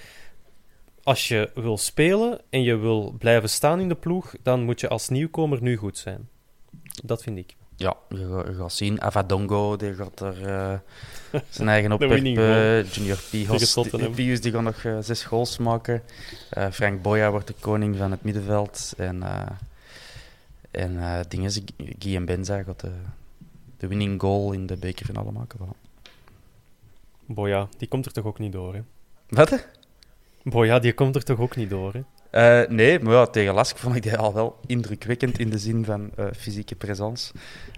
Als 1.03 1.27
je 1.27 1.49
wil 1.55 1.77
spelen 1.77 2.39
en 2.49 2.63
je 2.63 2.75
wil 2.77 3.15
blijven 3.19 3.49
staan 3.49 3.79
in 3.79 3.87
de 3.89 3.95
ploeg, 3.95 4.33
dan 4.43 4.63
moet 4.63 4.79
je 4.79 4.87
als 4.87 5.09
nieuwkomer 5.09 5.61
nu 5.61 5.75
goed 5.75 5.97
zijn. 5.97 6.29
Dat 7.03 7.23
vind 7.23 7.37
ik. 7.37 7.55
Ja, 7.75 7.95
je, 8.09 8.17
ga- 8.17 8.49
je 8.49 8.55
gaat 8.55 8.73
zien. 8.73 9.01
Avadongo, 9.01 9.75
die 9.75 9.93
gaat 9.93 10.19
er 10.19 10.45
eh, 10.45 10.73
zijn 11.49 11.69
eigen 11.69 11.91
opwerpen. 11.93 12.17
Junior 12.91 13.17
Pius, 13.29 13.73
die, 13.73 14.09
Pius 14.09 14.41
die 14.41 14.51
gaat 14.51 14.61
nog 14.61 14.83
eh, 14.83 14.97
zes 15.01 15.23
goals 15.23 15.57
maken. 15.57 16.01
Frank 16.71 17.01
Boya 17.01 17.31
wordt 17.31 17.47
de 17.47 17.55
koning 17.59 17.97
van 17.97 18.11
het 18.11 18.23
middenveld. 18.23 18.93
En, 18.97 19.23
en 20.77 20.97
eh 20.99 21.19
dingen, 21.27 21.51
Guy 21.99 22.15
en 22.15 22.25
Benza 22.25 22.63
gaat 22.63 22.79
de, 22.79 22.91
de 23.77 23.87
winning 23.87 24.21
goal 24.21 24.51
in 24.51 24.65
de 24.65 24.77
bekerfinale 24.77 25.31
maken. 25.31 25.59
Voilà. 25.59 25.87
Boja, 27.25 27.67
die 27.77 27.87
komt 27.87 28.05
er 28.05 28.11
toch 28.11 28.25
ook 28.25 28.39
niet 28.39 28.51
door, 28.51 28.73
hè? 28.73 28.81
Wat? 29.29 29.67
Boja, 30.43 30.79
die 30.79 30.93
komt 30.93 31.15
er 31.15 31.23
toch 31.23 31.39
ook 31.39 31.55
niet 31.55 31.69
door, 31.69 31.93
hè? 31.93 32.01
Eh, 32.29 32.69
nee, 32.69 32.99
maar 32.99 33.13
ja, 33.13 33.25
tegen 33.25 33.53
Lask 33.53 33.77
vond 33.77 33.95
ik 33.95 34.03
die 34.03 34.17
al 34.17 34.33
wel 34.33 34.59
indrukwekkend 34.65 35.39
in 35.39 35.49
de 35.49 35.57
zin 35.57 35.85
van 35.85 36.11
eh, 36.15 36.25
fysieke 36.37 36.75
presence. 36.75 37.33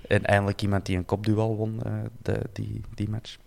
En 0.08 0.26
eindelijk 0.26 0.62
iemand 0.62 0.86
die 0.86 0.98
een 0.98 1.06
kopduel 1.06 1.56
won, 1.56 1.80
de, 2.22 2.40
die, 2.54 2.82
die 2.96 3.10
match. 3.10 3.38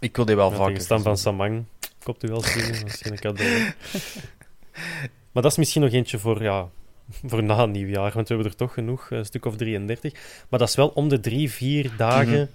Ik 0.00 0.16
wil 0.16 0.24
die 0.24 0.36
wel 0.36 0.50
Ja, 0.50 0.56
vaker 0.56 0.66
tegen 0.72 0.84
Stan 0.84 1.02
van. 1.02 1.18
Samang. 1.18 1.64
Wel 2.18 2.42
zien, 2.42 2.72
dat 2.72 2.86
is 2.86 3.00
geen 3.00 3.18
cadeau. 3.18 3.50
hè. 3.50 3.68
Maar 5.32 5.42
dat 5.42 5.52
is 5.52 5.58
misschien 5.58 5.82
nog 5.82 5.92
eentje 5.92 6.18
voor, 6.18 6.42
ja, 6.42 6.68
voor 7.30 7.42
na 7.42 7.66
nieuwjaar, 7.66 8.12
want 8.12 8.28
we 8.28 8.34
hebben 8.34 8.52
er 8.52 8.58
toch 8.58 8.72
genoeg, 8.72 9.10
een 9.10 9.24
stuk 9.24 9.44
of 9.44 9.56
33. 9.56 10.12
Maar 10.48 10.58
dat 10.58 10.68
is 10.68 10.74
wel 10.74 10.88
om 10.88 11.08
de 11.08 11.20
drie, 11.20 11.50
vier 11.50 11.90
dagen 11.96 12.48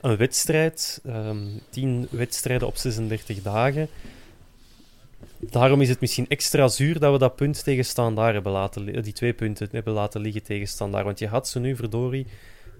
Mhm. 0.00 0.10
een 0.10 0.16
wedstrijd. 0.16 1.00
ehm 1.06 1.36
10 1.70 2.06
wedstrijden 2.10 2.66
op 2.68 2.76
36 2.76 3.42
dagen. 3.42 3.88
Daarom 5.38 5.80
is 5.80 5.88
het 5.88 6.00
misschien 6.00 6.28
extra 6.28 6.68
zuur 6.68 6.98
dat 6.98 7.12
we 7.12 7.18
dat 7.18 7.36
punt 7.36 7.64
tegen 7.64 7.84
Standaard 7.84 8.34
hebben 8.34 8.52
laten 8.52 8.82
li- 8.84 9.00
die 9.00 9.12
twee 9.12 9.32
punten 9.32 9.68
hebben 9.72 9.92
laten 9.92 10.20
liggen 10.20 10.42
tegen 10.42 10.66
Standaard. 10.68 11.04
Want 11.04 11.18
je 11.18 11.26
had 11.28 11.48
ze 11.48 11.58
nu, 11.60 11.76
verdorie, 11.76 12.26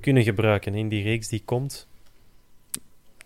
kunnen 0.01 0.23
gebruiken 0.23 0.75
in 0.75 0.89
die 0.89 1.03
reeks 1.03 1.29
die 1.29 1.43
komt. 1.45 1.87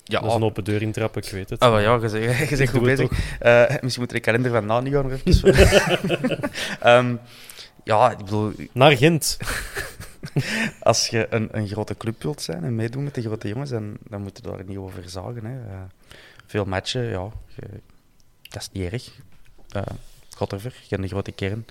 Ja, 0.04 0.20
Dat 0.20 0.28
is 0.28 0.34
een 0.36 0.42
open 0.42 0.64
deur 0.64 0.82
intrappen, 0.82 1.22
ik 1.22 1.30
weet 1.30 1.50
het. 1.50 1.60
Ah, 1.60 1.80
ja, 1.82 1.94
je 1.94 2.56
zegt, 2.56 2.70
goed 2.74 2.82
bezig. 2.82 3.10
Eh, 3.40 3.64
misschien 3.80 4.02
moet 4.02 4.10
de 4.10 4.20
kalender 4.20 4.50
van 4.50 4.66
na 4.66 4.80
niet 4.80 4.92
gaan 4.92 5.08
nog 5.08 5.20
even. 5.24 5.54
Ehm, 6.80 7.16
ja, 7.86 8.10
ik 8.10 8.16
bedoel, 8.16 8.52
Naar 8.72 8.96
Gent. 8.96 9.36
als 10.80 11.08
je 11.08 11.26
een, 11.30 11.48
een 11.56 11.68
grote 11.68 11.96
club 11.96 12.22
wilt 12.22 12.42
zijn 12.42 12.64
en 12.64 12.74
meedoen 12.74 13.04
met 13.04 13.14
de 13.14 13.22
grote 13.22 13.48
jongens, 13.48 13.70
dan, 13.70 13.96
dan 14.08 14.22
moet 14.22 14.36
je 14.42 14.42
daar 14.50 14.64
niet 14.64 14.76
over 14.78 15.08
zagen. 15.08 15.44
Hè. 15.44 15.60
Eh, 15.72 15.80
veel 16.46 16.64
matchen, 16.64 17.02
ja, 17.02 17.28
je- 17.54 17.80
dat 18.42 18.62
is 18.62 18.68
niet 18.72 18.92
erg. 18.92 19.10
Uh, 19.76 19.82
God 20.36 20.52
ervoor, 20.52 20.70
je 20.70 20.86
hebt 20.88 21.02
een 21.02 21.08
grote 21.08 21.32
kern. 21.32 21.66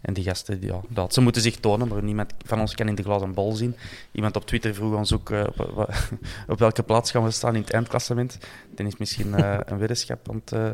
En 0.00 0.14
die 0.14 0.24
gasten, 0.24 0.58
ja, 0.62 0.80
dat, 0.88 1.14
ze 1.14 1.20
moeten 1.20 1.42
zich 1.42 1.56
tonen, 1.56 1.88
maar 1.88 2.02
niemand 2.02 2.32
van 2.46 2.60
ons 2.60 2.74
kan 2.74 2.88
in 2.88 2.94
de 2.94 3.02
glazen 3.02 3.34
bol 3.34 3.52
zien. 3.52 3.76
Iemand 4.12 4.36
op 4.36 4.46
Twitter 4.46 4.74
vroeg 4.74 4.94
ons 4.96 5.12
ook 5.12 5.30
eh, 5.30 5.44
op, 5.56 5.70
wa- 5.74 5.88
op 6.52 6.58
welke 6.58 6.82
plaats 6.82 7.10
gaan 7.10 7.24
we 7.24 7.30
staan 7.30 7.54
in 7.54 7.60
het 7.60 7.70
eindklassement. 7.72 8.38
Dan 8.74 8.86
is 8.86 8.96
misschien 8.96 9.34
eh, 9.34 9.58
een 9.64 9.78
weddenschap 9.78 10.28
aan 10.30 10.40
het, 10.44 10.52
eh, 10.52 10.72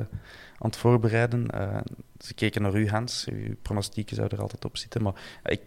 aan 0.60 0.70
het 0.70 0.76
voorbereiden. 0.76 1.50
Eh, 1.50 1.80
ze 2.18 2.34
keken 2.34 2.62
naar 2.62 2.74
u, 2.74 2.88
Hans. 2.88 3.26
Uw 3.32 3.54
pronostieken 3.62 4.16
zouden 4.16 4.36
er 4.38 4.44
altijd 4.44 4.64
op 4.64 4.76
zitten. 4.76 5.02
Maar 5.02 5.40
ik... 5.44 5.60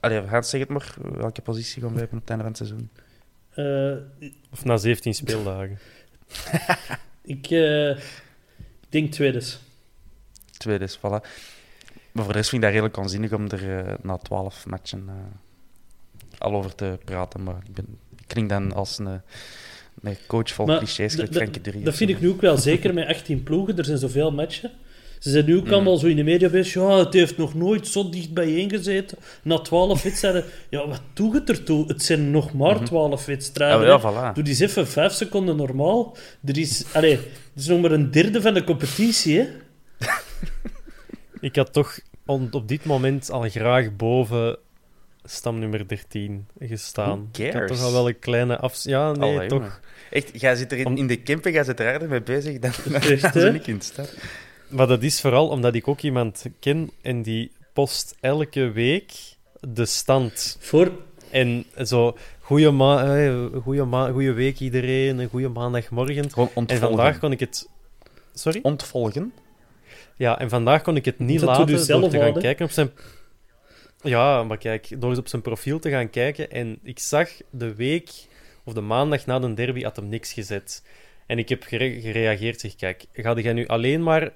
Allee, 0.00 0.20
Hans, 0.20 0.50
zeg 0.50 0.60
het 0.60 0.68
maar. 0.68 0.94
Welke 1.12 1.42
positie 1.42 1.82
gaan 1.82 1.92
we 1.92 1.98
hebben 1.98 2.18
op 2.18 2.28
het 2.28 2.30
einde 2.30 2.44
van 2.44 2.52
het 2.52 2.68
seizoen? 2.68 2.90
Eh, 3.50 4.32
Of 4.52 4.64
na 4.64 4.76
17 4.76 5.14
speeldagen. 5.14 5.78
ik 7.22 7.50
eh, 7.50 7.90
ik 8.80 8.88
denk 8.88 9.12
tweede. 9.12 9.42
Tweede 10.56 10.84
is, 10.84 10.98
voilà. 10.98 11.26
Maar 12.12 12.24
voor 12.24 12.32
de 12.32 12.38
rest 12.38 12.48
vind 12.50 12.62
ik 12.62 12.68
dat 12.68 12.70
redelijk 12.70 12.96
onzinnig 12.96 13.32
om 13.32 13.48
er 13.48 13.96
na 14.02 14.16
twaalf 14.16 14.66
matchen 14.66 15.04
eh, 15.08 15.14
al 16.38 16.54
over 16.54 16.74
te 16.74 16.98
praten. 17.04 17.42
Maar 17.42 17.56
ik, 17.66 17.74
ben, 17.74 17.98
ik 18.18 18.26
klink 18.26 18.48
dan 18.48 18.72
als 18.72 18.98
een, 18.98 19.22
een 20.02 20.16
coach 20.26 20.50
vol 20.50 20.66
Maar 20.66 20.78
clichés, 20.78 21.14
gelijk 21.14 21.32
Frenkie 21.32 21.62
de 21.62 21.82
Dat 21.82 21.96
vind 21.96 22.10
ik 22.10 22.20
nu 22.20 22.28
ook 22.28 22.40
wel 22.40 22.56
zeker 22.56 22.94
met 22.94 23.06
18 23.08 23.42
ploegen. 23.42 23.78
Er 23.78 23.84
zijn 23.84 23.98
zoveel 23.98 24.32
matchen. 24.32 24.70
Ze 25.18 25.30
zijn 25.30 25.44
nu 25.44 25.56
ook 25.56 25.64
Mhm. 25.64 25.72
allemaal 25.74 25.96
zo 25.96 26.06
in 26.06 26.16
de 26.16 26.22
media 26.22 26.48
bezig. 26.48 26.74
Ja, 26.74 26.98
het 26.98 27.12
heeft 27.12 27.36
nog 27.36 27.54
nooit 27.54 27.86
zo 27.86 28.08
dicht 28.10 28.32
bijeen 28.32 28.70
gezeten. 28.70 29.18
Na 29.42 29.58
12 29.58 30.02
wedstrijden. 30.02 30.44
Ja, 30.70 30.88
wat 30.88 31.02
doe 31.12 31.34
het 31.34 31.48
ertoe? 31.48 31.86
Het 31.86 32.02
zijn 32.02 32.30
nog 32.30 32.52
maar 32.52 32.84
12 32.84 33.24
wedstrijden. 33.26 33.80
Mhm. 33.80 33.88
Ja, 33.88 34.00
voilà. 34.30 34.34
Doe 34.34 34.44
die 34.44 34.52
eens 34.52 34.60
even 34.62 34.86
5 34.88 35.12
seconden 35.12 35.56
normaal. 35.56 36.16
Er 36.44 36.58
is, 36.58 36.84
allee, 36.92 37.10
het 37.16 37.26
is 37.56 37.66
nog 37.66 37.80
maar 37.80 37.92
een 37.92 38.10
derde 38.10 38.40
van 38.40 38.54
de 38.54 38.64
competitie. 38.64 39.38
Hè? 39.38 39.46
Ik 41.40 41.56
had 41.56 41.72
toch 41.72 42.00
op 42.50 42.68
dit 42.68 42.84
moment 42.84 43.30
al 43.30 43.48
graag 43.48 43.96
boven 43.96 44.58
stamnummer 45.24 45.88
13 45.88 46.46
gestaan. 46.58 47.28
Who 47.32 47.44
Ik 47.44 47.52
had 47.52 47.66
toch 47.66 47.82
al 47.82 47.92
wel 47.92 48.08
een 48.08 48.18
kleine 48.18 48.56
af... 48.56 48.84
Ja, 48.84 49.12
nee, 49.12 49.34
Allee, 49.36 49.48
toch. 49.48 49.80
Echt, 50.10 50.40
jij 50.40 50.56
zit 50.56 50.72
er 50.72 50.78
in, 50.78 50.86
Om- 50.86 50.96
in 50.96 51.06
de 51.06 51.22
camper, 51.22 51.52
jij 51.52 51.64
zit 51.64 51.80
er 51.80 51.90
harder 51.90 52.08
mee 52.08 52.22
bezig 52.22 52.58
dan, 52.58 52.72
ik 53.54 53.66
in 53.66 53.78
de 53.78 53.84
stad. 53.84 54.14
Maar 54.68 54.86
dat 54.86 55.02
is 55.02 55.20
vooral 55.20 55.48
omdat 55.48 55.74
ik 55.74 55.88
ook 55.88 56.00
iemand 56.00 56.46
ken 56.60 56.90
en 57.02 57.22
die 57.22 57.52
post 57.72 58.16
elke 58.20 58.70
week 58.70 59.12
de 59.60 59.86
stand. 59.86 60.56
Voor... 60.60 60.92
En 61.30 61.64
zo, 61.84 62.16
goeie, 62.40 62.70
ma 62.70 63.16
eh, 63.16 63.44
goeie, 63.62 63.84
ma 63.84 64.10
goeie 64.10 64.32
week 64.32 64.60
iedereen, 64.60 65.18
een 65.18 65.28
goede 65.28 65.48
maandagmorgen. 65.48 66.30
Gewoon 66.30 66.50
En 66.66 66.78
vandaag 66.78 67.18
kon 67.18 67.32
ik 67.32 67.40
het... 67.40 67.68
Sorry? 68.34 68.58
Ontvolgen? 68.62 69.32
Ja, 70.16 70.38
en 70.38 70.48
vandaag 70.48 70.82
kon 70.82 70.96
ik 70.96 71.04
het 71.04 71.18
niet 71.18 71.40
Dat 71.40 71.48
laten 71.48 72.00
door 72.00 72.10
te 72.10 72.18
gaan 72.18 72.38
kijken 72.38 72.64
op 72.64 72.70
zijn... 72.70 72.90
Ja, 74.02 74.44
maar 74.44 74.58
kijk, 74.58 75.00
door 75.00 75.10
eens 75.10 75.18
op 75.18 75.28
zijn 75.28 75.42
profiel 75.42 75.78
te 75.78 75.90
gaan 75.90 76.10
kijken 76.10 76.50
en 76.50 76.78
ik 76.82 76.98
zag 76.98 77.28
de 77.50 77.74
week 77.74 78.10
of 78.64 78.72
de 78.72 78.80
maandag 78.80 79.26
na 79.26 79.38
de 79.38 79.54
derby 79.54 79.82
had 79.82 79.96
hem 79.96 80.08
niks 80.08 80.32
gezet. 80.32 80.82
En 81.26 81.38
ik 81.38 81.48
heb 81.48 81.62
gere- 81.62 82.00
gereageerd, 82.00 82.60
zeg, 82.60 82.76
kijk, 82.76 83.04
ga 83.12 83.34
jij 83.34 83.52
nu 83.52 83.66
alleen 83.66 84.02
maar 84.02 84.32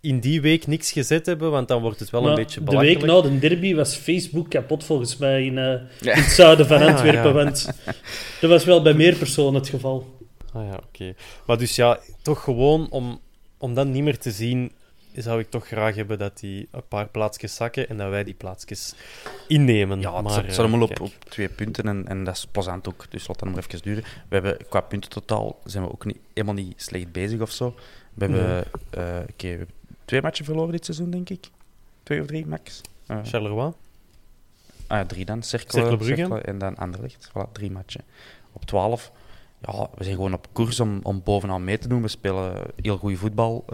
in 0.00 0.20
die 0.20 0.40
week 0.40 0.66
niks 0.66 0.92
gezet 0.92 1.26
hebben, 1.26 1.50
want 1.50 1.68
dan 1.68 1.82
wordt 1.82 2.00
het 2.00 2.10
wel 2.10 2.20
Maar 2.20 2.30
een 2.30 2.36
beetje 2.36 2.58
de 2.60 2.64
belachelijk. 2.64 3.00
week 3.00 3.10
na 3.10 3.20
de 3.20 3.38
derby 3.38 3.74
was 3.74 3.96
Facebook 3.96 4.50
kapot 4.50 4.84
volgens 4.84 5.16
mij 5.16 5.44
in, 5.44 5.58
eh, 5.58 5.64
Ja. 6.00 6.14
in 6.14 6.22
het 6.22 6.30
zuiden 6.30 6.66
van 6.66 6.80
Ah, 6.82 6.86
Antwerpen. 6.88 7.22
ja. 7.28 7.32
Want 7.32 7.66
dat 8.40 8.50
was 8.50 8.64
wel 8.64 8.82
bij 8.82 8.94
meer 8.94 9.16
personen 9.16 9.54
het 9.60 9.68
geval. 9.68 10.18
Ah 10.52 10.66
ja, 10.66 10.80
oké. 10.86 11.14
Maar 11.46 11.58
dus 11.58 11.76
ja, 11.76 11.98
toch 12.22 12.42
gewoon 12.44 12.90
om, 12.90 13.20
om 13.58 13.74
dat 13.74 13.86
niet 13.86 14.02
meer 14.02 14.18
te 14.18 14.30
zien, 14.30 14.72
zou 15.14 15.40
ik 15.40 15.50
toch 15.50 15.66
graag 15.66 15.94
hebben 15.94 16.18
dat 16.18 16.38
die 16.38 16.68
een 16.70 16.88
paar 16.88 17.08
plaatsjes 17.08 17.54
zakken 17.54 17.88
en 17.88 17.96
dat 17.96 18.08
wij 18.08 18.24
die 18.24 18.34
plaatsjes 18.34 18.94
innemen. 19.48 20.00
Ja, 20.00 20.10
maar, 20.10 20.22
het 20.22 20.32
staat 20.32 20.50
eh, 20.50 20.58
allemaal 20.58 20.82
op, 20.82 21.00
op 21.00 21.12
twee 21.28 21.48
punten 21.48 21.88
en, 21.88 22.08
en 22.08 22.24
dat 22.24 22.36
is 22.36 22.46
plezant 22.46 22.88
ook. 22.88 23.10
Dus 23.10 23.28
laat 23.28 23.38
dat 23.38 23.48
nog 23.48 23.56
maar 23.56 23.64
even 23.68 23.82
duren. 23.82 24.02
We 24.02 24.34
hebben 24.34 24.56
qua 24.68 24.80
punten 24.80 25.10
totaal 25.10 25.58
zijn 25.64 25.84
we 25.84 25.92
ook 25.92 26.04
niet, 26.04 26.18
helemaal 26.34 26.54
niet 26.54 26.82
slecht 26.82 27.12
bezig 27.12 27.40
of 27.40 27.50
zo. 27.50 27.74
We 28.14 28.24
hebben, 28.24 28.64
eh, 28.90 29.00
we 29.36 29.46
hebben 29.46 29.68
twee 30.04 30.22
matchen 30.22 30.44
verloren 30.44 30.72
dit 30.72 30.84
seizoen, 30.84 31.10
denk 31.10 31.30
ik. 31.30 31.48
Twee 32.02 32.20
of 32.20 32.26
drie, 32.26 32.46
max. 32.46 32.80
Eh, 33.06 33.18
Charleroi? 33.24 33.72
ah, 34.86 34.98
ja, 34.98 35.04
drie 35.04 35.24
dan. 35.24 35.42
Cercle, 35.42 35.96
Brugge. 35.96 36.40
En 36.40 36.58
dan 36.58 36.76
Anderlecht. 36.76 37.30
Voilà, 37.30 37.52
drie 37.52 37.70
matchen. 37.70 38.04
Op 38.52 38.64
twaalf. 38.64 39.12
Ja, 39.60 39.88
we 39.94 40.04
zijn 40.04 40.16
gewoon 40.16 40.34
op 40.34 40.46
koers 40.52 40.80
om, 40.80 41.00
om 41.02 41.22
bovenaan 41.22 41.64
mee 41.64 41.78
te 41.78 41.88
doen. 41.88 42.02
We 42.02 42.08
spelen 42.08 42.62
heel 42.76 42.96
goed 42.96 43.18
voetbal, 43.18 43.64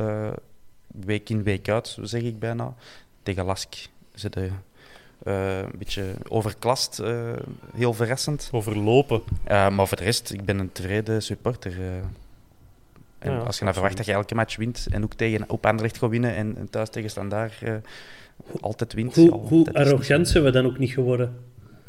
week 1.05 1.29
in, 1.31 1.43
week 1.43 1.69
uit, 1.69 1.99
zeg 2.03 2.23
ik 2.23 2.39
bijna. 2.39 2.75
Tegen 3.23 3.45
Lask 3.45 3.75
zitten 4.15 4.63
eh, 5.25 5.59
een 5.59 5.79
beetje 5.79 6.05
overklast, 6.29 6.99
eh, 6.99 7.33
heel 7.75 7.93
verrassend. 7.93 8.49
Overlopen. 8.53 9.23
Eh, 9.45 9.69
maar 9.69 9.89
voor 9.89 9.97
de 9.97 10.05
rest, 10.05 10.33
ik 10.33 10.45
ben 10.45 10.59
een 10.59 10.73
tevreden 10.73 11.23
supporter. 11.23 11.73
eh. 11.81 11.87
en 13.19 13.33
Ja, 13.33 13.39
als 13.39 13.59
je 13.59 13.65
dan 13.65 13.73
verwacht 13.75 13.97
dat 13.97 14.07
je 14.07 14.13
elke 14.13 14.35
match 14.35 14.57
wint 14.57 14.87
en 14.91 15.03
ook 15.05 15.15
tegen 15.15 15.45
op 15.51 15.67
Anderlecht 15.67 15.99
gaat 15.99 16.11
winnen 16.11 16.35
en, 16.35 16.57
en 16.57 16.71
thuis 16.71 16.89
tegen 16.91 17.11
Standaard 17.11 17.55
altijd 18.61 18.93
wint. 18.93 19.15
Hoe, 19.17 19.65
ja, 19.65 19.81
arrogant 19.81 20.29
zijn 20.29 20.45
we 20.45 20.51
dan 20.51 20.67
ook 20.67 20.79
niet 20.79 20.91
geworden? 20.91 21.35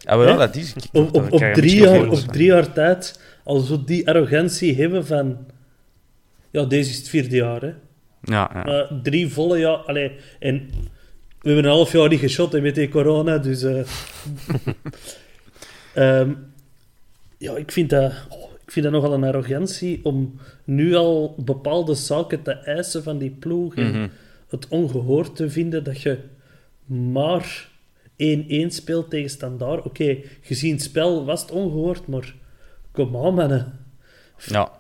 Ah, 0.06 0.18
wel, 0.18 0.28
Hè? 0.28 0.38
dat 0.38 0.56
is. 0.56 0.74
ik- 0.74 0.84
Op, 1.14 1.38
drie 1.54 1.76
jaar, 1.76 1.88
gevoelens 1.88 2.18
op 2.20 2.24
van. 2.26 2.34
drie 2.34 2.46
jaar 2.46 2.74
tijd 2.74 3.20
al 3.44 3.60
zo 3.60 3.84
die 3.84 4.08
arrogantie 4.08 4.76
hebben 4.82 5.06
van... 5.06 5.38
Ja, 6.52 6.64
deze 6.66 6.90
is 6.90 6.98
het 6.98 7.10
vierde 7.10 7.36
jaar, 7.36 7.62
hè. 7.62 7.74
Ja, 8.28 8.52
ja. 8.66 8.88
Drie 9.04 9.28
volle 9.32 9.60
jaar... 9.60 9.78
Allee, 9.78 10.12
en 10.40 10.70
we 11.42 11.48
hebben 11.54 11.64
een 11.66 11.72
half 11.78 11.92
jaar 11.92 12.10
niet 12.10 12.20
geshot 12.20 12.52
hè, 12.52 12.62
met 12.62 12.76
die 12.76 12.90
corona, 12.90 13.38
dus... 13.38 13.64
eh. 13.64 13.80
Ehm, 15.94 16.34
ja, 17.38 17.56
ik 17.56 17.72
vind, 17.72 17.90
dat, 17.90 18.12
oh, 18.30 18.52
ik 18.66 18.72
vind 18.72 18.86
dat 18.86 18.94
nogal 18.94 19.14
een 19.14 19.24
arrogantie 19.24 20.00
om 20.04 20.40
nu 20.64 20.96
al 20.96 21.36
bepaalde 21.38 21.94
zaken 21.96 22.42
te 22.42 22.52
eisen 22.52 23.04
van 23.04 23.18
die 23.18 23.30
ploeg. 23.30 23.76
En 23.76 23.92
Mhm. 23.92 24.08
het 24.50 24.68
ongehoord 24.68 25.36
te 25.36 25.50
vinden 25.50 25.84
dat 25.84 26.02
je 26.02 26.18
maar 26.86 27.68
1-1 28.18 28.72
speelt 28.74 29.10
tegen 29.10 29.30
Standaard. 29.30 29.86
Oké, 29.86 30.18
gezien 30.42 30.74
het 30.74 30.82
spel 30.82 31.26
was 31.26 31.42
het 31.42 31.52
ongehoord, 31.52 32.08
maar 32.08 32.34
kom 32.92 33.16
aan, 33.18 33.34
mannen. 33.34 33.80
Ja, 34.46 34.72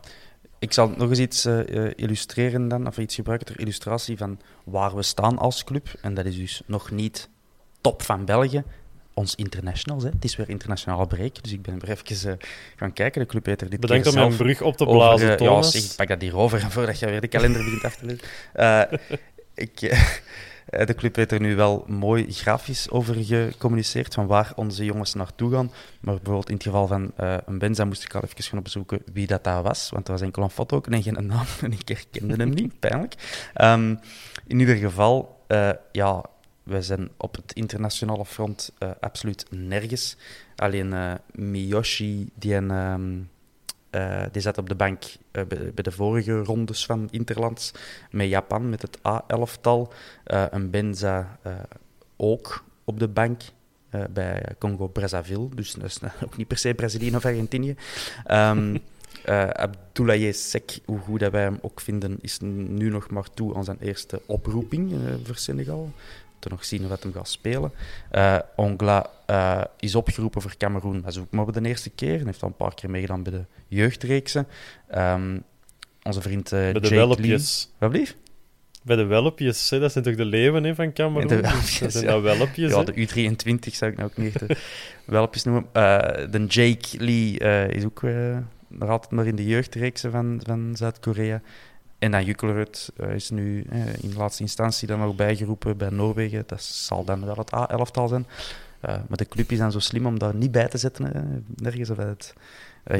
ik 0.60 0.74
zal 0.74 0.94
nog 0.98 1.10
eens 1.10 1.20
iets 1.20 1.46
eh, 1.46 1.86
eh, 1.86 1.92
illustreren 1.96 2.68
dan, 2.68 2.88
of 2.88 2.98
iets 2.98 3.16
gebruiken 3.16 3.48
ter 3.48 3.60
illustratie 3.60 4.18
van 4.18 4.40
waar 4.64 4.96
we 4.96 5.04
staan 5.04 5.38
als 5.38 5.64
club. 5.64 5.88
En 6.02 6.14
dat 6.14 6.26
is 6.26 6.38
dus 6.38 6.62
nog 6.66 6.92
niet 6.92 7.30
top 7.82 8.02
van 8.02 8.26
België. 8.26 8.64
Ons 9.14 9.36
internationals, 9.36 10.04
hè. 10.04 10.10
het 10.10 10.24
is 10.24 10.36
weer 10.36 10.50
internationale 10.50 11.08
break, 11.08 11.44
dus 11.44 11.52
ik 11.52 11.62
ben 11.62 11.82
er 11.82 11.90
even 11.90 12.32
eh, 12.32 12.48
gaan 12.76 12.94
kijken. 12.94 13.22
De 13.22 13.28
club 13.28 13.46
heeft 13.46 13.62
er 13.62 13.70
dit 13.70 13.80
Bedankt 13.80 14.08
om 14.08 14.14
mijn 14.14 14.36
brug 14.36 14.62
op 14.62 14.78
te 14.78 14.86
over, 14.86 14.98
blazen, 14.98 15.28
ja, 15.28 15.36
Thomas. 15.36 15.72
zeg, 15.72 15.84
ik 15.84 15.96
pak 15.96 16.08
dat 16.08 16.22
hier 16.22 16.38
over 16.38 16.60
voordat 16.72 17.00
je 17.00 17.06
weer 17.06 17.22
de 17.22 17.28
kalender 17.28 17.64
begint 17.64 17.84
af 17.84 17.96
te 17.96 18.06
lezen. 18.06 19.00
Ik, 19.54 19.80
de 20.70 20.96
club 20.96 21.16
heeft 21.16 21.32
er 21.32 21.42
nu 21.42 21.56
wel 21.56 21.84
mooi 21.88 22.34
grafisch 22.34 22.90
over 22.90 23.16
gecommuniceerd 23.16 24.14
van 24.14 24.28
waar 24.28 24.52
onze 24.56 24.86
jongens 24.86 25.14
naartoe 25.14 25.52
gaan. 25.52 25.72
Maar 26.02 26.16
bijvoorbeeld 26.16 26.50
in 26.50 26.56
het 26.56 26.64
geval 26.64 26.88
van 26.88 27.12
eh, 27.16 27.38
een 27.46 27.58
Benza 27.58 27.86
moest 27.86 28.04
ik 28.04 28.16
al 28.16 28.24
even 28.24 28.44
gaan 28.44 28.60
opzoeken 28.60 29.02
wie 29.14 29.28
dat, 29.28 29.44
dat 29.44 29.64
was, 29.64 29.90
want 29.90 30.08
er 30.08 30.14
was 30.14 30.22
enkel 30.22 30.44
een 30.44 30.50
foto 30.50 30.76
ook 30.76 30.88
en 30.88 31.04
geen 31.04 31.26
naam 31.26 31.46
en 31.62 31.72
ik 31.72 31.88
herkende 31.88 32.36
hem 32.36 32.50
niet, 32.50 32.80
pijnlijk. 32.80 33.14
Ehm, 33.54 33.96
in 34.48 34.60
ieder 34.60 34.76
geval, 34.76 35.44
eh, 35.48 35.70
ja, 35.92 36.24
wij 36.64 36.82
zijn 36.82 37.10
op 37.18 37.36
het 37.36 37.54
internationale 37.54 38.26
front 38.26 38.72
eh, 38.78 38.90
absoluut 39.00 39.46
nergens. 39.50 40.18
Alleen 40.56 40.94
eh, 40.94 41.14
Miyoshi, 41.32 42.30
die, 42.36 42.56
een, 42.56 42.72
ehm, 42.72 43.20
eh, 43.98 44.24
die 44.32 44.42
zat 44.42 44.58
op 44.58 44.70
de 44.70 44.76
bank 44.76 45.04
eh, 45.32 45.44
bij, 45.44 45.72
bij 45.74 45.84
de 45.84 45.92
vorige 45.92 46.44
rondes 46.44 46.86
van 46.86 47.08
Interlands 47.12 47.72
met 48.12 48.28
Japan, 48.28 48.70
met 48.70 48.82
het 48.82 48.98
A11-tal. 48.98 49.94
Eh, 50.24 50.46
een 50.50 50.70
Benza 50.70 51.40
ook 52.16 52.64
op 52.84 53.00
de 53.00 53.08
bank 53.08 53.42
bij 54.10 54.44
Congo-Brazzaville. 54.60 55.50
Dus 55.56 55.74
dat 55.74 55.84
is 55.84 56.00
ook 56.26 56.38
niet 56.38 56.48
per 56.48 56.58
se 56.58 56.74
Brazilië 56.74 57.16
of 57.16 57.26
Argentinië. 57.26 57.76
Eh 59.24 59.50
Abdoulaye 59.50 60.32
Sek, 60.32 60.80
hoe 60.86 61.00
goed 61.00 61.20
dat 61.20 61.32
wij 61.32 61.42
hem 61.42 61.58
ook 61.62 61.80
vinden, 61.82 62.18
is 62.22 62.40
nu 62.40 62.90
nog 62.90 63.10
maar 63.10 63.30
toe 63.34 63.56
aan 63.56 63.64
zijn 63.64 63.78
eerste 63.80 64.22
oproeping 64.26 64.94
voor 65.24 65.36
Senegal. 65.36 65.92
Nog 66.50 66.66
zien 66.66 66.88
wat 66.88 67.04
hem 67.04 67.14
gaat 67.14 67.30
spelen. 67.30 67.72
Eh 68.12 68.38
Ongla 68.56 69.10
eh, 69.26 69.62
is 69.80 69.96
opgeroepen 69.96 70.42
voor 70.42 70.58
Cameroen, 70.58 71.02
dat 71.02 71.12
is 71.12 71.20
ook 71.20 71.32
maar 71.32 71.52
de 71.52 71.62
eerste 71.62 71.90
keer. 71.90 72.16
Hij 72.16 72.26
heeft 72.26 72.42
al 72.42 72.48
een 72.48 72.56
paar 72.56 72.74
keer 72.74 72.90
meegedaan 72.90 73.24
bij 73.24 73.32
de 73.32 73.46
jeugdreeksen. 73.68 74.48
Ehm, 74.88 75.38
onze 76.04 76.22
vriend 76.22 76.52
eh 76.52 76.60
Bij 76.60 76.74
de 76.74 76.80
Jake 76.80 76.96
welpjes. 76.96 77.70
Lee. 77.80 77.90
Wat? 77.90 78.16
Bij 78.84 78.96
de 78.96 79.06
welpjes, 79.06 79.70
hè? 79.70 79.80
dat 79.80 79.92
zijn 79.92 80.04
toch 80.04 80.16
de 80.16 80.26
leeuwen 80.26 80.64
hè, 80.64 80.76
van 80.76 80.94
Cameroen? 80.94 81.28
De 81.28 81.42
Dus 81.42 81.52
welpjes, 81.52 81.80
dat 81.80 81.92
zijn 81.92 82.06
ja. 82.06 82.12
dat 82.12 82.22
welpjes, 82.22 82.72
Ja, 82.72 82.84
de 82.84 82.94
U23 82.94 83.74
zou 83.76 83.92
ik 83.92 83.98
nou 83.98 84.10
ook 84.10 84.18
niet 84.18 84.36
echt 84.36 84.48
de 84.48 84.58
welpjes 85.06 85.44
noemen. 85.44 85.66
De 86.32 86.46
Jake 86.48 87.04
Lee 87.04 87.38
is 87.70 87.86
ook 87.86 88.02
nog 88.68 88.90
altijd 88.90 89.12
maar 89.12 89.28
in 89.28 89.36
de 89.36 89.46
jeugdreeksen 89.46 90.12
van, 90.12 90.42
van 90.46 90.72
Zuid-Korea. 90.76 91.42
En 92.00 92.12
dan 92.12 92.26
Jukkelerud 92.26 92.92
eh, 92.98 93.14
is 93.14 93.30
nu 93.30 93.66
eh, 93.70 93.80
in 94.04 94.14
laatste 94.18 94.42
instantie 94.44 94.88
dan 94.88 95.00
nog 95.00 95.16
bijgeroepen 95.16 95.78
bij 95.78 95.90
Noorwegen. 95.90 96.44
Dat 96.48 96.62
zal 96.62 97.04
dan 97.04 97.26
wel 97.26 97.36
het 97.36 97.52
A11-tal 97.56 98.08
zijn. 98.08 98.26
Eh, 98.80 98.96
maar 99.08 99.18
de 99.18 99.26
club 99.28 99.52
is 99.52 99.58
dan 99.58 99.72
zo 99.72 99.80
slim 99.80 100.06
om 100.06 100.20
daar 100.20 100.36
niet 100.36 100.52
bij 100.52 100.68
te 100.68 100.78
zetten. 100.78 101.44
nergens 101.56 101.90
of 101.90 101.98
het 101.98 102.34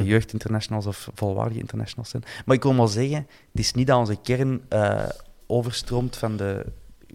jeugdinternationals 0.02 0.86
of 0.86 1.10
volwaardige 1.14 1.60
internationals 1.60 2.10
zijn. 2.10 2.22
Maar 2.44 2.56
ik 2.56 2.62
wil 2.62 2.72
maar 2.72 2.88
zeggen, 2.88 3.16
het 3.52 3.60
is 3.60 3.72
niet 3.72 3.86
dat 3.86 3.98
onze 3.98 4.16
kern 4.22 4.60
eh, 4.68 5.08
overstroomt 5.46 6.16
van 6.16 6.36
de 6.36 6.64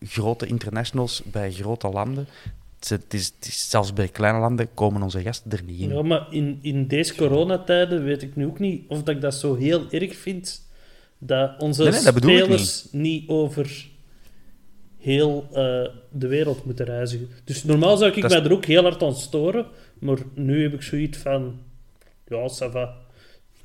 grote 0.02 0.46
internationals 0.46 1.24
bij 1.24 1.52
grote 1.52 1.90
landen. 1.90 2.28
Het 2.80 2.92
is, 2.92 2.98
het 3.04 3.14
is, 3.14 3.26
het 3.40 3.48
is- 3.48 3.70
zelfs 3.70 3.94
bij 3.94 4.08
kleine 4.08 4.40
landen 4.40 4.74
komen 4.74 5.02
onze 5.02 5.22
gasten 5.22 5.52
er 5.52 5.64
niet 5.64 5.80
in. 5.80 5.90
Ja, 5.90 6.02
maar 6.02 6.28
in, 6.30 6.60
in 6.62 6.88
deze 6.88 7.16
coronatijden 7.16 8.04
weet 8.04 8.22
ik 8.22 8.36
nu 8.36 8.46
ook 8.46 8.60
niet 8.60 8.84
of 8.88 9.04
dat 9.04 9.16
ik 9.16 9.22
dat 9.22 9.36
zo 9.36 9.56
heel 9.56 9.92
erg 9.92 10.16
vind 10.16 10.62
dat 11.26 11.52
onze 11.62 11.84
Nee, 11.84 11.92
nee, 11.92 12.04
dat 12.04 12.14
bedoel 12.14 12.32
ik 12.32 12.44
spelers 12.44 12.88
niet. 12.92 13.30
over 13.30 13.88
heel 14.98 15.48
eh, 15.52 15.88
de 16.12 16.28
wereld 16.28 16.66
moeten 16.66 16.86
reizigen. 16.86 17.28
Dus 17.44 17.64
normaal 17.64 17.98
zou 17.98 18.12
ik 18.12 18.22
Dat 18.22 18.30
mij 18.32 18.40
is- 18.40 18.46
er 18.46 18.52
ook 18.54 18.66
heel 18.66 18.84
hard 18.84 19.04
aan 19.04 19.16
storen, 19.16 19.66
maar 20.00 20.18
nu 20.34 20.62
heb 20.64 20.74
ik 20.74 20.82
zoiets 20.82 21.18
van... 21.18 21.60
Ja, 22.28 22.50
ça 22.50 22.72
va. 22.72 22.96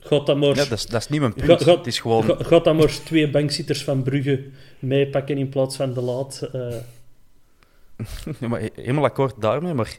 Gaat 0.01 0.27
dat 0.27 0.37
maar... 0.37 0.49
Ja, 0.49 0.55
dat, 0.55 0.71
is, 0.73 0.87
dat 0.87 1.01
is 1.01 1.09
niet 1.09 1.21
mijn 1.21 1.35
punt. 1.35 1.65
Het 1.65 1.87
is 1.87 1.99
gewoon... 2.01 2.45
Gaat 2.45 2.65
dan 2.65 2.77
maar 2.77 2.99
twee 3.05 3.31
bankzitters 3.31 3.85
van 3.85 4.03
Brugge 4.03 4.45
meepakken 4.79 5.39
in 5.39 5.49
plaats 5.49 5.77
van 5.77 5.93
de 5.95 6.01
laat. 6.01 6.49
eh. 6.53 6.75
Ja, 8.41 8.49
maar 8.49 8.61
he- 8.61 8.69
helemaal 8.75 9.05
akkoord 9.05 9.35
daarmee, 9.41 9.75
maar 9.75 9.99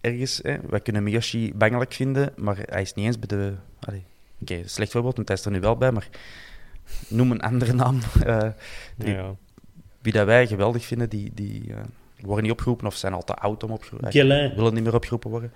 ergens, 0.00 0.40
hè, 0.42 0.56
wij 0.68 0.80
kunnen 0.80 1.02
Miyoshi 1.02 1.52
bangelijk 1.54 1.92
vinden, 1.92 2.32
maar 2.36 2.58
hij 2.64 2.82
is 2.82 2.94
niet 2.94 3.06
eens 3.06 3.18
bij 3.18 3.38
de... 3.38 3.52
Oké, 4.42 4.62
slecht 4.68 4.90
voorbeeld, 4.92 5.16
want 5.16 5.28
hij 5.28 5.36
is 5.36 5.44
er 5.44 5.50
nu 5.50 5.60
wel 5.60 5.76
bij, 5.76 5.92
maar 5.92 6.08
noem 7.08 7.30
een 7.30 7.40
andere 7.40 7.72
naam. 7.72 8.00
eh, 8.24 8.48
die, 8.96 9.12
Ja. 9.14 9.34
Wie 10.00 10.12
dat 10.12 10.26
wij 10.26 10.46
geweldig 10.46 10.84
vinden, 10.84 11.08
die, 11.08 11.30
die 11.34 11.74
eh, 11.74 11.80
worden 12.20 12.42
niet 12.42 12.52
opgeroepen 12.52 12.86
of 12.86 12.96
zijn 12.96 13.12
al 13.12 13.24
te 13.24 13.34
oud 13.34 13.62
om 13.62 13.70
opgeroepen. 13.70 14.12
Guélin. 14.12 14.54
willen 14.54 14.74
niet 14.74 14.84
meer 14.84 14.94
opgeroepen 14.94 15.30
worden. 15.30 15.52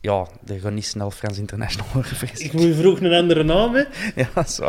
Ja, 0.00 0.26
die 0.40 0.60
gaan 0.60 0.74
niet 0.74 0.86
snel 0.86 1.10
Frans 1.10 1.38
International 1.38 1.86
worden, 1.92 2.16
vrees 2.16 2.40
Ik 2.40 2.52
moet 2.52 2.74
vroeg 2.74 3.00
een 3.00 3.12
andere 3.12 3.42
naam, 3.42 3.74
hè. 3.74 3.84
Ja, 4.34 4.44
zo. 4.44 4.68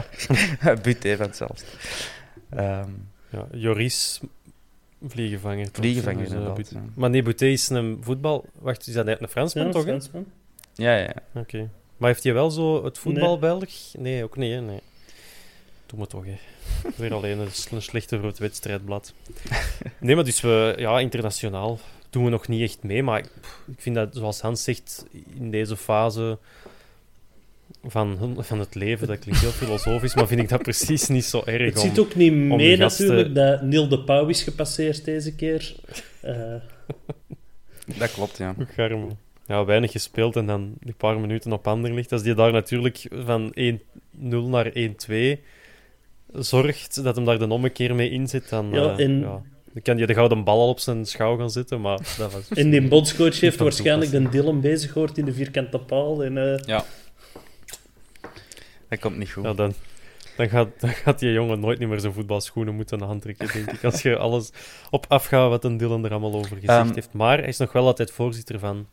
But 0.83 1.03
even 1.03 1.25
hetzelfde. 1.25 1.65
Ehm, 2.49 2.89
Ja, 3.29 3.47
Joris 3.51 4.19
Vliegenvanger. 5.07 5.67
Vliegenvanger, 5.71 6.55
Dus, 6.55 6.69
ja. 6.69 6.81
Maar 6.93 7.09
nee, 7.09 7.23
Boutet 7.23 7.51
is 7.51 7.69
een 7.69 7.97
voetbal... 8.01 8.45
Wacht, 8.59 8.87
is 8.87 8.93
dat 8.93 9.07
een 9.07 9.27
Fransman 9.27 9.65
Ja, 9.65 9.71
toch? 9.71 9.83
Fransman. 9.83 10.25
Ja, 10.73 10.95
ja. 10.97 11.13
Oké. 11.33 11.69
Maar 11.97 12.09
heeft 12.09 12.23
hij 12.23 12.33
wel 12.33 12.51
zo 12.51 12.83
het 12.83 12.97
voetbal 12.97 13.39
Belg? 13.39 13.69
Nee, 13.97 14.23
ook 14.23 14.37
niet, 14.37 14.51
hè? 14.51 14.61
Nee. 14.61 14.79
Doe 15.93 16.01
me 16.01 16.07
toch, 16.07 16.25
hè. 16.25 16.35
Weer 17.01 17.13
alleen 17.13 17.39
een, 17.39 17.47
een 17.71 17.81
slechte 17.81 18.17
voor 18.19 18.27
het 18.27 18.39
wedstrijdblad. 18.39 19.13
Nee, 19.99 20.15
maar 20.15 20.23
dus 20.23 20.41
we... 20.41 20.73
Ja, 20.77 20.99
internationaal 20.99 21.79
doen 22.09 22.23
we 22.23 22.29
nog 22.29 22.47
niet 22.47 22.61
echt 22.61 22.83
mee. 22.83 23.03
Maar 23.03 23.19
ik, 23.19 23.25
ik 23.67 23.81
vind 23.81 23.95
dat, 23.95 24.15
zoals 24.15 24.41
Hans 24.41 24.63
zegt, 24.63 25.05
in 25.39 25.51
deze 25.51 25.77
fase 25.77 26.37
van, 27.85 28.17
hun- 28.17 28.43
van 28.43 28.59
het 28.59 28.75
leven, 28.75 29.07
dat 29.07 29.19
klinkt 29.19 29.41
heel 29.41 29.49
filosofisch, 29.51 30.15
maar 30.15 30.27
vind 30.27 30.41
ik 30.41 30.49
dat 30.49 30.61
precies 30.71 31.07
niet 31.07 31.25
zo 31.25 31.41
erg. 31.45 31.65
Het 31.73 31.83
om- 31.83 31.89
zit 31.89 31.99
ook 31.99 32.15
niet 32.15 32.33
mee 32.33 32.77
gasten- 32.77 33.07
natuurlijk 33.07 33.35
dat 33.35 33.61
Neil 33.61 33.87
de 33.87 33.99
Pauw 34.03 34.27
is 34.27 34.43
gepasseerd 34.43 35.05
deze 35.05 35.35
keer. 35.35 35.75
Eh, 36.21 36.55
Dat 37.85 38.11
klopt, 38.13 38.37
ja. 38.37 38.55
Garme. 38.75 39.07
Ja, 39.47 39.65
weinig 39.65 39.91
gespeeld 39.91 40.35
en 40.35 40.45
dan 40.45 40.73
die 40.79 40.93
paar 40.93 41.19
minuten 41.19 41.51
op 41.51 41.67
ander 41.67 41.93
ligt. 41.93 42.11
Als 42.11 42.23
die 42.23 42.33
daar 42.33 42.51
natuurlijk 42.51 43.05
van 43.11 43.53
1-0 43.59 43.79
naar 44.49 44.71
1-2 44.73 45.39
zorgt, 46.33 47.03
dat 47.03 47.15
hem 47.15 47.25
daar 47.25 47.39
de 47.39 47.47
ommekeer 47.49 47.95
mee 47.95 48.09
in 48.09 48.27
zit, 48.27 48.49
dan, 48.49 48.69
Ja, 48.71 48.95
eh, 48.97 49.05
en- 49.05 49.19
ja, 49.19 49.41
dan 49.73 49.81
kan 49.81 49.97
je 49.97 50.05
de 50.07 50.13
gouden 50.13 50.43
bal 50.43 50.59
al 50.59 50.69
op 50.69 50.79
zijn 50.79 51.05
schouw 51.05 51.37
gaan 51.37 51.49
zitten, 51.49 51.81
maar 51.81 51.97
dat 52.17 52.33
was... 52.33 52.49
en 52.49 52.69
die 52.69 52.87
bondscoach 52.87 53.39
heeft 53.39 53.57
waarschijnlijk 53.67 54.11
de. 54.11 54.29
Dylan 54.29 54.61
bezig 54.61 54.91
gehoord 54.91 55.17
in 55.17 55.25
de 55.25 55.33
vierkante 55.33 55.77
paal. 55.79 56.23
En, 56.23 56.37
eh, 56.37 56.57
Ja. 56.65 56.83
Dat 58.89 58.99
komt 58.99 59.17
niet 59.17 59.31
goed. 59.31 59.43
Ja, 59.43 59.53
dan, 59.53 59.73
dan, 60.37 60.49
gaat, 60.49 60.67
dan 60.79 60.89
gaat 60.89 61.19
die 61.19 61.31
jongen 61.31 61.59
nooit 61.59 61.79
niet 61.79 61.89
meer 61.89 61.99
zijn 61.99 62.13
voetbalschoenen 62.13 62.75
moeten 62.75 63.03
aantrekken, 63.03 63.49
denk 63.53 63.71
ik. 63.71 63.83
Als 63.83 64.01
je 64.01 64.17
alles 64.17 64.49
op 64.89 65.05
afgaat 65.07 65.49
wat 65.49 65.63
een 65.63 65.77
Dylan 65.77 66.05
er 66.05 66.11
allemaal 66.11 66.33
over 66.33 66.57
gezegd 66.57 66.85
Ehm, 66.85 66.93
heeft. 66.93 67.13
Maar 67.13 67.37
hij 67.37 67.47
is 67.47 67.57
nog 67.57 67.71
wel 67.71 67.85
altijd 67.85 68.11
voorzitter 68.11 68.59
van 68.59 68.87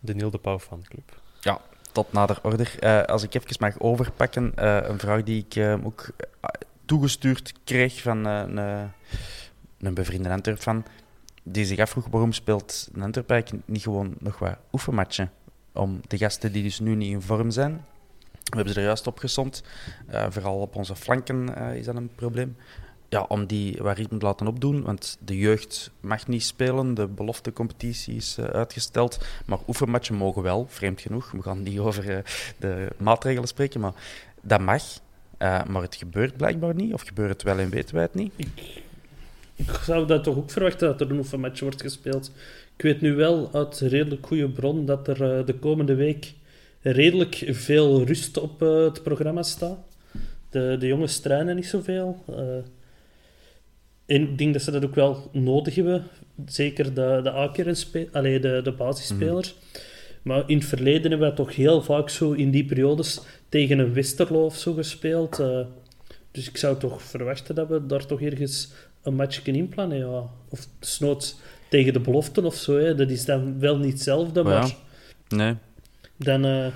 de 0.00 0.14
Neil 0.14 0.30
de 0.30 0.38
Pauw 0.38 0.58
fanclub. 0.58 1.20
Ja, 1.40 1.60
tot 1.92 2.12
nader 2.12 2.38
order. 2.42 2.74
Eh, 2.80 3.02
als 3.02 3.22
ik 3.22 3.34
even 3.34 3.56
mag 3.58 3.80
overpakken, 3.80 4.52
eh, 4.54 4.78
een 4.82 4.98
vraag 4.98 5.22
die 5.22 5.44
ik 5.48 5.56
eh, 5.56 5.86
ook 5.86 6.06
toegestuurd 6.84 7.52
kreeg 7.64 8.02
van 8.02 8.26
eh, 8.26 8.38
een, 8.38 8.58
eh, 8.58 8.82
een 9.78 9.94
bevriende 9.94 10.30
Antwerp-fan, 10.30 10.84
die 11.42 11.64
zich 11.64 11.78
afvroeg 11.78 12.06
waarom 12.10 12.32
speelt 12.32 12.90
Antwerp 13.00 13.50
niet 13.64 13.82
gewoon 13.82 14.14
nog 14.18 14.38
wat 14.38 14.56
oefenmatchen 14.72 15.30
om 15.72 16.00
de 16.08 16.18
gasten 16.18 16.52
die 16.52 16.62
dus 16.62 16.80
nu 16.80 16.94
niet 16.94 17.10
in 17.10 17.22
vorm 17.22 17.50
zijn. 17.50 17.84
We 18.30 18.56
hebben 18.56 18.72
ze 18.72 18.80
er 18.80 18.86
juist 18.86 19.06
opgezond. 19.06 19.62
Eh, 20.06 20.26
vooral 20.28 20.60
op 20.60 20.76
onze 20.76 20.96
flanken 20.96 21.56
is 21.56 21.84
dat 21.84 21.96
een 21.96 22.10
probleem. 22.14 22.56
Ja, 23.08 23.22
om 23.22 23.46
die 23.46 23.78
wat 23.82 23.96
ritme 23.96 24.18
te 24.18 24.24
laten 24.24 24.46
opdoen, 24.46 24.82
want 24.82 25.18
de 25.20 25.38
jeugd 25.38 25.90
mag 26.00 26.26
niet 26.26 26.42
spelen, 26.42 26.94
de 26.94 27.06
beloftecompetitie 27.06 28.14
is 28.14 28.38
uitgesteld. 28.38 29.24
Maar 29.46 29.58
oefenmatchen 29.68 30.14
mogen 30.14 30.42
wel, 30.42 30.66
vreemd 30.68 31.00
genoeg. 31.00 31.30
We 31.30 31.42
gaan 31.42 31.62
niet 31.62 31.78
over 31.88 32.24
de 32.58 32.92
maatregelen 32.98 33.48
spreken, 33.48 33.80
maar 33.80 33.94
dat 34.40 34.60
mag. 34.60 34.82
Eh, 35.38 35.64
maar 35.64 35.82
het 35.82 35.94
gebeurt 35.94 36.36
blijkbaar 36.36 36.74
niet, 36.74 36.92
of 36.92 37.02
gebeurt 37.02 37.30
het 37.30 37.42
wel 37.42 37.58
en 37.58 37.70
weten 37.70 37.94
wij 37.94 38.02
het 38.02 38.14
niet. 38.14 38.32
Ik 39.56 39.70
zou 39.82 40.06
dat 40.06 40.24
toch 40.24 40.36
ook 40.36 40.50
verwachten 40.50 40.88
dat 40.88 41.00
er 41.00 41.10
een 41.10 41.18
oefenmatch 41.18 41.60
wordt 41.60 41.82
gespeeld. 41.82 42.32
Ik 42.76 42.82
weet 42.82 43.00
nu 43.00 43.14
wel 43.14 43.50
uit 43.52 43.78
redelijk 43.78 44.26
goede 44.26 44.48
bron 44.48 44.86
dat 44.86 45.08
er 45.08 45.38
eh, 45.38 45.46
de 45.46 45.54
komende 45.54 45.94
week 45.94 46.32
redelijk 46.80 47.44
veel 47.48 48.04
rust 48.04 48.36
op 48.36 48.62
eh, 48.62 48.84
het 48.84 49.02
programma 49.02 49.42
staat. 49.42 49.78
De, 50.50 50.76
de 50.78 50.86
jongens 50.86 51.18
trainen 51.18 51.56
niet 51.56 51.66
zoveel. 51.66 52.24
en 54.06 54.22
ik 54.22 54.38
denk 54.38 54.52
dat 54.52 54.62
ze 54.62 54.70
dat 54.70 54.84
ook 54.84 54.94
wel 54.94 55.30
nodig 55.32 55.74
hebben. 55.74 56.04
Zeker 56.46 56.94
de, 56.94 57.20
de 57.22 58.08
allee, 58.12 58.40
de, 58.40 58.60
de 58.64 58.72
basisspelers. 58.72 59.56
Maar 60.24 60.42
in 60.46 60.58
het 60.58 60.66
verleden 60.66 61.10
hebben 61.10 61.28
we 61.28 61.34
toch 61.36 61.54
heel 61.54 61.82
vaak 61.82 62.08
zo 62.08 62.32
in 62.32 62.50
die 62.50 62.64
periodes 62.64 63.20
tegen 63.48 63.78
een 63.78 63.92
Westerlo 63.92 64.44
of 64.44 64.56
zo 64.56 64.72
gespeeld. 64.72 65.38
eh. 65.40 65.60
dus 66.30 66.48
ik 66.48 66.56
zou 66.56 66.78
toch 66.78 67.02
verwachten 67.02 67.54
dat 67.54 67.68
we 67.68 67.86
daar 67.86 68.06
toch 68.06 68.20
ergens 68.20 68.72
een 69.02 69.14
match 69.14 69.42
kunnen 69.42 69.62
inplannen. 69.62 69.98
Ja. 69.98 70.30
Of 70.48 70.66
desnoods 70.78 71.36
tegen 71.68 71.92
de 71.92 72.00
beloften 72.00 72.44
of 72.44 72.54
zo. 72.54 72.76
Hè. 72.78 72.94
Dat 72.94 73.10
is 73.10 73.24
dan 73.24 73.58
wel 73.60 73.76
niet 73.78 73.92
hetzelfde, 73.92 74.42
Maar 74.42 74.66
ja. 74.66 74.72
Nee. 75.28 75.54
dan... 76.16 76.44
eh, 76.44 76.66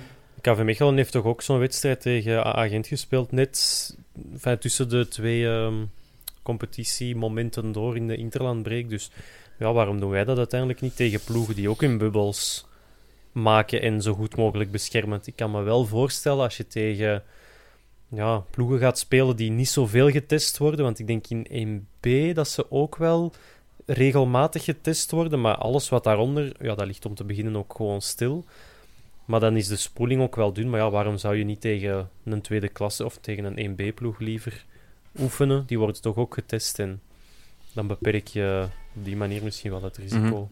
KV 0.41 0.61
Mechelen 0.63 0.95
heeft 0.95 1.11
toch 1.11 1.25
ook 1.25 1.41
zo'n 1.41 1.59
wedstrijd 1.59 2.01
tegen 2.01 2.45
AA 2.45 2.67
Gent 2.67 2.87
gespeeld, 2.87 3.31
net 3.31 3.95
enfin, 4.33 4.57
tussen 4.57 4.89
de 4.89 5.07
twee 5.07 5.47
ehm, 5.47 5.73
competitiemomenten 6.43 7.71
door 7.71 7.95
in 7.95 8.07
de 8.07 8.15
interlandbreek. 8.15 8.89
Dus 8.89 9.11
ja, 9.59 9.73
waarom 9.73 9.99
doen 9.99 10.09
wij 10.09 10.23
dat 10.25 10.37
uiteindelijk 10.37 10.81
niet 10.81 10.95
tegen 10.95 11.19
ploegen 11.25 11.55
die 11.55 11.69
ook 11.69 11.81
hun 11.81 11.97
bubbels 11.97 12.65
maken 13.41 13.81
en 13.81 14.01
zo 14.01 14.13
goed 14.13 14.35
mogelijk 14.35 14.71
beschermen? 14.71 15.09
Want 15.09 15.27
Ik 15.27 15.35
kan 15.35 15.51
me 15.51 15.61
wel 15.61 15.85
voorstellen 15.85 16.43
als 16.43 16.57
je 16.57 16.67
tegen 16.67 17.23
ja, 18.09 18.37
ploegen 18.49 18.79
gaat 18.79 18.99
spelen 18.99 19.35
die 19.35 19.51
niet 19.51 19.69
zoveel 19.69 20.09
getest 20.09 20.57
worden, 20.57 20.85
want 20.85 20.99
ik 20.99 21.07
denk 21.07 21.27
in 21.27 21.47
1B 22.01 22.33
dat 22.33 22.47
ze 22.47 22.71
ook 22.71 22.95
wel 22.95 23.33
regelmatig 23.85 24.63
getest 24.63 25.11
worden, 25.11 25.41
maar 25.41 25.55
alles 25.55 25.89
wat 25.89 26.03
daaronder, 26.03 26.51
ja, 26.59 26.75
dat 26.75 26.87
ligt 26.87 27.05
om 27.05 27.15
te 27.15 27.23
beginnen 27.23 27.55
ook 27.55 27.73
gewoon 27.75 28.01
stil. 28.01 28.45
Maar 29.25 29.39
dan 29.39 29.57
is 29.57 29.67
de 29.67 29.75
spoeling 29.75 30.21
ook 30.21 30.35
wel 30.35 30.53
dun. 30.53 30.69
Maar 30.69 30.79
ja, 30.79 30.89
waarom 30.89 31.17
zou 31.17 31.35
je 31.35 31.43
niet 31.43 31.61
tegen 31.61 32.09
een 32.23 32.41
tweede 32.41 32.67
klasse 32.67 33.05
of 33.05 33.17
tegen 33.17 33.57
een 33.57 33.71
1B-ploeg 33.71 34.19
liever 34.19 34.65
oefenen? 35.19 35.63
Die 35.65 35.77
worden 35.77 36.01
toch 36.01 36.15
ook 36.15 36.33
getest 36.33 36.79
en 36.79 37.01
dan 37.73 37.87
beperk 37.87 38.27
je 38.27 38.67
op 38.95 39.05
die 39.05 39.15
manier 39.15 39.43
misschien 39.43 39.71
wel 39.71 39.83
het 39.83 39.97
risico. 39.97 40.49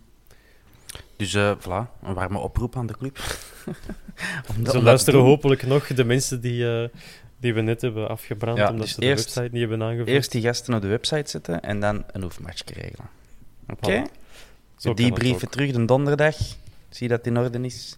Dus 1.15 1.33
eh 1.33 1.51
voilà, 1.59 2.01
een 2.03 2.13
warme 2.13 2.37
oproep 2.39 2.75
aan 2.75 2.87
de 2.87 2.97
club. 2.97 3.17
Om 4.57 4.65
Ze 4.65 4.81
luisteren 4.81 5.19
hopelijk 5.19 5.65
nog 5.65 5.87
de 5.87 6.03
mensen 6.03 6.41
die, 6.41 6.81
eh, 6.81 6.89
die 7.39 7.53
we 7.53 7.61
net 7.61 7.81
hebben 7.81 8.09
afgebrand 8.09 8.57
Ja, 8.57 8.69
omdat 8.69 8.85
dus 8.85 8.93
ze 8.93 8.99
de 8.99 9.07
website 9.07 9.49
niet 9.51 9.59
hebben 9.59 9.83
aangevuld. 9.83 10.07
Eerst 10.07 10.31
die 10.31 10.41
gasten 10.41 10.73
op 10.73 10.81
de 10.81 10.87
website 10.87 11.29
zetten 11.29 11.61
en 11.61 11.79
dan 11.79 12.03
een 12.11 12.23
oefenmatch 12.23 12.63
regelen. 12.73 13.09
Oké? 13.67 14.03
Voilà. 14.05 14.25
Zo 14.77 14.93
Die 14.93 15.13
brieven 15.13 15.49
terug 15.49 15.71
de 15.71 15.85
donderdag. 15.85 16.35
Zie 16.89 17.07
dat 17.07 17.17
het 17.17 17.27
in 17.27 17.37
orde 17.37 17.61
is. 17.61 17.97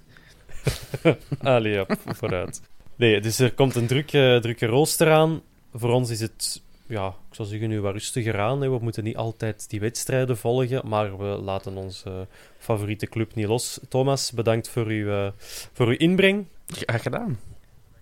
Allee, 1.41 1.74
ja, 1.74 1.86
vooruit. 2.06 2.62
Nee, 2.95 3.22
dus 3.22 3.39
er 3.39 3.54
komt 3.54 3.76
een 3.76 3.88
drukke, 3.88 4.39
drukke 4.41 4.66
rooster 4.66 5.12
aan. 5.12 5.41
Voor 5.74 5.89
ons 5.89 6.10
is 6.10 6.20
het, 6.20 6.62
ja, 6.89 7.07
ik 7.07 7.35
zou 7.35 7.47
zeggen, 7.47 7.69
nu 7.69 7.81
wat 7.81 7.93
rustiger 7.93 8.39
aan. 8.39 8.61
Hè. 8.61 8.69
We 8.69 8.79
moeten 8.81 9.03
niet 9.03 9.17
altijd 9.17 9.69
die 9.69 9.79
wedstrijden 9.79 10.37
volgen, 10.37 10.87
maar 10.87 11.17
we 11.17 11.25
laten 11.25 11.77
onze 11.77 12.27
favoriete 12.57 13.07
club 13.07 13.35
niet 13.35 13.47
los. 13.47 13.79
Thomas, 13.89 14.31
bedankt 14.31 14.69
voor 14.69 14.85
uw, 14.85 15.09
eh, 15.09 15.31
voor 15.73 15.87
uw 15.87 15.97
inbreng. 15.97 16.47
Graag 16.67 17.01
gedaan. 17.01 17.39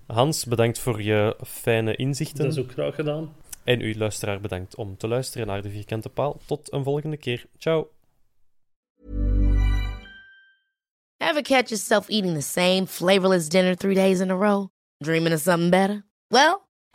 Hans, 0.05 0.45
bedankt 0.45 0.79
voor 0.79 1.01
je 1.01 1.35
fijne 1.45 1.95
inzichten. 1.95 2.43
dat 2.43 2.53
is 2.53 2.59
ook 2.59 2.71
graag 2.71 2.95
gedaan. 2.95 3.33
En 3.63 3.81
u, 3.81 3.97
luisteraar, 3.97 4.41
bedankt 4.41 4.75
om 4.75 4.97
te 4.97 5.07
luisteren 5.07 5.47
naar 5.47 5.61
de 5.61 5.69
Vierkante 5.69 6.09
Paal. 6.09 6.39
Tot 6.45 6.73
een 6.73 6.83
volgende 6.83 7.17
keer. 7.17 7.45
Ciao. 7.57 7.89
Ever 11.17 11.41
catch 11.41 11.69
yourself 11.69 12.09
eating 12.09 12.35
the 12.35 12.41
same 12.41 12.87
flavorless 12.87 13.49
dinner 13.49 13.75
three 13.75 13.95
days 13.95 14.19
in 14.19 14.31
a 14.31 14.35
row? 14.35 14.67
Dreaming 14.97 15.33
of 15.33 15.41
something 15.41 15.71
better? 15.71 16.05
Well, 16.27 16.66